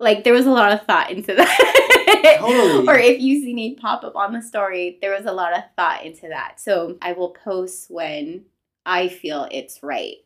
like 0.00 0.24
there 0.24 0.32
was 0.32 0.46
a 0.46 0.50
lot 0.50 0.72
of 0.72 0.86
thought 0.86 1.10
into 1.10 1.34
that. 1.36 1.76
Totally. 2.22 2.88
or 2.88 2.98
if 2.98 3.20
you 3.20 3.40
see 3.40 3.54
me 3.54 3.74
pop 3.74 4.04
up 4.04 4.16
on 4.16 4.32
the 4.32 4.42
story, 4.42 4.98
there 5.00 5.16
was 5.16 5.26
a 5.26 5.32
lot 5.32 5.56
of 5.56 5.64
thought 5.76 6.04
into 6.04 6.28
that. 6.28 6.60
So 6.60 6.96
I 7.02 7.12
will 7.12 7.30
post 7.30 7.90
when 7.90 8.44
I 8.86 9.08
feel 9.08 9.48
it's 9.50 9.82
right. 9.82 10.16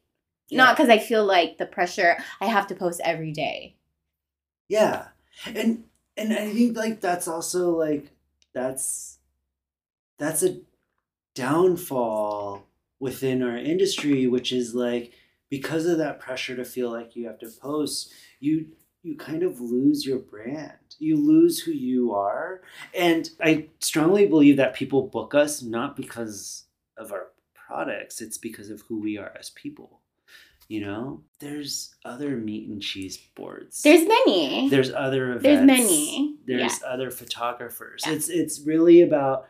Not 0.51 0.77
because 0.77 0.91
I 0.91 0.99
feel 0.99 1.25
like 1.25 1.59
the 1.59 1.67
pressure 1.67 2.17
I 2.41 2.47
have 2.47 2.67
to 2.69 2.75
post 2.75 3.01
every 3.05 3.33
day. 3.33 3.77
Yeah. 4.69 5.09
And 5.47 5.85
and 6.17 6.33
I 6.33 6.53
think 6.53 6.77
like 6.77 7.01
that's 7.01 7.27
also 7.27 7.77
like 7.77 8.11
that's 8.53 9.19
that's 10.19 10.43
a 10.43 10.61
downfall 11.35 12.67
within 13.01 13.43
our 13.43 13.57
industry 13.57 14.29
which 14.29 14.53
is 14.53 14.75
like 14.75 15.13
because 15.51 15.87
of 15.87 15.99
that 15.99 16.21
pressure 16.21 16.55
to 16.55 16.65
feel 16.65 16.91
like 16.91 17.17
you 17.17 17.27
have 17.27 17.39
to 17.41 17.51
post 17.61 18.13
you 18.39 18.69
you 19.05 19.17
kind 19.17 19.43
of 19.43 19.61
lose 19.61 20.05
your 20.07 20.19
brand 20.19 20.73
you 20.99 21.17
lose 21.17 21.61
who 21.61 21.71
you 21.73 22.13
are 22.15 22.63
and 22.97 23.31
i 23.43 23.67
strongly 23.81 24.27
believe 24.27 24.57
that 24.57 24.75
people 24.75 25.03
book 25.07 25.35
us 25.35 25.63
not 25.63 25.95
because 25.97 26.65
of 26.97 27.13
our 27.13 27.27
products 27.55 28.21
it's 28.21 28.39
because 28.39 28.71
of 28.71 28.81
who 28.89 29.01
we 29.01 29.17
are 29.19 29.33
as 29.39 29.51
people 29.51 30.01
you 30.69 30.81
know 30.81 31.23
there's 31.41 31.95
other 32.05 32.31
meat 32.37 32.69
and 32.69 32.81
cheese 32.81 33.19
boards 33.37 33.83
There's 33.83 34.07
many. 34.09 34.69
there's 34.71 34.91
other 34.93 35.33
events 35.33 35.43
There's 35.45 35.67
many. 35.67 36.37
there's 36.47 36.83
other 36.87 37.11
photographers 37.11 38.03
Yeah. 38.07 38.15
it's 38.15 38.29
it's 38.29 38.61
really 38.61 39.03
about 39.03 39.47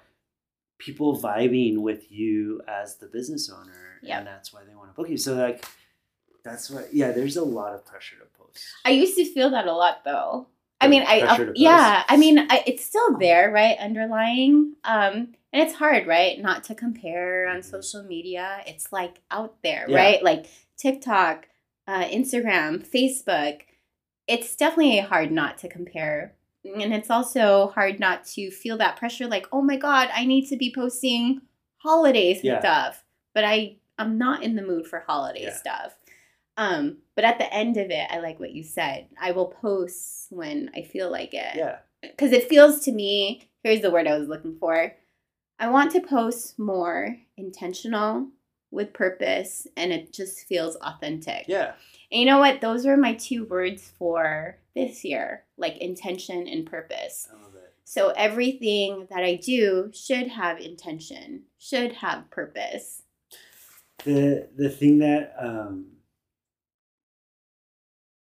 people 0.79 1.17
vibing 1.19 1.79
with 1.79 2.11
you 2.11 2.61
as 2.67 2.97
the 2.97 3.07
business 3.07 3.49
owner 3.49 3.73
Yep. 4.03 4.19
and 4.19 4.27
that's 4.27 4.53
why 4.53 4.61
they 4.69 4.75
want 4.75 4.91
to 4.91 4.95
book 4.95 5.09
you 5.09 5.17
so 5.17 5.35
like 5.35 5.65
that's 6.45 6.71
why 6.71 6.85
yeah 6.93 7.11
there's 7.11 7.37
a 7.37 7.45
lot 7.45 7.75
of 7.75 7.85
pressure 7.85 8.17
to 8.17 8.25
post 8.39 8.65
I 8.85 8.91
used 8.91 9.17
to 9.17 9.25
feel 9.25 9.51
that 9.51 9.67
a 9.67 9.73
lot 9.73 10.05
though. 10.05 10.47
I 10.81 10.87
mean, 10.89 11.03
I 11.07 11.21
uh, 11.21 11.53
yeah. 11.55 12.05
I 12.09 12.17
mean, 12.19 12.39
I, 12.39 12.63
it's 12.67 12.85
still 12.85 13.17
there, 13.17 13.51
right? 13.51 13.79
Underlying, 13.79 14.75
um, 14.85 15.35
and 15.51 15.63
it's 15.63 15.73
hard, 15.75 16.07
right? 16.07 16.39
Not 16.39 16.63
to 16.65 16.75
compare 16.75 17.49
on 17.49 17.59
Mhm. 17.61 17.65
social 17.65 18.03
media. 18.03 18.61
It's 18.67 18.93
like 18.93 19.23
out 19.31 19.57
there, 19.63 19.87
Yeah. 19.89 19.97
right? 19.97 20.23
Like 20.23 20.47
TikTok, 20.77 21.49
uh, 21.89 22.05
Instagram, 22.05 22.87
Facebook. 22.87 23.63
It's 24.29 24.55
definitely 24.57 24.99
hard 24.99 25.33
not 25.33 25.57
to 25.59 25.69
compare, 25.69 26.35
and 26.65 26.93
it's 26.93 27.09
also 27.11 27.69
hard 27.75 27.99
not 27.99 28.27
to 28.35 28.51
feel 28.51 28.77
that 28.79 28.97
pressure. 28.97 29.27
Like, 29.27 29.47
oh 29.53 29.63
my 29.63 29.77
god, 29.77 30.11
I 30.13 30.27
need 30.27 30.49
to 30.49 30.57
be 30.57 30.71
posting 30.75 31.41
holidays 31.79 32.39
and 32.39 32.45
Yeah. 32.45 32.61
stuff, 32.61 33.05
but 33.33 33.45
I 33.45 33.77
I'm 33.97 34.19
not 34.19 34.43
in 34.43 34.57
the 34.57 34.63
mood 34.63 34.87
for 34.87 35.01
holiday 35.01 35.45
Yeah. 35.45 35.55
stuff. 35.55 35.95
Um, 36.57 36.99
but 37.17 37.25
at 37.25 37.39
the 37.39 37.53
end 37.53 37.77
of 37.77 37.91
it, 37.91 38.07
I 38.11 38.19
like 38.21 38.39
what 38.39 38.53
you 38.53 38.63
said. 38.63 39.09
I 39.21 39.33
will 39.33 39.47
post 39.49 40.27
when 40.31 40.71
I 40.75 40.83
feel 40.83 41.11
like 41.11 41.35
it. 41.35 41.57
yeah 41.57 41.79
Because 42.03 42.33
it 42.33 42.49
feels 42.49 42.81
to 42.85 42.93
me, 42.93 43.49
here's 43.63 43.81
the 43.81 43.91
word 43.91 44.07
I 44.07 44.19
was 44.19 44.29
looking 44.29 44.57
for. 44.59 44.95
I 45.59 45.69
want 45.69 45.93
to 45.93 46.01
post 46.01 46.59
more 46.59 47.17
intentional 47.37 48.29
with 48.71 48.93
purpose 48.93 49.67
and 49.77 49.93
it 49.93 50.13
just 50.13 50.47
feels 50.47 50.77
authentic. 50.77 51.45
yeah 51.49 51.73
And 52.11 52.21
you 52.21 52.27
know 52.27 52.39
what? 52.39 52.61
Those 52.61 52.87
are 52.87 52.97
my 52.97 53.15
two 53.15 53.45
words 53.45 53.93
for 53.99 54.59
this 54.75 55.05
year 55.05 55.45
like 55.57 55.77
intention 55.79 56.47
and 56.49 56.67
purpose. 56.67 57.29
i 57.33 57.41
love 57.43 57.55
it 57.55 57.73
So 57.85 58.11
everything 58.17 59.07
that 59.11 59.23
I 59.23 59.37
do 59.37 59.91
should 59.95 60.29
have 60.29 60.59
intention, 60.59 61.43
should 61.59 61.93
have 61.95 62.29
purpose. 62.31 63.03
the 64.05 64.49
the 64.57 64.69
thing 64.69 64.99
that 64.99 65.35
um 65.39 65.87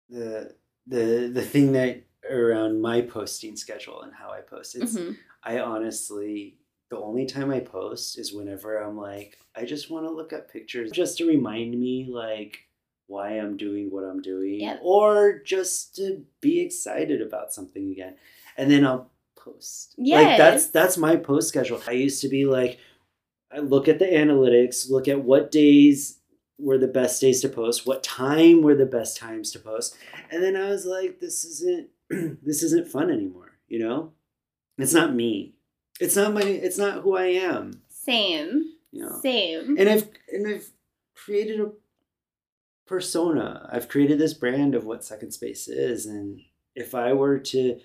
the 0.09 0.55
the 0.87 1.29
the 1.33 1.41
thing 1.41 1.73
that 1.73 2.01
around 2.29 2.81
my 2.81 3.01
posting 3.01 3.55
schedule 3.55 4.01
and 4.01 4.13
how 4.13 4.31
I 4.31 4.41
post 4.41 4.75
it's 4.75 4.95
Mhm. 4.97 5.17
I 5.43 5.59
honestly 5.59 6.57
the 6.89 6.97
only 6.97 7.25
time 7.25 7.51
I 7.51 7.59
post 7.59 8.17
is 8.17 8.33
whenever 8.33 8.77
I'm 8.77 8.97
like 8.97 9.37
I 9.55 9.65
just 9.65 9.89
want 9.89 10.05
to 10.05 10.11
look 10.11 10.33
at 10.33 10.51
pictures 10.51 10.91
just 10.91 11.17
to 11.17 11.25
remind 11.27 11.77
me 11.79 12.07
like 12.09 12.59
why 13.07 13.31
I'm 13.39 13.55
doing 13.57 13.89
what 13.89 14.03
I'm 14.03 14.21
doing 14.21 14.59
Yep. 14.61 14.79
or 14.81 15.39
just 15.45 15.95
to 15.97 16.25
be 16.41 16.59
excited 16.61 17.21
about 17.21 17.53
something 17.53 17.91
again 17.91 18.15
and 18.57 18.69
then 18.71 18.85
I'll 18.85 19.11
post 19.35 19.95
like 19.97 20.37
that's 20.37 20.67
that's 20.67 20.97
my 20.97 21.15
post 21.15 21.47
schedule 21.49 21.81
I 21.87 21.91
used 21.91 22.21
to 22.21 22.29
be 22.29 22.45
like 22.45 22.79
I 23.49 23.59
look 23.59 23.87
at 23.87 23.97
the 23.99 24.05
analytics, 24.05 24.89
look 24.89 25.07
at 25.07 25.23
what 25.23 25.51
days 25.51 26.19
were 26.59 26.77
the 26.77 26.87
best 26.87 27.21
days 27.21 27.41
to 27.41 27.49
post, 27.49 27.85
what 27.85 28.03
time 28.03 28.61
were 28.61 28.75
the 28.75 28.85
best 28.85 29.17
times 29.17 29.51
to 29.51 29.59
post, 29.59 29.95
and 30.31 30.43
then 30.43 30.55
I 30.55 30.69
was 30.69 30.85
like, 30.85 31.19
this 31.19 31.43
isn't 31.45 31.89
this 32.09 32.63
isn't 32.63 32.87
fun 32.87 33.11
anymore. 33.11 33.51
You 33.67 33.79
know, 33.79 34.13
it's 34.77 34.93
not 34.93 35.13
me. 35.13 35.55
It's 35.99 36.15
not 36.15 36.33
my. 36.33 36.41
It's 36.41 36.77
not 36.77 37.01
who 37.01 37.17
I 37.17 37.25
am. 37.27 37.81
Same. 37.89 38.63
You 38.91 39.03
know, 39.03 39.19
Same. 39.21 39.77
and 39.77 39.89
I've 39.89 40.09
and 40.31 40.47
I've 40.47 40.69
created 41.15 41.59
a 41.59 41.71
persona. 42.85 43.67
I've 43.71 43.89
created 43.89 44.17
this 44.17 44.33
brand 44.33 44.75
of 44.75 44.85
what 44.85 45.03
Second 45.03 45.31
Space 45.31 45.67
is, 45.67 46.05
and 46.05 46.39
if 46.75 46.95
I 46.95 47.13
were 47.13 47.39
to 47.39 47.79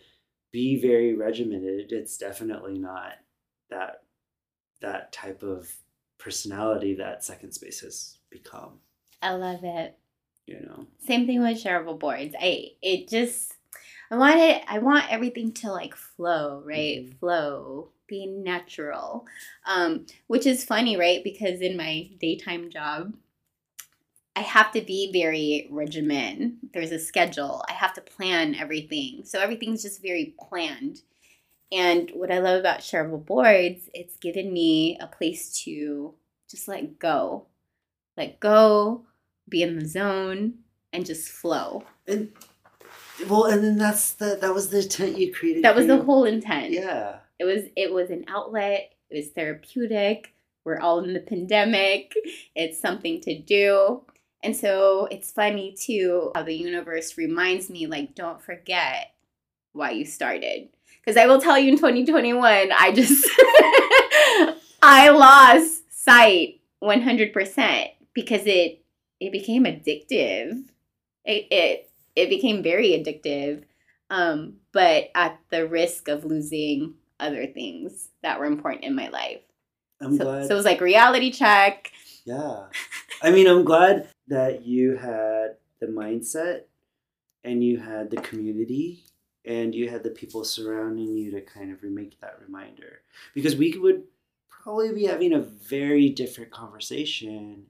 be 0.52 0.80
very 0.80 1.14
regimented, 1.16 1.92
it's 1.92 2.16
definitely 2.16 2.78
not 2.78 3.14
that 3.70 4.02
that 4.80 5.12
type 5.12 5.42
of 5.42 5.68
personality 6.18 6.94
that 6.94 7.24
Second 7.24 7.52
Space 7.52 7.80
has 7.80 8.18
become. 8.32 8.80
I 9.22 9.32
love 9.34 9.60
it. 9.64 9.98
You 10.46 10.60
know, 10.60 10.86
Same 11.06 11.26
thing 11.26 11.40
with 11.42 11.62
shareable 11.62 11.98
boards. 11.98 12.34
I 12.40 12.70
it 12.82 13.08
just 13.08 13.54
I 14.10 14.16
want 14.16 14.38
it 14.40 14.62
I 14.68 14.78
want 14.80 15.10
everything 15.12 15.52
to 15.54 15.70
like 15.72 15.94
flow, 15.94 16.62
right? 16.64 17.06
Mhm. 17.06 17.18
Flow, 17.18 17.90
be 18.08 18.26
natural. 18.26 19.26
Um, 19.66 20.06
which 20.26 20.46
is 20.46 20.64
funny, 20.64 20.96
right? 20.96 21.22
Because 21.24 21.60
in 21.60 21.76
my 21.76 22.10
daytime 22.20 22.70
job, 22.70 23.14
I 24.34 24.40
have 24.40 24.72
to 24.72 24.80
be 24.80 25.12
very 25.12 25.68
regimen. 25.70 26.58
There's 26.72 26.90
a 26.92 26.98
schedule. 26.98 27.64
I 27.68 27.72
have 27.74 27.92
to 27.94 28.00
plan 28.00 28.54
everything. 28.54 29.24
So 29.24 29.38
everything's 29.40 29.82
just 29.82 30.00
very 30.00 30.34
planned. 30.48 31.02
And 31.72 32.10
what 32.14 32.32
I 32.32 32.38
love 32.40 32.60
about 32.60 32.80
shareable 32.80 33.24
boards, 33.24 33.90
it's 33.94 34.16
given 34.18 34.52
me 34.52 34.98
a 35.00 35.06
place 35.08 35.62
to 35.64 36.14
just 36.50 36.68
let 36.68 36.98
go. 36.98 37.46
Let 38.16 38.40
go, 38.40 39.06
be 39.48 39.62
in 39.62 39.78
the 39.78 39.86
zone, 39.86 40.54
and 40.92 41.06
just 41.06 41.28
flow. 41.28 41.84
And 42.06 42.32
well, 43.28 43.44
and 43.44 43.62
then 43.62 43.78
that's 43.78 44.12
the 44.12 44.38
that 44.40 44.54
was 44.54 44.70
the 44.70 44.80
intent 44.82 45.18
you 45.18 45.32
created. 45.32 45.64
That 45.64 45.76
was 45.76 45.86
the 45.86 46.02
whole 46.02 46.24
intent. 46.24 46.72
Yeah. 46.72 47.16
It 47.38 47.44
was 47.44 47.64
it 47.76 47.92
was 47.92 48.10
an 48.10 48.24
outlet. 48.28 48.92
It 49.10 49.16
was 49.16 49.28
therapeutic. 49.28 50.34
We're 50.64 50.80
all 50.80 51.00
in 51.00 51.12
the 51.12 51.20
pandemic. 51.20 52.14
It's 52.54 52.80
something 52.80 53.20
to 53.22 53.38
do. 53.38 54.02
And 54.44 54.56
so 54.56 55.06
it's 55.10 55.30
funny 55.30 55.76
too 55.78 56.32
how 56.34 56.42
the 56.42 56.54
universe 56.54 57.16
reminds 57.16 57.70
me 57.70 57.86
like 57.86 58.14
don't 58.14 58.40
forget 58.40 59.12
why 59.72 59.90
you 59.90 60.04
started. 60.04 60.68
Cuz 61.04 61.16
I 61.16 61.26
will 61.26 61.40
tell 61.40 61.58
you 61.58 61.72
in 61.72 61.76
2021 61.76 62.70
I 62.72 62.92
just 62.92 63.28
I 64.82 65.10
lost 65.10 65.92
sight 65.92 66.60
100% 66.82 67.88
because 68.14 68.46
it 68.46 68.84
it 69.20 69.32
became 69.32 69.64
addictive. 69.64 70.64
It 71.24 71.46
it 71.50 71.90
it 72.16 72.28
became 72.28 72.62
very 72.62 72.90
addictive. 72.90 73.64
Um, 74.10 74.56
but 74.72 75.10
at 75.14 75.38
the 75.50 75.66
risk 75.66 76.08
of 76.08 76.24
losing 76.24 76.94
other 77.18 77.46
things 77.46 78.08
that 78.22 78.38
were 78.38 78.44
important 78.44 78.84
in 78.84 78.94
my 78.94 79.08
life. 79.08 79.40
I'm 80.00 80.16
so, 80.16 80.24
glad. 80.24 80.46
so 80.46 80.54
it 80.54 80.56
was 80.56 80.64
like 80.64 80.80
reality 80.80 81.30
check. 81.30 81.90
yeah. 82.24 82.64
I 83.22 83.30
mean, 83.30 83.46
I'm 83.46 83.64
glad 83.64 84.08
that 84.28 84.66
you 84.66 84.96
had 84.96 85.56
the 85.80 85.86
mindset 85.86 86.62
and 87.44 87.64
you 87.64 87.78
had 87.78 88.10
the 88.10 88.16
community 88.18 89.04
and 89.44 89.74
you 89.74 89.88
had 89.88 90.02
the 90.02 90.10
people 90.10 90.44
surrounding 90.44 91.16
you 91.16 91.30
to 91.30 91.40
kind 91.40 91.72
of 91.72 91.82
make 91.82 92.20
that 92.20 92.38
reminder. 92.44 93.00
Because 93.34 93.56
we 93.56 93.76
would 93.78 94.04
probably 94.48 94.92
be 94.92 95.04
having 95.04 95.32
a 95.32 95.40
very 95.40 96.08
different 96.10 96.50
conversation 96.50 97.66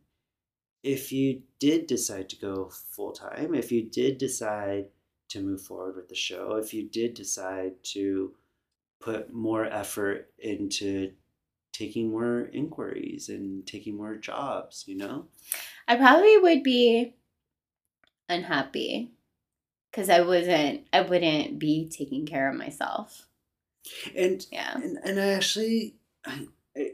if 0.82 1.12
you 1.12 1.42
did 1.58 1.86
decide 1.86 2.28
to 2.30 2.36
go 2.36 2.68
full 2.68 3.12
time, 3.12 3.54
if 3.54 3.70
you 3.72 3.82
did 3.82 4.18
decide 4.18 4.88
to 5.28 5.42
move 5.42 5.62
forward 5.62 5.96
with 5.96 6.08
the 6.08 6.14
show, 6.14 6.56
if 6.56 6.74
you 6.74 6.88
did 6.88 7.14
decide 7.14 7.82
to 7.84 8.34
put 9.00 9.32
more 9.32 9.64
effort 9.66 10.32
into 10.38 11.14
taking 11.72 12.10
more 12.10 12.46
inquiries 12.46 13.28
and 13.28 13.66
taking 13.66 13.96
more 13.96 14.16
jobs, 14.16 14.84
you 14.86 14.96
know? 14.96 15.28
I 15.88 15.96
probably 15.96 16.38
would 16.38 16.62
be 16.62 17.14
unhappy 18.28 19.12
because 19.90 20.10
I 20.10 20.22
wasn't, 20.22 20.88
I 20.92 21.02
wouldn't 21.02 21.58
be 21.58 21.88
taking 21.88 22.26
care 22.26 22.50
of 22.50 22.56
myself. 22.56 23.28
And 24.14 24.46
Yeah. 24.50 24.76
and, 24.80 24.98
and 25.04 25.20
I 25.20 25.28
actually 25.32 25.96
I, 26.24 26.48
I 26.76 26.92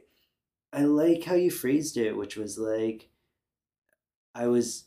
I 0.73 0.85
like 0.85 1.25
how 1.25 1.35
you 1.35 1.51
phrased 1.51 1.97
it, 1.97 2.17
which 2.17 2.37
was 2.37 2.59
like 2.59 3.11
I 4.35 4.47
was 4.49 4.85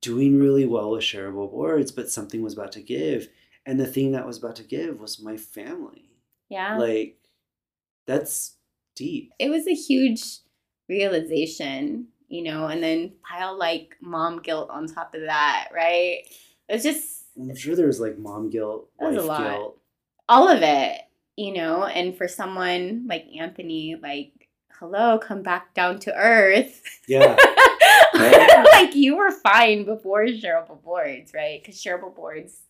doing 0.00 0.38
really 0.38 0.66
well 0.66 0.90
with 0.90 1.02
shareable 1.02 1.50
boards, 1.50 1.92
but 1.92 2.10
something 2.10 2.42
was 2.42 2.54
about 2.54 2.72
to 2.72 2.82
give. 2.82 3.28
And 3.66 3.78
the 3.78 3.86
thing 3.86 4.12
that 4.12 4.26
was 4.26 4.38
about 4.38 4.56
to 4.56 4.64
give 4.64 4.98
was 5.00 5.20
my 5.22 5.36
family. 5.36 6.10
Yeah. 6.48 6.76
Like 6.78 7.18
that's 8.06 8.56
deep. 8.96 9.32
it 9.38 9.48
was 9.50 9.66
a 9.66 9.74
huge 9.74 10.22
realization, 10.88 12.06
you 12.28 12.42
know, 12.42 12.66
and 12.66 12.82
then 12.82 13.12
pile 13.28 13.56
like 13.58 13.96
mom 14.00 14.40
guilt 14.40 14.70
on 14.70 14.86
top 14.86 15.14
of 15.14 15.22
that, 15.22 15.68
right? 15.74 16.22
It's 16.68 16.84
just 16.84 17.24
I'm 17.38 17.54
sure 17.56 17.74
there 17.76 17.86
was 17.86 18.00
like 18.00 18.18
mom 18.18 18.50
guilt, 18.50 18.88
That 18.98 19.12
was 19.12 19.24
a 19.24 19.26
wife 19.26 19.38
lot. 19.38 19.50
guilt. 19.50 19.78
all 20.28 20.48
of 20.48 20.62
it, 20.62 21.00
you 21.36 21.54
know, 21.54 21.84
and 21.84 22.16
for 22.16 22.28
someone 22.28 23.06
like 23.08 23.24
Anthony, 23.38 23.96
like, 24.02 24.48
hello, 24.78 25.18
come 25.18 25.42
back 25.42 25.74
down 25.74 25.98
to 26.00 26.14
earth. 26.14 26.82
Yeah. 27.08 27.36
like 28.72 28.94
you 28.94 29.16
were 29.16 29.30
fine 29.30 29.84
before 29.84 30.24
shareable 30.26 30.82
boards, 30.82 31.32
right? 31.34 31.60
Because 31.62 31.80
shareable 31.80 32.14
boards 32.14 32.60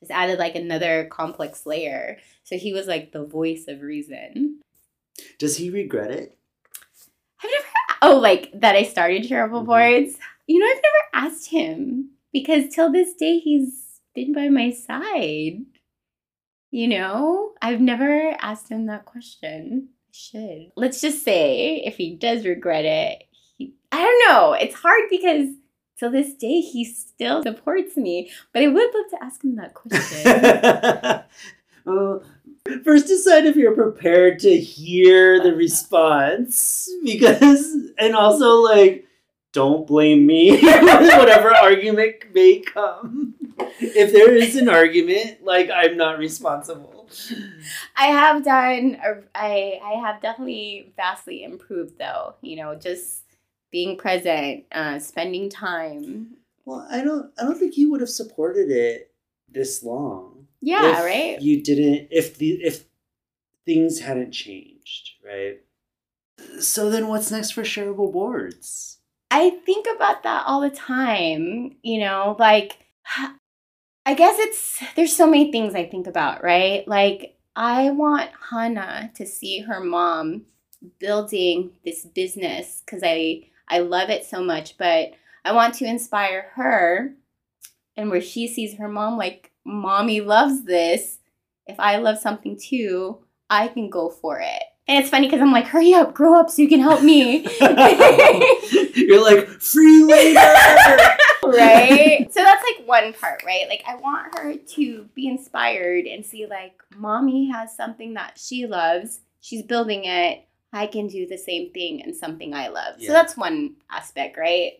just 0.00 0.10
added 0.10 0.38
like 0.38 0.54
another 0.54 1.06
complex 1.10 1.66
layer. 1.66 2.18
So 2.44 2.56
he 2.56 2.72
was 2.72 2.86
like 2.86 3.12
the 3.12 3.24
voice 3.24 3.66
of 3.68 3.82
reason. 3.82 4.60
Does 5.38 5.56
he 5.56 5.70
regret 5.70 6.10
it? 6.10 6.36
I've 7.42 7.50
never, 7.50 7.66
oh, 8.02 8.18
like 8.18 8.50
that 8.54 8.76
I 8.76 8.82
started 8.84 9.22
shareable 9.24 9.62
Mhm. 9.62 9.66
boards. 9.66 10.18
You 10.46 10.58
know, 10.58 10.66
I've 10.66 10.82
never 10.82 11.26
asked 11.26 11.50
him 11.50 12.10
because 12.32 12.68
till 12.74 12.90
this 12.90 13.14
day 13.14 13.38
he's 13.38 14.00
been 14.14 14.32
by 14.32 14.48
my 14.48 14.70
side. 14.70 15.64
You 16.70 16.88
know, 16.88 17.52
I've 17.60 17.80
never 17.80 18.36
asked 18.40 18.68
him 18.68 18.86
that 18.86 19.04
question. 19.04 19.88
I 20.08 20.12
should. 20.12 20.72
Let's 20.76 21.00
just 21.00 21.24
say 21.24 21.82
if 21.84 21.96
he 21.96 22.14
does 22.16 22.44
regret 22.44 22.84
it, 22.84 23.24
I 23.92 23.98
don't 23.98 24.28
know. 24.28 24.52
It's 24.52 24.74
hard 24.74 25.04
because 25.10 25.48
till 25.98 26.10
this 26.10 26.34
day 26.34 26.60
he 26.60 26.84
still 26.84 27.42
supports 27.42 27.96
me, 27.96 28.30
but 28.52 28.62
I 28.62 28.68
would 28.68 28.94
love 28.94 29.10
to 29.10 29.24
ask 29.24 29.44
him 29.44 29.56
that 29.56 29.74
question. 29.74 31.22
well, 31.84 32.22
first 32.84 33.06
decide 33.06 33.46
if 33.46 33.56
you're 33.56 33.74
prepared 33.74 34.38
to 34.40 34.56
hear 34.56 35.38
the 35.40 35.48
uh-huh. 35.48 35.56
response 35.56 36.88
because 37.04 37.76
and 37.98 38.14
also 38.14 38.60
like 38.62 39.06
don't 39.52 39.86
blame 39.86 40.26
me 40.26 40.60
whatever 40.62 41.52
argument 41.54 42.16
may 42.32 42.60
come 42.60 43.34
if 43.80 44.12
there 44.12 44.32
is 44.32 44.54
an 44.56 44.68
argument 44.68 45.42
like 45.42 45.68
i'm 45.74 45.96
not 45.96 46.18
responsible 46.18 47.00
I 47.96 48.06
have 48.06 48.44
done. 48.44 48.96
I 49.34 49.80
I 49.82 50.00
have 50.00 50.20
definitely 50.22 50.92
vastly 50.96 51.42
improved, 51.42 51.98
though. 51.98 52.34
You 52.40 52.56
know, 52.56 52.74
just 52.76 53.24
being 53.70 53.96
present, 53.96 54.64
uh, 54.72 54.98
spending 54.98 55.48
time. 55.50 56.36
well 56.64 56.86
i 56.90 57.02
don't 57.02 57.32
i 57.38 57.42
don't 57.44 57.58
think 57.58 57.76
you 57.76 57.90
would 57.90 58.00
have 58.00 58.10
supported 58.10 58.70
it 58.70 59.12
this 59.48 59.82
long 59.82 60.46
Yeah, 60.60 60.98
if 60.98 61.04
right. 61.04 61.40
you 61.40 61.62
didn't 61.62 62.08
if 62.10 62.36
the 62.38 62.50
if 62.62 62.84
things 63.66 64.00
hadn't 64.00 64.32
changed 64.32 65.10
right 65.24 65.60
so 66.60 66.90
then 66.90 67.08
what's 67.08 67.30
next 67.30 67.50
for 67.52 67.62
shareable 67.62 68.12
boards 68.12 68.98
I 69.32 69.50
think 69.64 69.86
about 69.94 70.24
that 70.24 70.42
all 70.46 70.60
the 70.60 70.70
time. 70.70 71.76
You 71.82 72.00
know, 72.00 72.34
like 72.40 72.78
I 74.06 74.14
guess 74.14 74.36
it's 74.38 74.82
there's 74.96 75.14
so 75.14 75.26
many 75.30 75.52
things 75.52 75.74
I 75.76 75.86
think 75.86 76.06
about, 76.08 76.42
right? 76.42 76.86
Like 76.88 77.36
I 77.54 77.90
want 77.90 78.30
Hannah 78.50 79.12
to 79.14 79.26
see 79.26 79.60
her 79.60 79.78
mom 79.80 80.46
building 80.98 81.72
this 81.84 82.04
business 82.06 82.82
because 82.84 83.02
I 83.04 83.49
I 83.70 83.78
love 83.78 84.10
it 84.10 84.24
so 84.24 84.42
much, 84.42 84.76
but 84.76 85.12
I 85.44 85.52
want 85.52 85.74
to 85.74 85.86
inspire 85.86 86.50
her 86.54 87.14
and 87.96 88.10
where 88.10 88.20
she 88.20 88.48
sees 88.48 88.76
her 88.76 88.88
mom 88.88 89.16
like 89.16 89.52
mommy 89.64 90.20
loves 90.20 90.64
this. 90.64 91.18
If 91.66 91.78
I 91.78 91.98
love 91.98 92.18
something 92.18 92.58
too, 92.58 93.18
I 93.48 93.68
can 93.68 93.88
go 93.88 94.10
for 94.10 94.40
it. 94.40 94.62
And 94.88 94.98
it's 94.98 95.08
funny 95.10 95.28
because 95.28 95.40
I'm 95.40 95.52
like, 95.52 95.66
hurry 95.66 95.94
up, 95.94 96.14
grow 96.14 96.38
up 96.38 96.50
so 96.50 96.62
you 96.62 96.68
can 96.68 96.80
help 96.80 97.02
me. 97.02 97.46
You're 98.96 99.22
like 99.22 99.46
free 99.60 100.02
labor. 100.02 100.40
right? 101.44 102.26
so 102.32 102.42
that's 102.42 102.64
like 102.64 102.88
one 102.88 103.12
part, 103.12 103.44
right? 103.44 103.68
Like 103.68 103.84
I 103.86 103.94
want 103.94 104.36
her 104.36 104.56
to 104.56 105.08
be 105.14 105.28
inspired 105.28 106.06
and 106.06 106.26
see 106.26 106.46
like 106.46 106.74
mommy 106.96 107.50
has 107.50 107.76
something 107.76 108.14
that 108.14 108.36
she 108.36 108.66
loves. 108.66 109.20
She's 109.40 109.62
building 109.62 110.06
it. 110.06 110.44
I 110.72 110.86
can 110.86 111.08
do 111.08 111.26
the 111.26 111.38
same 111.38 111.70
thing 111.72 112.02
and 112.02 112.14
something 112.14 112.54
I 112.54 112.68
love. 112.68 112.96
Yeah. 112.98 113.08
So 113.08 113.12
that's 113.12 113.36
one 113.36 113.76
aspect, 113.90 114.38
right? 114.38 114.74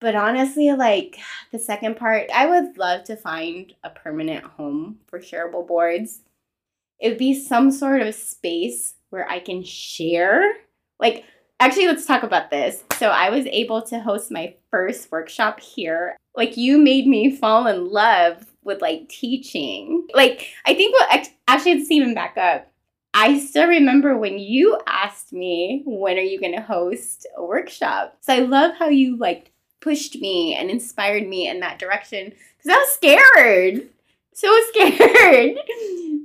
But 0.00 0.14
honestly, 0.14 0.72
like 0.72 1.18
the 1.52 1.58
second 1.58 1.96
part, 1.96 2.28
I 2.34 2.46
would 2.46 2.78
love 2.78 3.04
to 3.04 3.16
find 3.16 3.72
a 3.82 3.90
permanent 3.90 4.44
home 4.44 4.98
for 5.06 5.18
shareable 5.18 5.66
boards. 5.66 6.20
It 7.00 7.10
would 7.10 7.18
be 7.18 7.34
some 7.34 7.70
sort 7.70 8.02
of 8.02 8.14
space 8.14 8.94
where 9.10 9.28
I 9.28 9.40
can 9.40 9.62
share. 9.62 10.52
Like, 11.00 11.24
actually, 11.58 11.86
let's 11.88 12.06
talk 12.06 12.22
about 12.22 12.50
this. 12.50 12.84
So, 12.98 13.08
I 13.08 13.30
was 13.30 13.46
able 13.46 13.82
to 13.82 13.98
host 13.98 14.30
my 14.30 14.54
first 14.70 15.10
workshop 15.10 15.58
here. 15.58 16.16
Like, 16.36 16.56
you 16.56 16.78
made 16.78 17.06
me 17.06 17.34
fall 17.34 17.66
in 17.66 17.90
love 17.90 18.46
with 18.62 18.80
like 18.80 19.08
teaching. 19.08 20.06
Like, 20.14 20.48
I 20.66 20.74
think 20.74 20.94
what 20.94 21.28
actually, 21.48 21.78
let's 21.78 21.90
even 21.90 22.14
back 22.14 22.36
up. 22.36 22.70
I 23.14 23.38
still 23.38 23.68
remember 23.68 24.16
when 24.18 24.38
you 24.38 24.78
asked 24.86 25.32
me, 25.32 25.82
when 25.86 26.18
are 26.18 26.20
you 26.20 26.40
going 26.40 26.54
to 26.54 26.60
host 26.60 27.26
a 27.36 27.44
workshop? 27.44 28.16
So, 28.20 28.34
I 28.34 28.40
love 28.40 28.72
how 28.76 28.88
you 28.88 29.16
like 29.16 29.52
pushed 29.80 30.20
me 30.20 30.54
and 30.54 30.68
inspired 30.68 31.26
me 31.26 31.48
in 31.48 31.60
that 31.60 31.78
direction 31.78 32.32
because 32.58 32.70
I 32.70 32.76
was 32.76 32.92
scared. 32.94 33.88
So 34.34 34.52
scared. 34.72 35.56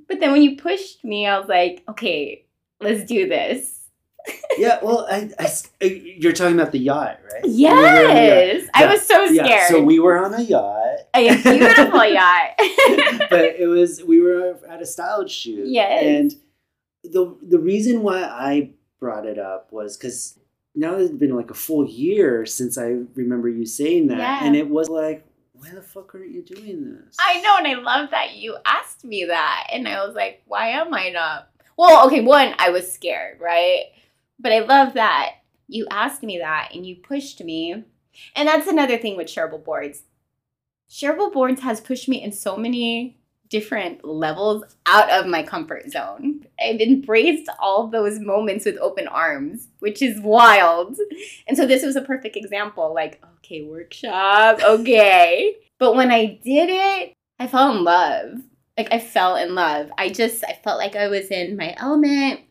But 0.08 0.20
then 0.20 0.32
when 0.32 0.42
you 0.42 0.58
pushed 0.58 1.04
me, 1.06 1.28
I 1.28 1.38
was 1.38 1.48
like, 1.48 1.84
okay, 1.88 2.44
let's 2.82 3.04
do 3.04 3.30
this. 3.30 3.86
yeah, 4.58 4.80
well, 4.82 5.06
I, 5.10 5.30
I 5.38 5.46
uh, 5.46 5.86
you're 5.86 6.34
talking 6.34 6.60
about 6.60 6.72
the 6.72 6.80
yacht, 6.80 7.20
right? 7.32 7.44
We 7.44 7.68
on 7.68 7.78
the 7.78 8.02
yacht. 8.02 8.16
Yes. 8.16 8.68
I 8.74 8.84
Yeah. 8.86 8.92
was 8.92 9.02
so 9.06 9.26
scared. 9.28 9.36
Yeah, 9.48 9.68
so 9.68 9.84
we 9.84 10.00
were 10.00 10.18
on 10.26 10.34
a 10.34 10.42
yacht. 10.42 10.98
a 11.14 11.30
beautiful 11.44 12.06
yacht. 12.06 12.56
but 13.30 13.46
it 13.60 13.68
was 13.70 14.04
we 14.04 14.20
were 14.20 14.58
at 14.68 14.82
a 14.82 14.86
style 14.88 15.28
shoot. 15.28 15.68
Yes. 15.68 16.04
And 16.04 16.36
the 17.04 17.36
the 17.42 17.60
reason 17.60 18.02
why 18.04 18.24
I 18.24 18.72
brought 19.00 19.26
it 19.26 19.40
up 19.40 19.72
was 19.72 19.98
because 19.98 20.38
now 20.76 20.96
it's 20.96 21.12
been 21.12 21.36
like 21.36 21.52
a 21.52 21.56
full 21.56 21.88
year 21.88 22.46
since 22.46 22.78
I 22.78 22.98
remember 23.16 23.50
you 23.50 23.66
saying 23.66 24.08
that, 24.08 24.18
Yeah. 24.18 24.40
and 24.44 24.56
it 24.56 24.70
was 24.70 24.90
like, 24.90 25.26
why 25.54 25.72
the 25.72 25.82
fuck 25.82 26.14
aren't 26.16 26.32
you 26.32 26.42
doing 26.44 26.86
this? 27.06 27.18
I 27.20 27.42
know, 27.42 27.56
and 27.58 27.68
I 27.68 27.74
love 27.76 28.12
that 28.12 28.36
you 28.36 28.58
asked 28.66 29.04
me 29.04 29.26
that. 29.26 29.68
And 29.74 29.88
I 29.88 30.06
was 30.06 30.16
like, 30.16 30.42
why 30.46 30.70
am 30.70 30.94
I 30.94 31.10
not? 31.10 31.50
Well, 31.78 32.06
okay, 32.08 32.22
one, 32.22 32.54
I 32.60 32.70
was 32.70 32.92
scared, 32.92 33.40
right? 33.42 33.86
But 34.40 34.52
I 34.54 34.60
love 34.60 34.94
that 34.94 35.32
you 35.68 35.86
asked 35.92 36.24
me 36.24 36.38
that 36.40 36.72
and 36.74 36.86
you 36.86 36.96
pushed 36.98 37.44
me. 37.44 37.84
And 38.36 38.48
that's 38.48 38.68
another 38.68 38.98
thing 38.98 39.18
with 39.18 39.28
shareable 39.28 39.64
boards. 39.64 40.04
Shareable 40.90 41.32
boards 41.32 41.62
has 41.62 41.80
pushed 41.82 42.10
me 42.10 42.22
in 42.22 42.32
so 42.32 42.58
many 42.58 43.19
different 43.50 44.06
levels 44.06 44.64
out 44.86 45.10
of 45.12 45.26
my 45.26 45.44
comfort 45.44 45.90
zone. 45.90 46.46
I've 46.64 46.80
embraced 46.80 47.50
all 47.60 47.88
those 47.88 48.20
moments 48.20 48.66
with 48.66 48.78
open 48.78 49.08
arms, 49.08 49.68
which 49.80 50.02
is 50.02 50.20
wild. 50.22 50.98
And 51.48 51.58
so 51.58 51.66
this 51.66 51.84
was 51.84 51.96
a 51.96 52.02
perfect 52.02 52.36
example 52.36 52.94
like, 52.94 53.22
okay, 53.38 53.64
workshop, 53.64 54.60
okay. 54.64 55.56
But 55.80 55.96
when 55.96 56.12
I 56.12 56.40
did 56.44 56.70
it, 56.70 57.14
I 57.40 57.48
fell 57.48 57.76
in 57.76 57.84
love. 57.84 58.40
Like 58.78 58.94
I 58.94 59.00
fell 59.00 59.36
in 59.36 59.56
love. 59.56 59.92
I 59.98 60.10
just 60.10 60.44
I 60.44 60.60
felt 60.64 60.78
like 60.78 60.96
I 60.96 61.08
was 61.08 61.28
in 61.28 61.58
my 61.58 61.74
element. 61.78 62.42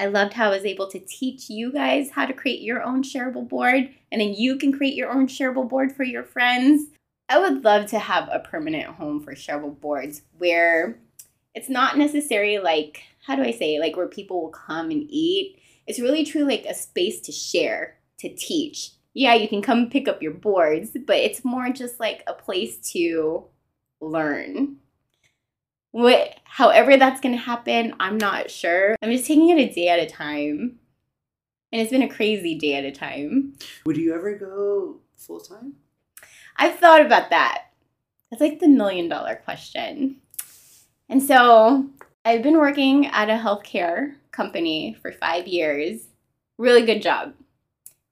I 0.00 0.06
loved 0.06 0.32
how 0.32 0.46
I 0.46 0.56
was 0.56 0.64
able 0.64 0.88
to 0.88 0.98
teach 1.00 1.50
you 1.50 1.70
guys 1.70 2.10
how 2.10 2.24
to 2.24 2.32
create 2.32 2.62
your 2.62 2.82
own 2.82 3.02
shareable 3.02 3.46
board 3.46 3.90
and 4.10 4.20
then 4.20 4.32
you 4.32 4.56
can 4.56 4.72
create 4.72 4.94
your 4.94 5.10
own 5.10 5.26
shareable 5.26 5.68
board 5.68 5.92
for 5.92 6.04
your 6.04 6.24
friends. 6.24 6.86
I 7.32 7.38
would 7.38 7.64
love 7.64 7.86
to 7.86 7.98
have 7.98 8.28
a 8.30 8.40
permanent 8.40 8.84
home 8.84 9.22
for 9.22 9.34
shareable 9.34 9.80
boards 9.80 10.20
where 10.36 10.98
it's 11.54 11.70
not 11.70 11.96
necessarily 11.96 12.58
like 12.58 13.04
how 13.26 13.36
do 13.36 13.42
I 13.42 13.52
say 13.52 13.78
like 13.80 13.96
where 13.96 14.06
people 14.06 14.42
will 14.42 14.50
come 14.50 14.90
and 14.90 15.06
eat. 15.08 15.58
It's 15.86 15.98
really 15.98 16.26
true 16.26 16.44
like 16.44 16.66
a 16.66 16.74
space 16.74 17.20
to 17.22 17.32
share, 17.32 17.96
to 18.18 18.28
teach. 18.34 18.90
Yeah, 19.14 19.32
you 19.32 19.48
can 19.48 19.62
come 19.62 19.88
pick 19.88 20.08
up 20.08 20.22
your 20.22 20.34
boards, 20.34 20.90
but 21.06 21.16
it's 21.16 21.42
more 21.42 21.70
just 21.70 21.98
like 21.98 22.22
a 22.26 22.34
place 22.34 22.76
to 22.92 23.44
learn. 24.02 24.76
What 25.90 26.34
however 26.44 26.98
that's 26.98 27.20
to 27.20 27.34
happen, 27.34 27.94
I'm 27.98 28.18
not 28.18 28.50
sure. 28.50 28.94
I'm 29.00 29.10
just 29.10 29.26
taking 29.26 29.48
it 29.48 29.70
a 29.70 29.72
day 29.72 29.88
at 29.88 30.00
a 30.00 30.06
time. 30.06 30.80
And 31.72 31.80
it's 31.80 31.90
been 31.90 32.02
a 32.02 32.08
crazy 32.08 32.58
day 32.58 32.74
at 32.74 32.84
a 32.84 32.92
time. 32.92 33.54
Would 33.86 33.96
you 33.96 34.14
ever 34.14 34.36
go 34.36 35.00
full 35.16 35.40
time? 35.40 35.76
I've 36.56 36.78
thought 36.78 37.04
about 37.04 37.30
that. 37.30 37.66
That's 38.30 38.40
like 38.40 38.60
the 38.60 38.68
million 38.68 39.08
dollar 39.08 39.36
question. 39.36 40.16
And 41.08 41.22
so 41.22 41.86
I've 42.24 42.42
been 42.42 42.58
working 42.58 43.06
at 43.06 43.28
a 43.28 43.42
healthcare 43.42 44.14
company 44.30 44.96
for 45.00 45.12
five 45.12 45.46
years. 45.46 46.06
Really 46.56 46.86
good 46.86 47.02
job. 47.02 47.34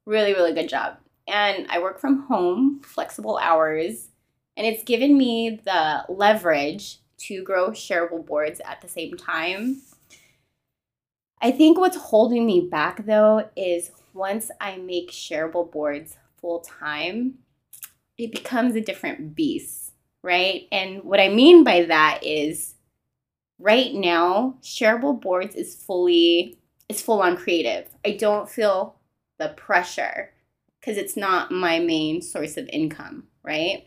Really, 0.05 0.33
really 0.33 0.53
good 0.53 0.69
job. 0.69 0.99
And 1.29 1.67
I 1.71 1.79
work 1.79 2.01
from 2.01 2.23
home, 2.23 2.81
flexible 2.83 3.39
hours, 3.39 4.09
and 4.57 4.67
it's 4.67 4.83
given 4.83 5.17
me 5.17 5.61
the 5.65 6.05
leverage 6.09 6.99
to 7.19 7.43
grow 7.43 7.71
shareable 7.71 8.25
boards 8.27 8.61
at 8.65 8.81
the 8.81 8.89
same 8.89 9.17
time. 9.17 9.83
I 11.41 11.51
think 11.53 11.79
what's 11.79 11.97
holding 11.97 12.45
me 12.45 12.69
back 12.71 13.07
though 13.07 13.49
is 13.57 13.93
once 14.13 14.51
I 14.61 14.77
make 14.77 15.11
shareable 15.11 15.71
boards 15.71 16.17
full 16.41 16.61
time, 16.61 17.39
it 18.21 18.33
becomes 18.33 18.75
a 18.75 18.81
different 18.81 19.35
beast, 19.35 19.93
right? 20.23 20.69
And 20.71 21.03
what 21.05 21.21
I 21.21 21.29
mean 21.29 21.65
by 21.65 21.85
that 21.85 22.21
is 22.23 22.75
right 23.59 23.95
now, 23.95 24.57
shareable 24.63 25.21
boards 25.21 25.55
is 25.55 25.75
fully 25.75 26.59
is 26.89 27.01
full 27.01 27.23
on 27.23 27.37
creative. 27.37 27.89
I 28.05 28.13
don't 28.13 28.49
feel 28.49 28.97
the 29.39 29.49
pressure 29.51 30.33
because 30.81 30.99
it's 30.99 31.17
not 31.17 31.53
my 31.53 31.79
main 31.79 32.21
source 32.21 32.57
of 32.57 32.69
income, 32.73 33.29
right? 33.45 33.87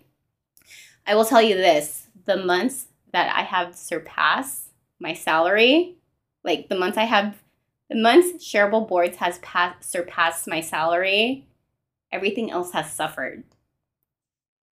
I 1.05 1.15
will 1.15 1.25
tell 1.25 1.41
you 1.41 1.55
this, 1.55 2.07
the 2.25 2.37
months 2.37 2.87
that 3.11 3.35
I 3.35 3.43
have 3.43 3.75
surpassed 3.75 4.69
my 4.99 5.13
salary, 5.13 5.97
like 6.43 6.69
the 6.69 6.77
months 6.77 6.97
I 6.97 7.03
have 7.03 7.43
the 7.89 8.01
months 8.01 8.43
shareable 8.43 8.87
boards 8.87 9.17
has 9.17 9.37
passed 9.39 9.91
surpassed 9.91 10.47
my 10.47 10.61
salary, 10.61 11.45
everything 12.11 12.49
else 12.49 12.71
has 12.71 12.91
suffered 12.91 13.43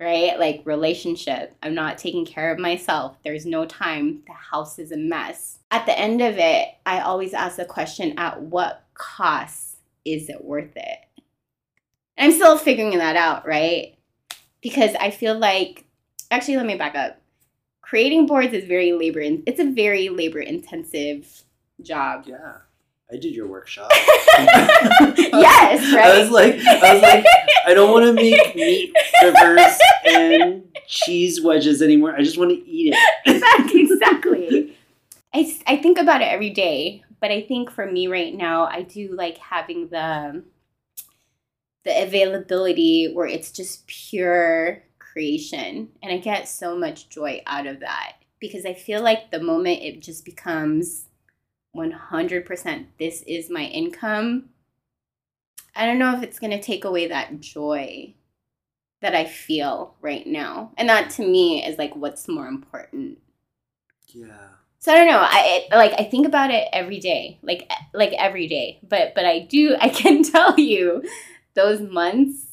right? 0.02 0.40
Like 0.40 0.64
relationship. 0.66 1.56
I'm 1.62 1.76
not 1.76 2.00
taking 2.00 2.26
care 2.26 2.52
of 2.52 2.58
myself. 2.58 3.18
There's 3.24 3.46
no 3.46 3.66
time. 3.66 4.24
The 4.26 4.34
house 4.34 4.80
is 4.80 4.92
a 4.92 4.98
mess. 4.98 5.60
At 5.70 5.86
the 5.86 5.98
end 5.98 6.22
of 6.22 6.40
it, 6.40 6.70
I 6.88 7.02
always 7.02 7.36
ask 7.36 7.58
the 7.58 7.66
question 7.66 8.18
at 8.18 8.42
what 8.42 8.84
cost 8.96 9.78
is 10.04 10.28
it 10.28 10.44
worth 10.44 10.76
it? 10.76 10.98
And 12.18 12.32
I'm 12.32 12.36
still 12.36 12.58
figuring 12.58 12.98
that 12.98 13.16
out, 13.16 13.48
right? 13.48 13.96
Because 14.62 14.96
I 15.00 15.12
feel 15.12 15.38
like 15.38 15.86
actually 16.32 16.58
let 16.58 16.66
me 16.66 16.76
back 16.76 16.96
up. 16.96 17.22
Creating 17.82 18.26
boards 18.26 18.54
is 18.54 18.66
very 18.66 18.94
labor 18.94 19.20
in, 19.20 19.44
it's 19.46 19.60
a 19.60 19.72
very 19.72 20.10
labor 20.10 20.40
intensive 20.40 21.44
job. 21.82 22.24
Yeah, 22.26 22.58
I 23.12 23.18
did 23.18 23.36
your 23.36 23.48
workshop. 23.48 23.92
yes, 24.38 25.94
right? 25.94 26.06
I 26.06 26.20
was 26.20 26.30
like, 26.30 26.56
I 26.56 26.94
was 26.94 27.02
like, 27.02 27.26
I 27.66 27.74
don't 27.74 27.92
want 27.92 28.06
to 28.06 28.14
make 28.14 28.56
meat 28.56 28.94
rivers 29.22 29.78
and 30.06 30.64
cheese 30.88 31.42
wedges 31.42 31.82
anymore. 31.82 32.16
I 32.16 32.24
just 32.24 32.38
want 32.38 32.52
to 32.52 32.66
eat 32.66 32.94
it. 32.96 33.20
exactly. 33.26 33.82
exactly. 33.82 34.78
I, 35.34 35.60
I 35.68 35.78
think 35.78 35.98
about 35.98 36.22
it 36.22 36.26
every 36.26 36.50
day, 36.50 37.04
but 37.20 37.32
I 37.32 37.42
think 37.42 37.70
for 37.70 37.90
me 37.90 38.08
right 38.08 38.34
now, 38.34 38.66
I 38.66 38.84
do 38.84 39.14
like 39.14 39.38
having 39.38 39.90
the 39.90 40.44
the 41.84 42.04
availability 42.04 43.12
where 43.12 43.26
it's 43.26 43.52
just 43.52 43.88
pure 43.88 44.84
creation, 45.00 45.90
and 46.04 46.14
I 46.14 46.18
get 46.18 46.48
so 46.48 46.78
much 46.78 47.10
joy 47.10 47.42
out 47.48 47.66
of 47.66 47.80
that 47.80 48.14
because 48.40 48.66
I 48.66 48.74
feel 48.74 49.02
like 49.02 49.32
the 49.32 49.42
moment 49.42 49.82
it 49.82 50.02
just 50.02 50.24
becomes 50.26 51.08
100% 51.76 52.86
this 53.00 53.24
is 53.28 53.50
my 53.50 53.64
income, 53.64 54.50
I 55.76 55.86
don't 55.86 56.00
know 56.00 56.16
if 56.16 56.24
it's 56.24 56.40
going 56.40 56.52
to 56.52 56.62
take 56.62 56.84
away 56.84 57.08
that 57.08 57.40
joy 57.40 58.14
that 59.02 59.16
I 59.16 59.26
feel 59.26 59.96
right 60.02 60.26
now. 60.26 60.72
And 60.78 60.90
that 60.90 61.10
to 61.12 61.28
me 61.28 61.66
is 61.66 61.78
like 61.78 61.96
what's 61.96 62.28
more 62.28 62.48
important. 62.48 63.20
Yeah. 64.08 64.50
So 64.80 64.92
I 64.92 64.96
don't 64.96 65.08
know. 65.08 65.20
I 65.20 65.68
it, 65.72 65.76
like 65.76 65.94
I 66.00 66.04
think 66.04 66.26
about 66.26 66.52
it 66.52 66.68
every 66.74 67.00
day, 67.00 67.40
like 67.44 67.70
like 67.94 68.14
every 68.14 68.48
day. 68.48 68.80
But 68.88 69.14
but 69.16 69.26
I 69.26 69.40
do 69.40 69.76
I 69.82 69.90
can 69.90 70.24
tell 70.24 70.60
you 70.60 71.04
those 71.54 71.82
months 71.82 72.48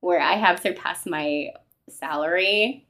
where 0.00 0.20
I 0.20 0.34
have 0.34 0.60
surpassed 0.60 1.06
my 1.06 1.50
salary, 1.88 2.86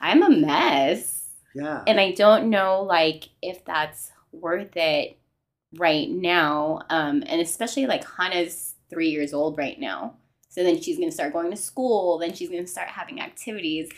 I'm 0.00 0.22
a 0.22 0.30
mess. 0.30 1.28
Yeah. 1.54 1.82
And 1.86 2.00
I 2.00 2.12
don't 2.12 2.50
know 2.50 2.82
like 2.82 3.28
if 3.42 3.64
that's 3.64 4.10
worth 4.32 4.76
it 4.76 5.18
right 5.76 6.10
now. 6.10 6.80
Um 6.90 7.22
and 7.26 7.40
especially 7.40 7.86
like 7.86 8.04
Hannah's 8.04 8.74
3 8.90 9.08
years 9.08 9.32
old 9.32 9.56
right 9.58 9.78
now. 9.78 10.16
So 10.48 10.62
then 10.62 10.80
she's 10.82 10.98
going 10.98 11.08
to 11.08 11.14
start 11.14 11.32
going 11.32 11.50
to 11.50 11.56
school, 11.56 12.18
then 12.18 12.34
she's 12.34 12.50
going 12.50 12.64
to 12.64 12.70
start 12.70 12.88
having 12.88 13.22
activities. 13.22 13.90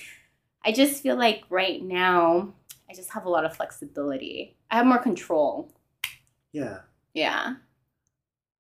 I 0.65 0.71
just 0.71 1.03
feel 1.03 1.17
like 1.17 1.43
right 1.51 1.83
now 1.83 2.55
I 2.89 2.95
just 2.95 3.11
have 3.11 3.27
a 3.27 3.29
lot 3.29 3.45
of 3.45 3.57
flexibility. 3.57 4.57
I 4.71 4.77
have 4.77 4.87
more 4.87 4.99
control. 4.99 5.73
yeah. 6.53 6.79
Yeah. 7.13 7.57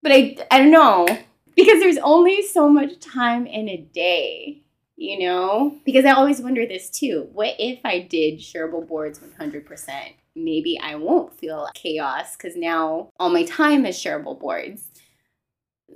But 0.02 0.12
I 0.12 0.36
I 0.50 0.58
don't 0.58 0.72
know 0.72 1.06
because 1.54 1.80
there's 1.80 1.98
only 1.98 2.42
so 2.42 2.68
much 2.68 2.98
time 3.00 3.46
in 3.46 3.68
a 3.68 3.76
day, 3.76 4.63
you 4.96 5.18
know? 5.18 5.76
Because 5.84 6.04
I 6.04 6.12
always 6.12 6.40
wonder 6.40 6.66
this 6.66 6.90
too. 6.90 7.28
What 7.32 7.54
if 7.58 7.80
I 7.84 8.00
did 8.00 8.38
shareable 8.38 8.86
boards 8.86 9.18
100%? 9.18 10.14
Maybe 10.36 10.78
I 10.82 10.96
won't 10.96 11.38
feel 11.38 11.68
chaos 11.74 12.36
cuz 12.36 12.56
now 12.56 13.10
all 13.18 13.30
my 13.30 13.44
time 13.44 13.86
is 13.86 13.96
shareable 13.96 14.38
boards. 14.38 14.90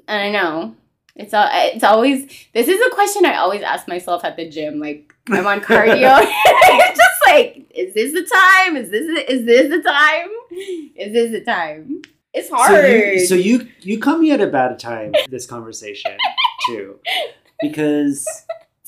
I 0.07 0.19
don't 0.23 0.33
know. 0.33 0.77
It's 1.17 1.35
all, 1.35 1.49
it's 1.51 1.83
always 1.83 2.29
this 2.55 2.69
is 2.69 2.81
a 2.81 2.95
question 2.95 3.27
I 3.27 3.37
always 3.37 3.63
ask 3.63 3.89
myself 3.89 4.25
at 4.25 4.37
the 4.37 4.49
gym 4.49 4.79
like 4.79 5.13
I'm 5.29 5.47
on 5.47 5.61
cardio. 5.61 6.21
it's 6.23 6.99
just 6.99 7.27
like, 7.27 7.67
is 7.75 7.95
this 7.95 8.13
the 8.13 8.23
time? 8.23 8.77
Is 8.77 8.91
this 8.91 9.29
is 9.29 9.45
this 9.45 9.69
the 9.69 9.83
time? 9.83 10.29
Is 10.97 11.13
this 11.13 11.33
the 11.33 11.45
time? 11.45 12.03
It's 12.33 12.51
hard. 12.51 12.71
So 12.71 12.87
you, 12.87 13.27
so 13.27 13.35
you 13.35 13.69
you 13.81 13.99
caught 13.99 14.21
me 14.21 14.31
at 14.31 14.41
a 14.41 14.47
bad 14.47 14.79
time 14.79 15.13
this 15.29 15.47
conversation 15.47 16.17
too, 16.67 17.01
because 17.61 18.25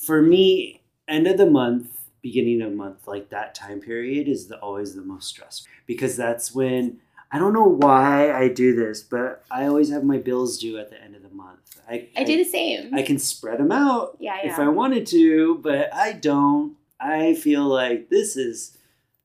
for 0.01 0.23
me, 0.23 0.83
end 1.09 1.27
of 1.27 1.37
the 1.37 1.47
month, 1.47 1.89
beginning 2.23 2.63
of 2.63 2.73
month, 2.73 3.07
like 3.07 3.31
that 3.31 3.55
time 3.55 3.81
period 3.81 4.29
is 4.29 4.49
the, 4.49 4.59
always 4.59 4.95
the 4.95 5.03
most 5.03 5.29
stressful 5.29 5.71
because 5.87 6.17
that's 6.17 6.55
when 6.55 6.99
I 7.33 7.39
don't 7.39 7.53
know 7.53 7.65
why 7.65 8.33
I 8.33 8.49
do 8.49 8.75
this, 8.75 9.03
but 9.03 9.45
I 9.51 9.67
always 9.67 9.91
have 9.91 10.03
my 10.03 10.19
bills 10.19 10.59
due 10.59 10.79
at 10.79 10.91
the 10.91 11.01
end 11.01 11.15
of 11.15 11.23
the 11.23 11.29
month. 11.29 11.81
I, 11.89 12.09
I 12.17 12.25
do 12.25 12.37
the 12.37 12.45
same. 12.45 12.93
I 12.95 13.03
can 13.03 13.19
spread 13.19 13.59
them 13.59 13.71
out 13.71 14.17
yeah, 14.19 14.39
yeah. 14.43 14.53
if 14.53 14.59
I 14.59 14.69
wanted 14.69 15.07
to, 15.09 15.59
but 15.59 15.95
I 15.95 16.13
don't. 16.13 16.77
I 16.99 17.35
feel 17.35 17.65
like 17.65 18.11
this 18.11 18.37
is 18.37 18.77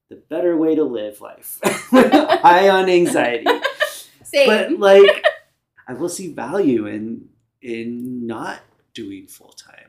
the 0.09 0.15
better 0.15 0.55
way 0.55 0.76
to 0.76 0.84
live 0.84 1.19
life. 1.19 1.59
High 1.63 2.69
on 2.69 2.89
anxiety. 2.89 3.45
Same. 4.23 4.47
But 4.47 4.80
like 4.80 5.26
I 5.88 5.93
will 5.93 6.09
see 6.09 6.32
value 6.32 6.86
in 6.88 7.30
in 7.61 8.26
not 8.26 8.59
doing 8.93 9.28
full 9.28 9.53
time. 9.53 9.85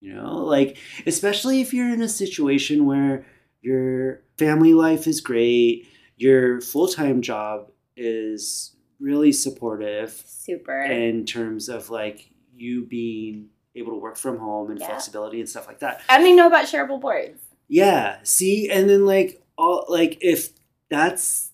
You 0.00 0.14
know, 0.14 0.36
like 0.44 0.76
especially 1.06 1.60
if 1.60 1.74
you're 1.74 1.92
in 1.92 2.02
a 2.02 2.08
situation 2.08 2.86
where 2.86 3.26
your 3.62 4.20
family 4.36 4.74
life 4.74 5.06
is 5.06 5.20
great, 5.20 5.88
your 6.16 6.60
full-time 6.60 7.20
job 7.20 7.70
is 7.96 8.76
really 9.00 9.32
supportive 9.32 10.12
Super. 10.26 10.82
in 10.82 11.24
terms 11.26 11.68
of 11.68 11.90
like 11.90 12.30
you 12.54 12.84
being 12.86 13.48
able 13.74 13.92
to 13.92 13.98
work 13.98 14.16
from 14.16 14.38
home 14.38 14.70
and 14.70 14.78
Yeah. 14.80 14.86
flexibility 14.86 15.40
and 15.40 15.48
stuff 15.48 15.66
like 15.66 15.80
that. 15.80 16.00
I 16.08 16.18
don't 16.18 16.36
know 16.36 16.46
about 16.46 16.66
shareable 16.66 17.00
boards. 17.00 17.40
Yeah, 17.68 18.18
see, 18.22 18.70
and 18.70 18.88
then 18.88 19.04
like 19.04 19.42
all 19.56 19.84
like 19.88 20.18
if 20.20 20.50
that's 20.90 21.50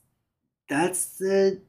that's 0.69 1.17
the 1.19 1.61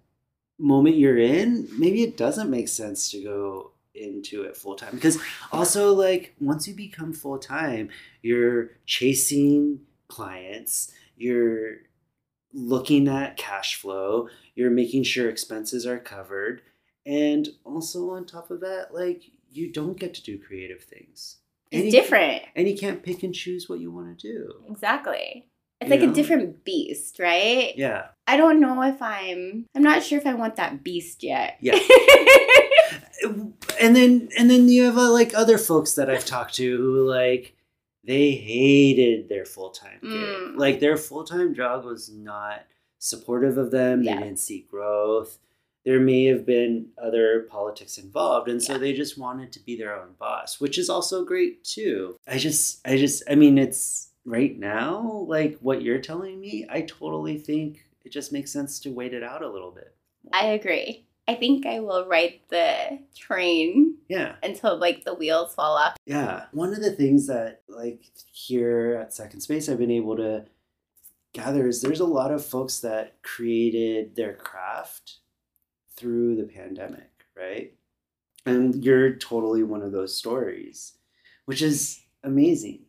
moment 0.60 0.98
you're 0.98 1.18
in, 1.18 1.68
maybe 1.78 2.04
it 2.04 2.16
doesn't 2.16 2.50
make 2.50 2.68
sense 2.68 3.10
to 3.12 3.24
go 3.24 3.72
into 3.96 4.43
it 4.43 4.56
full 4.58 4.76
time 4.76 4.93
because 4.96 5.18
also 5.52 5.93
like 5.93 6.36
once 6.39 6.68
you 6.68 6.74
become 6.76 7.14
full 7.14 7.38
time, 7.39 7.89
you're 8.22 8.72
chasing 8.86 9.82
clients, 10.08 10.91
you're 11.18 11.78
looking 12.54 13.08
at 13.08 13.38
cash 13.38 13.76
flow, 13.76 14.30
you're 14.56 14.72
making 14.72 15.04
sure 15.04 15.30
expenses 15.30 15.86
are 15.86 16.00
covered, 16.00 16.62
and 17.06 17.50
also 17.64 18.10
on 18.12 18.26
top 18.26 18.50
of 18.52 18.62
that, 18.62 18.93
like 18.93 19.24
you 19.52 19.72
don't 19.72 20.00
get 20.00 20.14
to 20.14 20.24
do 20.24 20.38
creative 20.38 20.84
things. 20.84 21.38
It's 21.72 21.91
different. 21.93 22.43
and 22.56 22.68
you 22.70 22.78
can't 22.78 23.04
pick 23.04 23.24
and 23.24 23.34
choose 23.34 23.68
what 23.68 23.80
you 23.80 23.91
want 23.91 24.18
to 24.20 24.28
do. 24.32 24.54
Exactly. 24.70 25.48
It's 25.82 25.89
You 25.89 25.96
like 25.98 26.06
know? 26.06 26.12
a 26.12 26.14
different 26.14 26.64
beast, 26.64 27.20
right? 27.20 27.74
Yeah. 27.76 28.08
I 28.28 28.38
don't 28.38 28.62
know 28.62 28.82
if 28.84 29.02
I'm 29.02 29.66
I'm 29.76 29.82
not 29.84 30.04
sure 30.04 30.18
if 30.18 30.26
I 30.26 30.34
want 30.34 30.56
that 30.56 30.84
beast 30.84 31.22
yet. 31.24 31.58
Yeah. 31.60 31.78
And 33.24 33.95
then 33.95 34.30
and 34.38 34.49
then 34.49 34.68
you 34.70 34.84
have 34.84 34.97
uh, 34.97 35.11
like 35.11 35.34
other 35.34 35.57
folks 35.57 35.93
that 35.93 36.09
I've 36.09 36.26
talked 36.26 36.55
to 36.55 36.78
who 36.78 37.07
like 37.09 37.55
they 38.03 38.32
hated 38.32 39.30
their 39.30 39.45
full-time 39.45 39.99
gig. 40.01 40.11
Mm. 40.11 40.57
Like 40.57 40.80
their 40.80 40.95
full-time 40.97 41.55
job 41.55 41.86
was 41.86 42.09
not 42.09 42.63
supportive 42.99 43.57
of 43.57 43.72
them. 43.72 44.03
Yeah. 44.03 44.16
They 44.18 44.24
didn't 44.24 44.39
see 44.39 44.68
growth. 44.70 45.39
There 45.86 45.99
may 45.99 46.26
have 46.26 46.45
been 46.45 46.88
other 47.01 47.47
politics 47.49 47.97
involved 47.97 48.47
and 48.47 48.61
so 48.61 48.74
Yeah. 48.74 48.80
they 48.80 48.93
just 48.93 49.18
wanted 49.18 49.51
to 49.53 49.59
be 49.59 49.76
their 49.76 49.95
own 49.99 50.13
boss, 50.20 50.59
which 50.59 50.78
is 50.78 50.89
also 50.89 51.24
great 51.26 51.63
too. 51.63 52.18
I 52.28 52.38
just 52.38 52.80
I 52.86 52.97
just 52.97 53.24
I 53.30 53.36
mean 53.36 53.57
it's 53.57 54.09
right 54.26 54.57
now 54.57 55.26
like 55.28 55.57
what 55.61 55.82
you're 55.82 55.99
telling 55.99 56.39
me, 56.39 56.66
I 56.70 56.82
totally 56.82 57.38
think 57.38 57.86
it 58.03 58.11
just 58.11 58.32
makes 58.32 58.51
sense 58.51 58.80
to 58.82 58.91
wait 58.91 59.13
it 59.13 59.24
out 59.24 59.41
a 59.41 59.49
little 59.49 59.72
bit. 59.72 59.95
I 60.34 60.47
agree. 60.47 61.05
I 61.28 61.34
think 61.36 61.66
I 61.66 61.80
will 61.80 62.06
ride 62.08 62.40
the 62.50 63.00
train 63.16 63.98
Yeah. 64.08 64.36
until 64.44 64.78
like 64.78 65.06
the 65.06 65.16
wheels 65.16 65.56
fall 65.56 65.76
off. 65.76 65.98
Yeah. 66.06 66.46
One 66.52 66.72
of 66.74 66.82
the 66.82 66.92
things 66.92 67.26
that, 67.28 67.64
like, 67.68 68.04
here 68.32 69.00
at 69.02 69.14
Second 69.14 69.42
Space, 69.42 69.68
I've 69.68 69.80
been 69.80 69.90
able 69.90 70.16
to 70.18 70.46
gather 71.34 71.68
is 71.68 71.82
there's 71.82 72.00
a 72.00 72.06
lot 72.06 72.32
of 72.32 72.46
folks 72.46 72.80
that 72.82 73.22
created 73.24 74.16
their 74.16 74.34
craft 74.34 75.18
through 75.98 76.36
the 76.36 76.44
pandemic, 76.44 77.10
right? 77.36 77.74
And 78.46 78.84
you're 78.86 79.16
totally 79.16 79.64
one 79.64 79.82
of 79.82 79.92
those 79.92 80.16
stories, 80.16 80.94
which 81.46 81.62
is 81.64 82.02
amazing. 82.24 82.82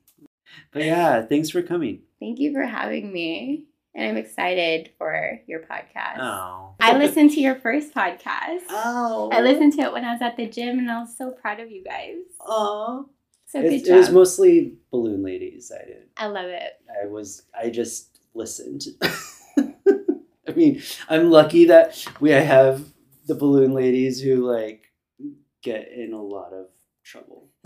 But 0.73 0.85
yeah, 0.85 1.23
thanks 1.23 1.49
for 1.51 1.63
coming. 1.63 2.03
Thank 2.21 2.39
you 2.39 2.53
for 2.53 2.63
having 2.63 3.13
me. 3.13 3.65
And 3.97 4.11
I'm 4.11 4.19
excited 4.19 4.91
for 4.99 5.41
your 5.47 5.61
podcast. 5.61 6.19
Oh. 6.21 6.75
I 6.79 6.99
listened 6.99 7.31
to 7.31 7.41
your 7.41 7.55
first 7.55 7.95
podcast. 7.95 8.65
Oh. 8.69 9.31
I 9.33 9.41
listened 9.41 9.73
to 9.75 9.81
it 9.81 9.93
when 9.93 10.05
I 10.05 10.13
was 10.13 10.21
at 10.21 10.37
the 10.37 10.47
gym 10.47 10.79
and 10.79 10.91
I 10.91 11.01
was 11.01 11.17
so 11.17 11.31
proud 11.31 11.61
of 11.61 11.71
you 11.71 11.83
guys. 11.83 12.17
Oh. 12.41 13.09
So 13.47 13.59
It, 13.61 13.71
good 13.85 13.89
it 13.89 13.97
was 13.97 14.11
mostly 14.11 14.75
balloon 14.91 15.23
ladies. 15.23 15.73
I 15.75 15.87
did. 15.87 16.09
I 16.19 16.27
love 16.27 16.45
it. 16.45 16.73
I 17.03 17.07
was 17.07 17.45
I 17.59 17.71
just 17.71 18.19
listened. 18.35 18.85
I 19.59 20.53
mean, 20.55 20.83
I'm 21.09 21.31
lucky 21.31 21.65
that 21.65 22.07
we 22.21 22.33
have 22.33 22.85
the 23.27 23.35
balloon 23.35 23.73
ladies 23.73 24.21
who 24.21 24.47
like 24.47 24.93
get 25.63 25.91
in 25.91 26.13
a 26.13 26.21
lot 26.23 26.53
of 26.53 26.67
trouble. 27.03 27.49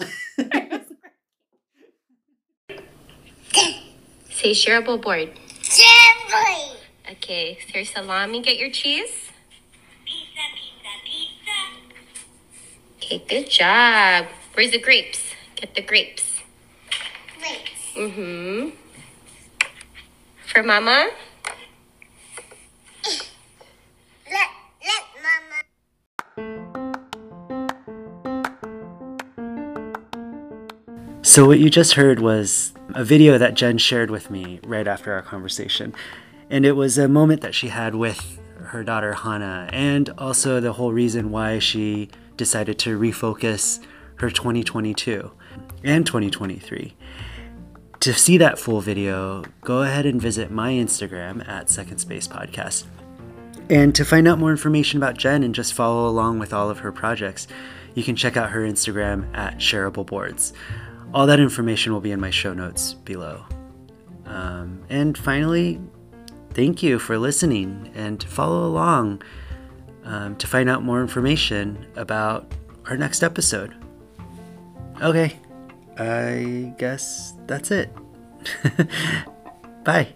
Say 4.30 4.52
shareable 4.52 5.02
board. 5.02 5.32
Jeffrey. 5.70 6.80
Okay, 7.12 7.58
here's 7.68 7.90
salami. 7.90 8.42
Get 8.42 8.56
your 8.56 8.70
cheese. 8.70 9.30
Pizza, 10.04 10.42
pizza, 10.58 10.92
pizza. 11.04 11.58
Okay, 12.96 13.22
good 13.28 13.48
job. 13.48 14.26
Where's 14.54 14.72
the 14.72 14.80
grapes? 14.80 15.22
Get 15.54 15.74
the 15.76 15.82
grapes. 15.82 16.40
Wait. 17.40 17.70
Mm-hmm. 17.94 18.70
For 20.52 20.62
mama? 20.64 21.10
So 31.30 31.46
what 31.46 31.60
you 31.60 31.70
just 31.70 31.92
heard 31.92 32.18
was 32.18 32.72
a 32.92 33.04
video 33.04 33.38
that 33.38 33.54
Jenn 33.54 33.78
shared 33.78 34.10
with 34.10 34.32
me 34.32 34.58
right 34.64 34.88
after 34.88 35.12
our 35.12 35.22
conversation. 35.22 35.94
And 36.50 36.66
it 36.66 36.72
was 36.72 36.98
a 36.98 37.06
moment 37.06 37.40
that 37.42 37.54
she 37.54 37.68
had 37.68 37.94
with 37.94 38.40
her 38.56 38.82
daughter 38.82 39.12
Hannah 39.12 39.70
and 39.72 40.10
also 40.18 40.58
the 40.58 40.72
whole 40.72 40.92
reason 40.92 41.30
why 41.30 41.60
she 41.60 42.08
decided 42.36 42.80
to 42.80 42.98
refocus 42.98 43.78
her 44.16 44.28
2022 44.28 45.30
and 45.84 46.04
2023. 46.04 46.96
To 48.00 48.12
see 48.12 48.36
that 48.38 48.58
full 48.58 48.80
video, 48.80 49.44
go 49.60 49.82
ahead 49.82 50.06
and 50.06 50.20
visit 50.20 50.50
my 50.50 50.72
Instagram 50.72 51.46
at 51.48 51.70
Second 51.70 51.98
Space 51.98 52.26
Podcast. 52.26 52.86
And 53.70 53.94
to 53.94 54.04
find 54.04 54.26
out 54.26 54.40
more 54.40 54.50
information 54.50 54.96
about 54.96 55.16
Jenn 55.16 55.44
and 55.44 55.54
just 55.54 55.74
follow 55.74 56.08
along 56.08 56.40
with 56.40 56.52
all 56.52 56.68
of 56.68 56.80
her 56.80 56.90
projects, 56.90 57.46
you 57.94 58.02
can 58.02 58.16
check 58.16 58.36
out 58.36 58.50
her 58.50 58.62
Instagram 58.62 59.32
at 59.32 59.58
Shareable 59.58 60.04
Boards. 60.04 60.52
All 61.12 61.26
that 61.26 61.40
information 61.40 61.92
will 61.92 62.00
be 62.00 62.12
in 62.12 62.20
my 62.20 62.30
show 62.30 62.54
notes 62.54 62.94
below. 62.94 63.44
Um, 64.26 64.84
and 64.88 65.18
finally, 65.18 65.80
thank 66.50 66.82
you 66.82 66.98
for 66.98 67.18
listening 67.18 67.90
and 67.94 68.20
to 68.20 68.28
follow 68.28 68.66
along 68.66 69.22
um, 70.04 70.36
to 70.36 70.46
find 70.46 70.68
out 70.68 70.82
more 70.82 71.00
information 71.00 71.86
about 71.96 72.52
our 72.86 72.96
next 72.96 73.22
episode. 73.22 73.74
Okay, 75.02 75.36
I 75.98 76.74
guess 76.78 77.34
that's 77.46 77.70
it. 77.70 77.90
Bye. 79.84 80.14